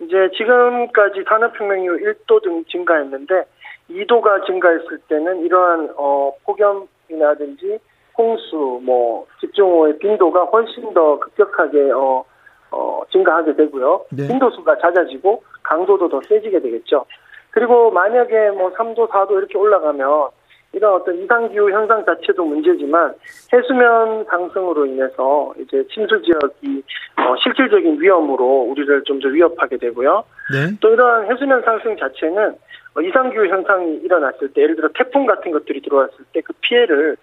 이제 0.00 0.30
지금까지 0.36 1.24
산업혁명 1.28 1.84
이후 1.84 1.98
1도 1.98 2.42
등 2.42 2.64
증가했는데 2.70 3.44
2도가 3.90 4.44
증가했을 4.46 4.98
때는 5.08 5.44
이러한 5.44 5.90
어 5.96 6.32
폭염이라든지 6.44 7.78
홍수, 8.16 8.80
뭐 8.84 9.26
집중호우의 9.40 9.98
빈도가 9.98 10.44
훨씬 10.44 10.92
더 10.94 11.18
급격하게 11.18 11.90
어, 11.92 12.24
어 12.70 13.02
증가하게 13.10 13.56
되고요. 13.56 14.04
네. 14.10 14.28
빈도수가 14.28 14.78
잦아지고 14.78 15.42
강도도 15.62 16.08
더 16.08 16.20
세지게 16.28 16.60
되겠죠. 16.60 17.06
그리고 17.50 17.90
만약에 17.90 18.50
뭐 18.50 18.72
3도, 18.72 19.08
4도 19.10 19.38
이렇게 19.38 19.56
올라가면 19.56 20.28
이런 20.74 20.94
어떤 20.94 21.16
이상기후 21.22 21.70
현상 21.70 22.04
자체도 22.04 22.44
문제지만 22.44 23.14
해수면 23.52 24.24
상승으로 24.24 24.86
인해서 24.86 25.54
이제 25.58 25.84
침수 25.92 26.20
지역이 26.22 26.82
어, 27.16 27.36
실질적인 27.42 28.00
위험으로 28.00 28.44
우리를 28.70 29.02
좀 29.04 29.20
더 29.20 29.28
위협하게 29.28 29.78
되고요. 29.78 30.24
네. 30.52 30.76
또 30.80 30.90
이러한 30.92 31.30
해수면 31.30 31.62
상승 31.62 31.96
자체는 31.96 32.54
어, 32.94 33.00
이상기후 33.00 33.46
현상이 33.46 33.96
일어났을 34.04 34.52
때 34.52 34.62
예를 34.62 34.76
들어 34.76 34.88
태풍 34.94 35.26
같은 35.26 35.50
것들이 35.52 35.80
들어왔을 35.80 36.16
때 36.32 36.40
그 36.42 36.52
피해를 36.60 37.16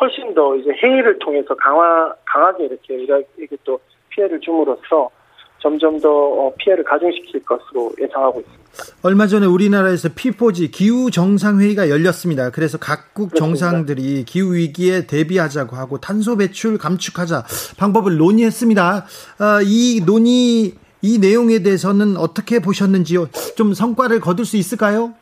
훨씬 0.00 0.34
더 0.34 0.54
이제 0.56 0.70
해외를 0.72 1.18
통해서 1.18 1.54
강화 1.56 2.14
강하게 2.24 2.66
이렇게 2.66 2.94
이렇게 2.94 3.56
또 3.64 3.80
피해를 4.10 4.40
줌으로써 4.40 5.10
점점 5.58 6.00
더 6.00 6.08
어, 6.08 6.52
피해를 6.58 6.84
가중시킬 6.84 7.44
것으로 7.44 7.92
예상하고 8.00 8.40
있습니다. 8.40 8.58
얼마 9.02 9.26
전에 9.26 9.46
우리나라에서 9.46 10.10
P4G 10.10 10.70
기후 10.72 11.10
정상 11.10 11.60
회의가 11.60 11.88
열렸습니다. 11.88 12.50
그래서 12.50 12.78
각국 12.78 13.30
그렇습니다. 13.30 13.38
정상들이 13.38 14.24
기후 14.24 14.54
위기에 14.54 15.06
대비하자고 15.06 15.76
하고 15.76 15.98
탄소 15.98 16.36
배출 16.36 16.78
감축하자 16.78 17.44
방법을 17.78 18.16
논의했습니다. 18.18 19.04
아, 19.38 19.60
이 19.64 20.02
논의 20.06 20.74
이 21.00 21.18
내용에 21.18 21.60
대해서는 21.62 22.16
어떻게 22.16 22.60
보셨는지요? 22.60 23.28
좀 23.56 23.72
성과를 23.72 24.20
거둘 24.20 24.44
수 24.44 24.56
있을까요? 24.56 25.14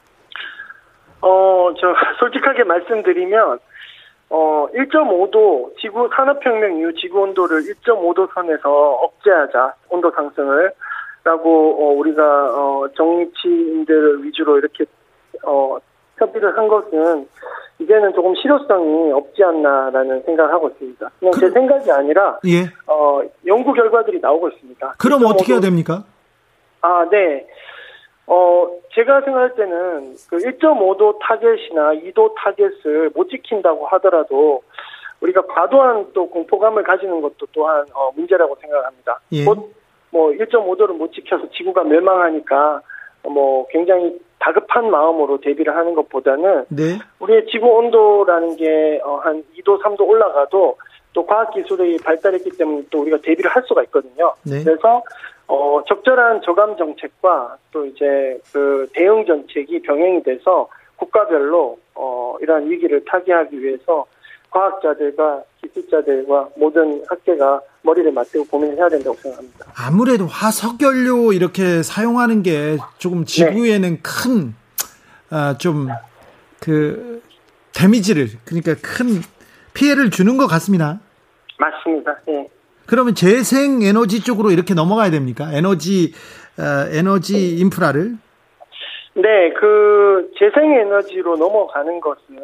어, 1.21 1.73
저 1.81 1.95
솔직하게 2.21 2.65
말씀드리면 2.65 3.59
어, 4.29 4.67
1.5도 4.75 5.77
지구 5.79 6.09
산업혁명 6.15 6.79
이후 6.79 6.93
지구 6.95 7.21
온도를 7.21 7.63
1.5도 7.63 8.33
선에서 8.35 8.71
억제하자 8.71 9.75
온도 9.89 10.11
상승을 10.11 10.73
라고 11.25 11.77
어, 11.81 11.93
우리가 11.99 12.23
어, 12.23 12.89
정치인들을 12.97 14.25
위주로 14.25 14.59
이렇게 14.59 14.85
어, 15.45 15.77
협의를 16.19 16.57
한 16.57 16.69
것은 16.69 17.29
이제는 17.79 18.15
조금 18.15 18.35
실효성이 18.35 19.13
없지 19.13 19.43
않나라는 19.45 20.23
생각을 20.23 20.53
하고 20.53 20.69
있습니다. 20.69 21.11
그냥 21.19 21.33
제 21.35 21.51
생각이 21.51 21.91
아니라 21.91 22.39
예. 22.47 22.65
어, 22.87 23.21
연구 23.47 23.73
결과들이 23.73 24.21
나오고 24.21 24.49
있습니다. 24.49 24.95
그럼 24.99 25.21
1.5도 25.21 25.35
어떻게 25.35 25.53
해야 25.53 25.61
됩니까? 25.61 26.05
아, 26.81 27.07
네. 27.11 27.47
어, 28.27 28.69
제가 28.93 29.21
생각할 29.23 29.55
때는 29.55 30.17
그 30.29 30.39
1.5도 30.39 31.19
타겟이나 31.21 31.93
2도 31.95 32.35
타겟을 32.37 33.11
못 33.15 33.29
지킨다고 33.29 33.87
하더라도 33.87 34.63
우리가 35.21 35.43
과도한 35.47 36.13
또 36.13 36.29
공포감을 36.29 36.83
가지는 36.83 37.21
것도 37.21 37.47
또한 37.53 37.87
어, 37.95 38.11
문제라고 38.15 38.57
생각합니다. 38.61 39.21
예. 39.33 39.45
곧 39.45 39.77
뭐 40.11 40.31
1.5도를 40.31 40.97
못 40.97 41.13
지켜서 41.13 41.47
지구가 41.51 41.85
멸망하니까 41.85 42.81
뭐 43.25 43.67
굉장히 43.69 44.19
다급한 44.39 44.91
마음으로 44.91 45.41
대비를 45.41 45.77
하는 45.77 45.95
것보다는 45.95 46.65
네. 46.69 46.99
우리의 47.19 47.47
지구 47.51 47.67
온도라는 47.67 48.57
게 48.57 49.01
한 49.23 49.43
2도, 49.59 49.83
3도 49.83 50.09
올라가도 50.09 50.79
또 51.13 51.27
과학 51.27 51.53
기술이 51.53 51.99
발달했기 51.99 52.51
때문에 52.57 52.85
또 52.91 53.01
우리가 53.01 53.19
대비를 53.23 53.51
할 53.51 53.63
수가 53.67 53.83
있거든요. 53.85 54.35
네. 54.45 54.63
그래서 54.63 55.03
어 55.49 55.81
적절한 55.87 56.43
저감 56.43 56.77
정책과 56.77 57.57
또 57.73 57.87
이제 57.87 58.41
그 58.53 58.89
대응 58.93 59.25
정책이 59.25 59.83
병행이 59.83 60.23
돼서 60.23 60.69
국가별로 60.97 61.79
어 61.95 62.37
이러한 62.41 62.69
위기를 62.69 63.05
타개하기 63.05 63.63
위해서 63.63 64.07
과학자들과 64.51 65.43
기술자들과 65.61 66.49
모든 66.57 67.03
학계가 67.09 67.61
머리를 67.83 68.11
맞대고 68.13 68.47
고민을 68.47 68.77
해야 68.77 68.89
된다고 68.89 69.15
생각합니다. 69.17 69.67
아무래도 69.77 70.27
화석 70.27 70.81
연료 70.83 71.33
이렇게 71.33 71.83
사용하는 71.83 72.43
게 72.43 72.79
조금 72.99 73.25
지구에는 73.25 74.01
큰, 74.03 74.55
아, 75.31 75.57
좀, 75.59 75.89
그, 76.61 77.23
데미지를, 77.75 78.29
그러니까 78.45 78.75
큰 78.83 79.21
피해를 79.75 80.11
주는 80.11 80.37
것 80.37 80.47
같습니다. 80.47 80.99
맞습니다. 81.59 82.17
예. 82.29 82.49
그러면 82.87 83.15
재생 83.15 83.83
에너지 83.83 84.23
쪽으로 84.23 84.51
이렇게 84.51 84.75
넘어가야 84.75 85.11
됩니까? 85.11 85.51
에너지, 85.53 86.13
어, 86.59 86.89
에너지 86.93 87.57
인프라를? 87.59 88.17
네, 89.15 89.53
그 89.55 90.31
재생 90.39 90.73
에너지로 90.73 91.37
넘어가는 91.37 92.01
것은 92.01 92.37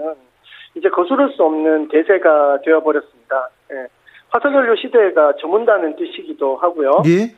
이제 0.75 0.89
거스를 0.89 1.33
수 1.37 1.43
없는 1.43 1.89
대세가 1.89 2.61
되어버렸습니다. 2.65 3.51
예. 3.73 3.87
화석연료 4.31 4.77
시대가 4.77 5.35
저문다는 5.41 5.97
뜻이기도 5.97 6.57
하고요. 6.57 7.03
예? 7.07 7.35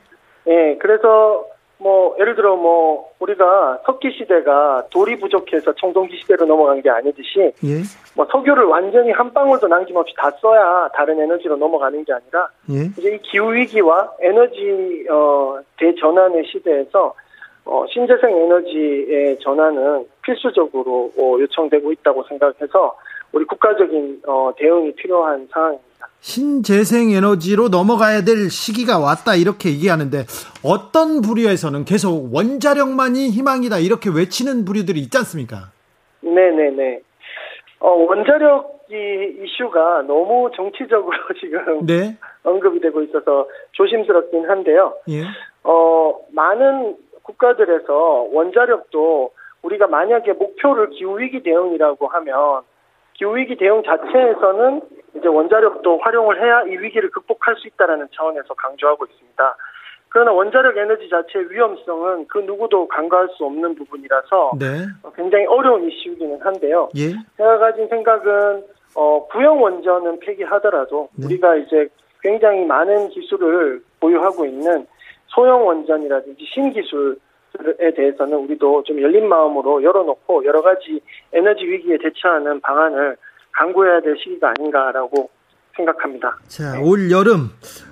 예, 0.47 0.79
그래서 0.79 1.47
뭐 1.79 2.15
예를 2.19 2.35
들어 2.37 2.57
뭐 2.57 3.11
우리가 3.19 3.81
석기 3.85 4.13
시대가 4.13 4.85
돌이 4.91 5.19
부족해서 5.19 5.75
청동기 5.75 6.17
시대로 6.19 6.47
넘어간 6.47 6.81
게 6.81 6.91
아니듯이 6.91 7.53
예? 7.65 7.83
뭐 8.15 8.27
석유를 8.31 8.65
완전히 8.65 9.11
한 9.11 9.33
방울도 9.33 9.67
남김없이 9.67 10.15
다 10.17 10.31
써야 10.41 10.89
다른 10.95 11.21
에너지로 11.21 11.57
넘어가는 11.57 12.05
게 12.05 12.13
아니라 12.13 12.49
예? 12.71 12.85
이제 12.97 13.15
이 13.15 13.19
기후 13.23 13.53
위기와 13.53 14.13
에너지 14.21 15.07
어 15.11 15.59
대전환의 15.79 16.45
시대에서 16.47 17.15
어 17.65 17.85
신재생 17.93 18.31
에너지의 18.31 19.39
전환은 19.41 20.07
필수적으로 20.23 21.11
어, 21.19 21.37
요청되고 21.41 21.93
있다고 21.93 22.25
생각해서 22.25 22.97
우리 23.33 23.45
국가적인 23.47 24.23
어 24.27 24.53
대응이 24.57 24.93
필요한 24.95 25.49
상황입니다. 25.51 25.94
신재생 26.25 27.11
에너지로 27.11 27.69
넘어가야 27.69 28.25
될 28.25 28.49
시기가 28.49 28.99
왔다 28.99 29.37
이렇게 29.37 29.69
얘기하는데 29.69 30.25
어떤 30.65 31.21
부류에서는 31.21 31.85
계속 31.85 32.33
원자력만이 32.33 33.29
희망이다 33.29 33.77
이렇게 33.77 34.09
외치는 34.09 34.65
부류들이 34.65 35.01
있지 35.01 35.19
않습니까? 35.19 35.69
네네네. 36.23 37.01
어, 37.81 37.91
원자력 37.91 38.89
이 38.91 39.45
이슈가 39.45 40.05
너무 40.09 40.51
정치적으로 40.57 41.13
지금 41.39 41.85
네. 41.85 42.17
언급이 42.43 42.81
되고 42.81 43.03
있어서 43.03 43.47
조심스럽긴 43.73 44.49
한데요. 44.49 44.95
예. 45.11 45.25
어, 45.63 46.19
많은 46.33 46.97
국가들에서 47.23 48.29
원자력도 48.33 49.31
우리가 49.61 49.89
만약에 49.89 50.33
목표를 50.33 50.89
기후위기 50.89 51.43
대응이라고 51.43 52.09
하면 52.09 52.63
기후위기 53.15 53.57
대응 53.57 53.83
자체에서는 53.83 54.83
이제 55.17 55.29
원자력도 55.29 55.99
활용을 55.99 56.41
해야 56.43 56.63
이 56.63 56.77
위기를 56.77 57.11
극복할 57.11 57.57
수 57.57 57.69
있다라는 57.69 58.09
차원에서 58.15 58.55
강조하고 58.55 59.07
있습니다. 59.07 59.57
그러나 60.09 60.33
원자력 60.33 60.77
에너지 60.77 61.09
자체의 61.09 61.51
위험성은 61.51 62.27
그 62.29 62.39
누구도 62.39 62.87
간과할 62.87 63.29
수 63.37 63.45
없는 63.45 63.75
부분이라서 63.75 64.53
네. 64.61 64.67
굉장히 65.17 65.47
어려운 65.47 65.91
이슈이기는 65.91 66.41
한데요. 66.41 66.89
예. 66.97 67.11
제가 67.37 67.59
가진 67.59 67.89
생각은 67.89 68.63
어, 68.95 69.27
구형 69.27 69.61
원전은 69.61 70.21
폐기하더라도 70.21 71.09
네. 71.17 71.27
우리가 71.27 71.57
이제 71.57 71.89
굉장히 72.23 72.65
많은 72.65 73.09
기술을 73.09 73.83
보유하고 73.99 74.47
있는 74.47 74.87
소형 75.27 75.67
원전이라든지 75.67 76.45
신기술 76.45 77.19
에 77.79 77.95
대해서는 77.95 78.37
우리도 78.39 78.83
좀 78.85 79.01
열린 79.01 79.29
마음으로 79.29 79.83
열어놓고 79.83 80.45
여러 80.45 80.61
가지 80.63 81.01
에너지 81.33 81.65
위기에 81.65 81.99
대처하는 82.03 82.61
방안을 82.61 83.17
강구해야 83.53 84.01
될 84.01 84.17
시기가 84.19 84.53
아닌가라고 84.59 85.31
생각합니다. 85.77 86.37
자, 86.49 86.81
올 86.83 87.11
여름 87.11 87.51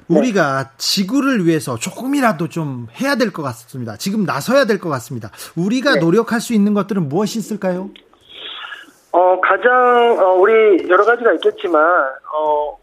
우리가 0.08 0.72
지구를 0.76 1.46
위해서 1.46 1.76
조금이라도 1.76 2.48
좀 2.48 2.86
해야 3.00 3.14
될 3.16 3.32
것 3.32 3.42
같습니다. 3.42 3.96
지금 3.96 4.24
나서야 4.24 4.64
될 4.66 4.78
것 4.78 4.88
같습니다. 4.90 5.30
우리가 5.56 5.94
네. 5.94 6.00
노력할 6.00 6.40
수 6.40 6.54
있는 6.54 6.74
것들은 6.74 7.08
무엇이 7.08 7.38
있을까요? 7.38 7.90
어, 9.12 9.40
가장, 9.40 10.18
어, 10.18 10.32
우리 10.34 10.88
여러 10.88 11.04
가지가 11.04 11.32
있겠지만, 11.34 11.82
어, 12.34 12.78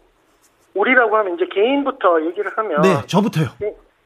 우리라고 0.74 1.16
하면 1.16 1.34
이제 1.34 1.44
개인부터 1.52 2.24
얘기를 2.26 2.50
하면. 2.56 2.82
네, 2.82 2.88
저부터요. 3.06 3.48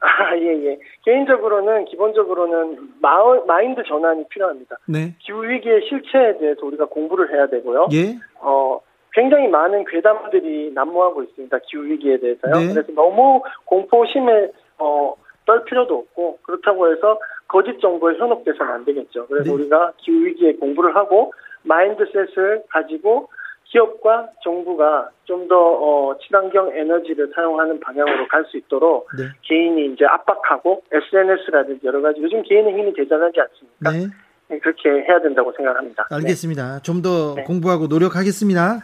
아, 0.05 0.37
예, 0.37 0.67
예. 0.67 0.79
개인적으로는, 1.05 1.87
기본적으로는 1.87 2.79
마을, 3.01 3.43
마인드 3.47 3.83
전환이 3.85 4.29
필요합니다. 4.29 4.77
네. 4.87 5.15
기후위기의 5.21 5.89
실체에 5.89 6.39
대해서 6.39 6.67
우리가 6.67 6.87
공부를 6.87 7.33
해야 7.33 7.47
되고요. 7.47 7.89
예. 7.93 8.19
어, 8.41 8.81
굉장히 9.13 9.49
많은 9.49 9.85
괴담들이 9.87 10.73
난무하고 10.75 11.23
있습니다. 11.23 11.59
기후위기에 11.59 12.19
대해서요. 12.19 12.55
네. 12.55 12.75
그래서 12.75 12.93
너무 12.93 13.43
공포심에, 13.65 14.51
어, 14.79 15.15
떨 15.47 15.65
필요도 15.65 15.95
없고, 15.95 16.39
그렇다고 16.43 16.93
해서 16.93 17.19
거짓 17.49 17.81
정보에 17.81 18.15
현혹돼서는 18.17 18.73
안 18.73 18.85
되겠죠. 18.85 19.27
그래서 19.27 19.51
네. 19.51 19.55
우리가 19.55 19.93
기후위기에 19.99 20.55
공부를 20.55 20.95
하고, 20.97 21.33
mindset을 21.63 22.65
가지고 22.69 23.29
기업과 23.75 24.29
정부가 24.45 25.11
좀 25.25 25.49
더, 25.49 25.57
어, 25.57 26.17
친환경 26.19 26.71
에너지를 26.73 27.33
사용하는 27.35 27.81
방향으로 27.81 28.29
갈 28.29 28.45
수 28.45 28.59
있도록 28.59 29.09
네. 29.19 29.25
개인이 29.43 29.93
이제 29.95 30.05
압박하고 30.05 30.83
SNS라든지 30.93 31.87
여러 31.87 32.03
가지 32.03 32.21
요즘 32.21 32.43
개인의 32.43 32.75
힘이 32.75 32.93
대단하지 32.93 33.41
않습니까? 33.41 33.91
네. 33.91 34.07
네, 34.49 34.59
그렇게 34.59 34.91
해야 34.91 35.21
된다고 35.21 35.51
생각합니다. 35.57 36.07
알겠습니다. 36.11 36.81
좀더 36.83 37.35
네. 37.37 37.43
공부하고 37.45 37.87
노력하겠습니다. 37.87 38.81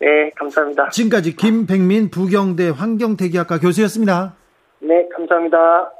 네, 0.00 0.06
네, 0.06 0.30
감사합니다. 0.36 0.88
지금까지 0.88 1.36
김백민 1.36 2.10
부경대 2.10 2.70
환경대기학과 2.70 3.58
교수였습니다. 3.60 4.34
네, 4.80 5.06
감사합니다. 5.14 5.92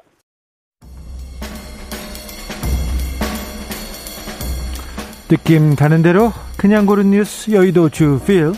느낌 5.28 5.76
가는 5.76 6.02
대로 6.02 6.30
그냥 6.64 6.86
고른 6.86 7.10
뉴스 7.10 7.50
여의도 7.50 7.90
주필 7.90 8.54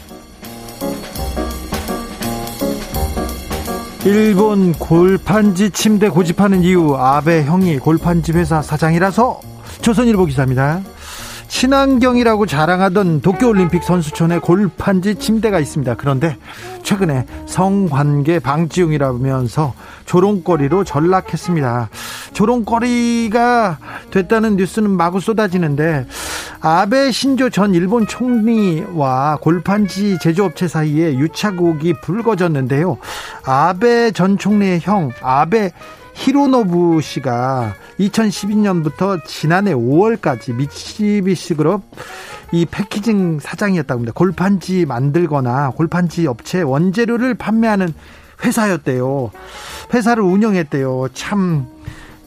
일본 4.04 4.72
골판지 4.74 5.70
침대 5.70 6.08
고집하는 6.08 6.62
이유 6.62 6.94
아베 6.94 7.42
형이 7.42 7.80
골판지 7.80 8.30
회사 8.30 8.62
사장이라서 8.62 9.40
조선일보 9.82 10.26
기사입니다. 10.26 10.82
친환경이라고 11.56 12.44
자랑하던 12.44 13.22
도쿄올림픽 13.22 13.82
선수촌에 13.82 14.40
골판지 14.40 15.14
침대가 15.14 15.58
있습니다. 15.58 15.94
그런데 15.94 16.36
최근에 16.82 17.24
성관계 17.46 18.40
방지용이라면서 18.40 19.72
조롱거리로 20.04 20.84
전락했습니다. 20.84 21.88
조롱거리가 22.34 23.78
됐다는 24.10 24.56
뉴스는 24.56 24.90
마구 24.90 25.18
쏟아지는데 25.18 26.06
아베 26.60 27.10
신조 27.10 27.48
전 27.48 27.72
일본 27.72 28.06
총리와 28.06 29.38
골판지 29.40 30.18
제조업체 30.20 30.68
사이에 30.68 31.14
유착옥이 31.14 32.02
불거졌는데요. 32.02 32.98
아베 33.46 34.10
전 34.10 34.36
총리의 34.36 34.80
형 34.82 35.10
아베 35.22 35.72
히로노부 36.16 37.00
씨가 37.02 37.74
2012년부터 38.00 39.22
지난해 39.26 39.74
5월까지 39.74 40.54
미쓰비시 40.54 41.54
그룹 41.54 41.82
이 42.52 42.64
패키징 42.64 43.38
사장이었다고 43.38 43.98
합니다. 43.98 44.12
골판지 44.14 44.86
만들거나 44.86 45.70
골판지 45.70 46.26
업체 46.26 46.62
원재료를 46.62 47.34
판매하는 47.34 47.92
회사였대요. 48.42 49.30
회사를 49.92 50.22
운영했대요. 50.22 51.08
참 51.12 51.66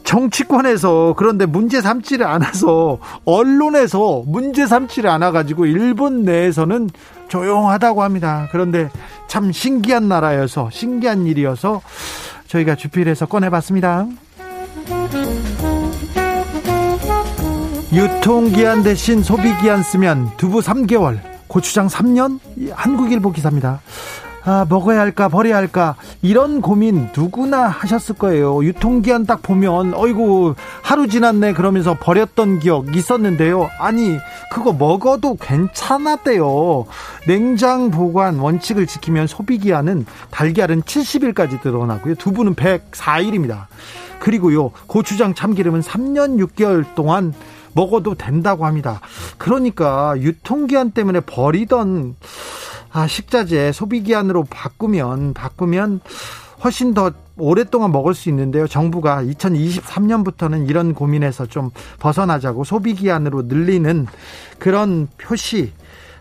정치권에서 0.04 1.14
그런데 1.16 1.46
문제 1.46 1.80
삼지를 1.80 2.26
않아서 2.26 2.98
언론에서 3.24 4.22
문제 4.26 4.66
삼지를 4.66 5.10
않아 5.10 5.30
가지고 5.30 5.66
일본 5.66 6.24
내에서는 6.24 6.90
조용하다고 7.28 8.02
합니다. 8.02 8.48
그런데 8.50 8.88
참 9.28 9.52
신기한 9.52 10.08
나라여서 10.08 10.70
신기한 10.72 11.26
일이어서 11.26 11.80
저희가 12.50 12.74
주필에서 12.74 13.26
꺼내봤습니다. 13.26 14.06
유통기한 17.92 18.82
대신 18.82 19.22
소비기한 19.22 19.82
쓰면 19.82 20.36
두부 20.36 20.58
3개월, 20.60 21.20
고추장 21.46 21.86
3년? 21.86 22.40
한국일보 22.72 23.32
기사입니다. 23.32 23.80
아, 24.42 24.64
먹어야 24.68 25.00
할까 25.00 25.28
버려야 25.28 25.56
할까 25.56 25.96
이런 26.22 26.60
고민 26.62 27.10
누구나 27.16 27.68
하셨을 27.68 28.14
거예요. 28.14 28.64
유통기한 28.64 29.26
딱 29.26 29.42
보면 29.42 29.92
어이구 29.94 30.54
하루 30.82 31.08
지났네 31.08 31.52
그러면서 31.52 31.96
버렸던 31.98 32.60
기억 32.60 32.96
있었는데요. 32.96 33.68
아니 33.78 34.16
그거 34.50 34.72
먹어도 34.72 35.36
괜찮았대요. 35.36 36.86
냉장 37.26 37.90
보관 37.90 38.38
원칙을 38.38 38.86
지키면 38.86 39.26
소비기한은 39.26 40.06
달걀은 40.30 40.82
70일까지 40.82 41.64
늘어나고요. 41.64 42.14
두부는 42.14 42.54
104일입니다. 42.54 43.66
그리고요 44.20 44.70
고추장 44.86 45.34
참기름은 45.34 45.80
3년 45.80 46.38
6개월 46.46 46.94
동안 46.94 47.34
먹어도 47.74 48.14
된다고 48.14 48.66
합니다. 48.66 49.00
그러니까 49.38 50.14
유통기한 50.18 50.90
때문에 50.90 51.20
버리던 51.20 52.16
아, 52.92 53.06
식자재 53.06 53.72
소비기한으로 53.72 54.44
바꾸면 54.44 55.34
바꾸면 55.34 56.00
훨씬 56.62 56.92
더 56.92 57.12
오랫동안 57.38 57.90
먹을 57.92 58.14
수 58.14 58.28
있는데요. 58.28 58.66
정부가 58.66 59.22
2023년부터는 59.22 60.68
이런 60.68 60.94
고민에서 60.94 61.46
좀 61.46 61.70
벗어나자고 61.98 62.64
소비기한으로 62.64 63.42
늘리는 63.42 64.06
그런 64.58 65.08
표시 65.16 65.72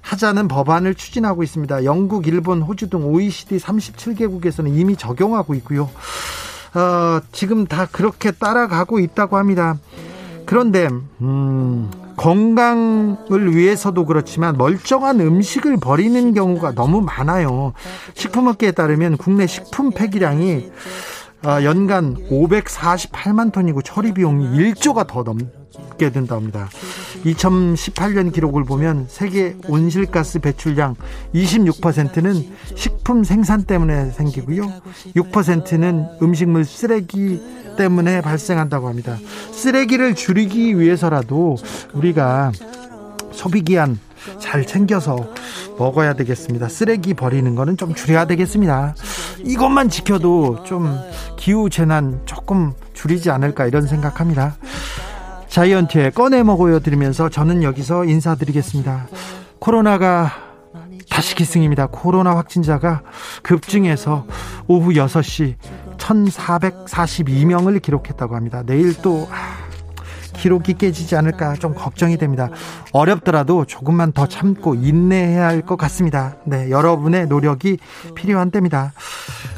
하자는 0.02 0.48
법안을 0.48 0.96
추진하고 0.96 1.44
있습니다. 1.44 1.84
영국, 1.84 2.28
일본, 2.28 2.62
호주 2.62 2.90
등 2.90 3.06
OECD 3.06 3.58
37개국에서는 3.58 4.78
이미 4.78 4.96
적용하고 4.96 5.56
있고요. 5.56 5.90
어, 6.74 7.20
지금 7.32 7.66
다 7.66 7.86
그렇게 7.92 8.32
따라가고 8.32 9.00
있다고 9.00 9.38
합니다. 9.38 9.78
그런데 10.50 10.90
음, 11.22 11.92
건강을 12.18 13.56
위해서도 13.56 14.08
그렇지만 14.08 14.58
멀쩡한 14.58 15.20
음식을 15.20 15.78
버리는 15.78 16.34
경우가 16.34 16.74
너무 16.74 17.02
많아요. 17.02 17.74
식품업계에 18.16 18.72
따르면 18.72 19.18
국내 19.18 19.46
식품 19.46 19.92
폐기량이 19.92 20.72
어, 21.46 21.64
연간 21.64 22.16
548만 22.32 23.52
톤이고 23.52 23.84
처리 23.84 24.12
비용이 24.12 24.74
1조가 24.74 25.06
더 25.06 25.24
넘 25.24 25.38
게 26.00 26.10
든답니다. 26.10 26.70
2018년 27.26 28.34
기록을 28.34 28.64
보면 28.64 29.06
세계 29.08 29.56
온실가스 29.68 30.40
배출량 30.40 30.96
26%는 31.36 32.48
식품 32.76 33.24
생산 33.24 33.64
때문에 33.64 34.10
생기고요. 34.12 34.82
6%는 35.16 36.06
음식물 36.24 36.66
쓰레기 36.66 37.40
때문에 37.78 38.22
발생한다고 38.22 38.88
합니다. 38.88 39.18
쓰레기를 39.52 40.16
줄이기 40.16 40.80
위해서라도 40.80 41.58
우리가 41.94 42.52
소비기한 43.32 44.00
잘 44.40 44.66
챙겨서 44.66 45.34
먹어야 45.78 46.14
되겠습니다. 46.14 46.68
쓰레기 46.68 47.14
버리는 47.14 47.56
거는 47.56 47.78
좀 47.78 47.94
줄여야 47.94 48.26
되겠습니다. 48.26 48.96
이것만 49.46 49.90
지켜도 49.90 50.64
좀 50.64 50.98
기후 51.38 51.70
재난 51.70 52.22
조금 52.26 52.74
줄이지 52.94 53.32
않을까 53.32 53.66
이런 53.66 53.88
생각합니다. 53.88 54.58
자이언티의 55.50 56.12
꺼내 56.12 56.44
먹어요 56.44 56.80
드리면서 56.80 57.30
저는 57.30 57.64
여기서 57.64 58.06
인사드리겠습니다. 58.06 59.08
코로나가 59.60 60.32
다시 61.10 61.36
기승입니다. 61.36 61.88
코로나 61.88 62.36
확진자가 62.36 63.02
급증해서 63.42 64.26
오후 64.68 64.92
6시 64.92 65.56
1442명을 65.98 67.82
기록했다고 67.82 68.36
합니다. 68.36 68.64
내일 68.66 68.96
또 69.02 69.28
기록이 70.34 70.76
깨지지 70.76 71.16
않을까 71.18 71.56
좀 71.56 71.74
걱정이 71.74 72.18
됩니다. 72.18 72.50
어렵더라도 72.94 73.66
조금만 73.66 74.14
더 74.14 74.28
참고 74.28 74.76
인내해야 74.76 75.48
할 75.48 75.62
것 75.64 75.76
같습니다. 75.76 76.38
네, 76.46 76.70
여러분의 76.70 77.28
노력이 77.28 77.78
필요한 78.16 78.50
때입니다. 78.52 78.94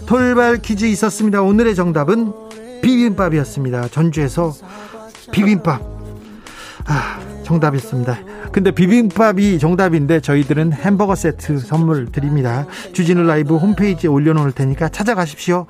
돌발 0.07 0.57
퀴즈 0.57 0.85
있었습니다. 0.85 1.43
오늘의 1.43 1.75
정답은 1.75 2.33
비빔밥이었습니다. 2.81 3.89
전주에서 3.89 4.53
비빔밥. 5.32 5.82
아, 6.86 7.19
정답이었습니다. 7.43 8.19
근데 8.51 8.71
비빔밥이 8.71 9.59
정답인데 9.59 10.19
저희들은 10.19 10.73
햄버거 10.73 11.15
세트 11.15 11.59
선물 11.59 12.11
드립니다. 12.11 12.65
주진우 12.93 13.23
라이브 13.23 13.55
홈페이지에 13.55 14.09
올려놓을 14.09 14.51
테니까 14.51 14.89
찾아가십시오. 14.89 15.65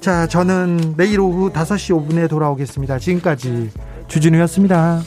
자, 0.00 0.26
저는 0.26 0.94
내일 0.96 1.20
오후 1.20 1.50
5시 1.50 2.08
5분에 2.08 2.28
돌아오겠습니다. 2.28 2.98
지금까지 2.98 3.70
주진우였습니다. 4.08 5.00